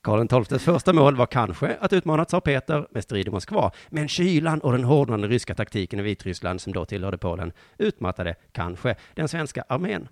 Karl 0.00 0.44
XIIs 0.44 0.62
första 0.62 0.92
mål 0.92 1.16
var 1.16 1.26
kanske 1.26 1.76
att 1.80 1.92
utmana 1.92 2.24
tsar 2.24 2.40
Peter 2.40 2.86
med 2.90 3.02
strid 3.02 3.28
i 3.28 3.30
Moskva, 3.30 3.70
men 3.88 4.08
kylan 4.08 4.60
och 4.60 4.72
den 4.72 4.84
hårdnande 4.84 5.28
ryska 5.28 5.54
taktiken 5.54 6.00
i 6.00 6.02
Vitryssland, 6.02 6.60
som 6.60 6.72
då 6.72 6.84
tillhörde 6.84 7.18
Polen, 7.18 7.52
utmattade 7.78 8.34
kanske 8.52 8.96
den 9.14 9.28
svenska 9.28 9.64
armén. 9.68 10.08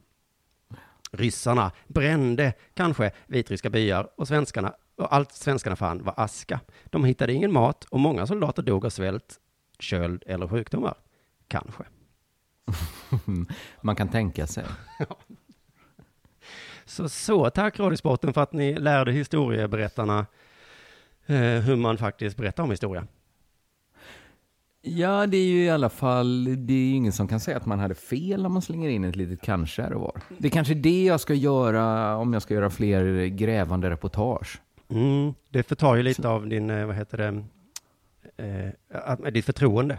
Ryssarna 1.12 1.72
brände 1.86 2.52
kanske 2.74 3.10
vitryska 3.26 3.70
byar 3.70 4.08
och 4.16 4.28
svenskarna 4.28 4.74
och 4.96 5.14
allt 5.14 5.32
svenskarna 5.32 5.76
fann 5.76 6.02
var 6.02 6.14
aska. 6.16 6.60
De 6.84 7.04
hittade 7.04 7.32
ingen 7.32 7.52
mat 7.52 7.84
och 7.84 8.00
många 8.00 8.26
soldater 8.26 8.62
dog 8.62 8.86
av 8.86 8.90
svält, 8.90 9.40
köld 9.78 10.22
eller 10.26 10.48
sjukdomar. 10.48 10.94
Kanske. 11.48 11.84
Man 13.80 13.96
kan 13.96 14.08
tänka 14.08 14.46
sig. 14.46 14.64
Så, 16.88 17.08
så 17.08 17.50
tack 17.50 17.78
Radiosporten 17.80 18.32
för 18.32 18.40
att 18.40 18.52
ni 18.52 18.74
lärde 18.74 19.12
historieberättarna 19.12 20.26
eh, 21.26 21.36
hur 21.36 21.76
man 21.76 21.98
faktiskt 21.98 22.36
berättar 22.36 22.62
om 22.62 22.70
historia. 22.70 23.06
Ja, 24.80 25.26
det 25.26 25.36
är 25.36 25.46
ju 25.46 25.64
i 25.64 25.70
alla 25.70 25.88
fall, 25.88 26.44
det 26.44 26.72
är 26.72 26.78
ju 26.78 26.94
ingen 26.94 27.12
som 27.12 27.28
kan 27.28 27.40
säga 27.40 27.56
att 27.56 27.66
man 27.66 27.78
hade 27.78 27.94
fel 27.94 28.46
om 28.46 28.52
man 28.52 28.62
slänger 28.62 28.88
in 28.88 29.04
ett 29.04 29.16
litet 29.16 29.40
kanske 29.42 29.82
här 29.82 29.92
och 29.92 30.00
var. 30.00 30.20
Det 30.38 30.48
är 30.48 30.50
kanske 30.50 30.74
det 30.74 31.04
jag 31.04 31.20
ska 31.20 31.34
göra 31.34 32.16
om 32.16 32.32
jag 32.32 32.42
ska 32.42 32.54
göra 32.54 32.70
fler 32.70 33.26
grävande 33.26 33.90
reportage. 33.90 34.60
Mm, 34.88 35.34
det 35.50 35.62
förtar 35.62 35.94
ju 35.94 36.02
lite 36.02 36.28
av 36.28 36.48
din, 36.48 36.70
eh, 36.70 36.86
vad 36.86 36.96
heter 36.96 37.18
det, 37.18 37.44
eh, 38.44 39.30
ditt 39.32 39.44
förtroende. 39.44 39.98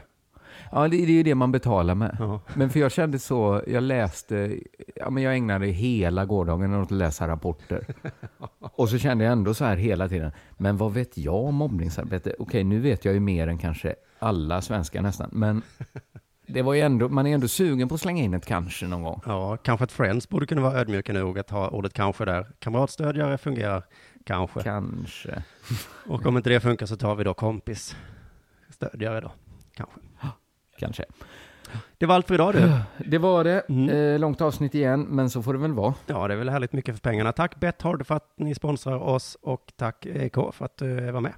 Ja, 0.72 0.88
det, 0.88 0.98
det 0.98 1.12
är 1.12 1.16
ju 1.16 1.24
det 1.24 1.36
man 1.36 1.52
betalar 1.52 1.96
med. 1.96 2.18
Ja. 2.20 2.42
Men 2.54 2.70
för 2.70 2.80
jag 2.80 2.92
kände 2.92 3.20
så, 3.20 3.62
jag 3.68 3.84
läste, 3.84 4.60
ja 4.96 5.10
men 5.10 5.24
jag 5.24 5.36
ägnade 5.36 5.68
hela 5.68 6.26
gårdagen 6.26 6.74
åt 6.74 6.86
att 6.86 6.92
läsa 6.92 7.28
rapporter. 7.28 7.86
Och 8.60 8.90
så 8.90 8.98
kände 8.98 9.24
jag 9.24 9.32
ändå 9.32 9.54
så 9.54 9.66
här 9.66 9.78
hela 9.78 10.10
tiden, 10.10 10.32
men 10.58 10.78
vad 10.78 10.94
vet 10.94 11.18
jag 11.18 11.44
om 11.44 11.56
mobbningsarbete? 11.56 12.36
Okej, 12.40 12.64
nu 12.64 12.80
vet 12.80 13.06
jag 13.06 13.14
ju 13.14 13.20
mer 13.20 13.48
än 13.48 13.58
kanske 13.58 13.96
alla 14.20 14.62
svenskar 14.62 15.02
nästan, 15.02 15.30
men 15.34 15.62
det 16.48 16.62
var 16.62 16.74
ju 16.74 16.82
ändå, 16.82 17.10
man 17.10 17.28
är 17.28 17.34
ändå 17.34 17.48
sugen 17.48 17.90
på 17.90 17.96
att 17.96 18.02
slänga 18.02 18.24
in 18.24 18.34
ett 18.34 18.46
kanske 18.46 18.88
någon 18.88 19.04
gång. 19.04 19.22
ja, 19.26 19.58
kanske 19.58 19.84
att 19.84 19.92
Friends 19.92 20.30
borde 20.30 20.46
kunna 20.46 20.62
vara 20.62 20.80
ödmjuka 20.80 21.14
nog 21.14 21.40
att 21.40 21.50
ha 21.50 21.70
ordet 21.70 21.94
kanske 21.94 22.26
där. 22.26 22.48
Kamratstödjare 22.60 23.38
fungerar 23.38 23.84
kanske. 24.28 24.64
Kanske. 24.64 25.44
Och 26.06 26.26
om 26.26 26.38
inte 26.38 26.50
det 26.50 26.60
funkar 26.60 26.86
så 26.86 26.96
tar 26.96 27.16
vi 27.16 27.24
då 27.24 27.34
kompis 27.34 27.96
stödjare 28.70 29.22
då. 29.22 29.32
Kanske. 29.74 30.00
Kanske. 30.78 31.06
Det 31.98 32.06
var 32.06 32.16
allt 32.16 32.28
för 32.28 32.34
idag 32.34 32.54
du. 32.54 32.80
Det 33.10 33.18
var 33.18 33.44
det. 33.44 33.62
Mm. 33.70 33.90
Eh, 33.90 34.20
långt 34.20 34.42
avsnitt 34.42 34.76
igen, 34.76 35.02
men 35.02 35.30
så 35.30 35.44
får 35.44 35.54
det 35.54 35.60
väl 35.60 35.74
vara. 35.74 35.94
Ja, 36.06 36.28
det 36.28 36.34
är 36.34 36.38
väl 36.38 36.50
härligt 36.50 36.74
mycket 36.74 36.96
för 36.96 37.02
pengarna. 37.02 37.32
Tack 37.32 37.56
Betthard 37.56 38.08
för 38.08 38.16
att 38.16 38.34
ni 38.38 38.56
sponsrar 38.56 38.98
oss 38.98 39.38
och 39.42 39.74
tack 39.76 40.06
EK 40.06 40.36
för 40.54 40.66
att 40.66 40.78
du 40.78 41.12
var 41.12 41.22
med. 41.22 41.34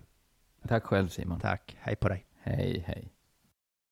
Tack 0.68 0.84
själv 0.84 1.08
Simon. 1.08 1.40
Tack. 1.40 1.78
Hej 1.80 1.96
på 1.96 2.10
dig. 2.10 2.26
Hej, 2.44 2.84
hej. 2.88 3.12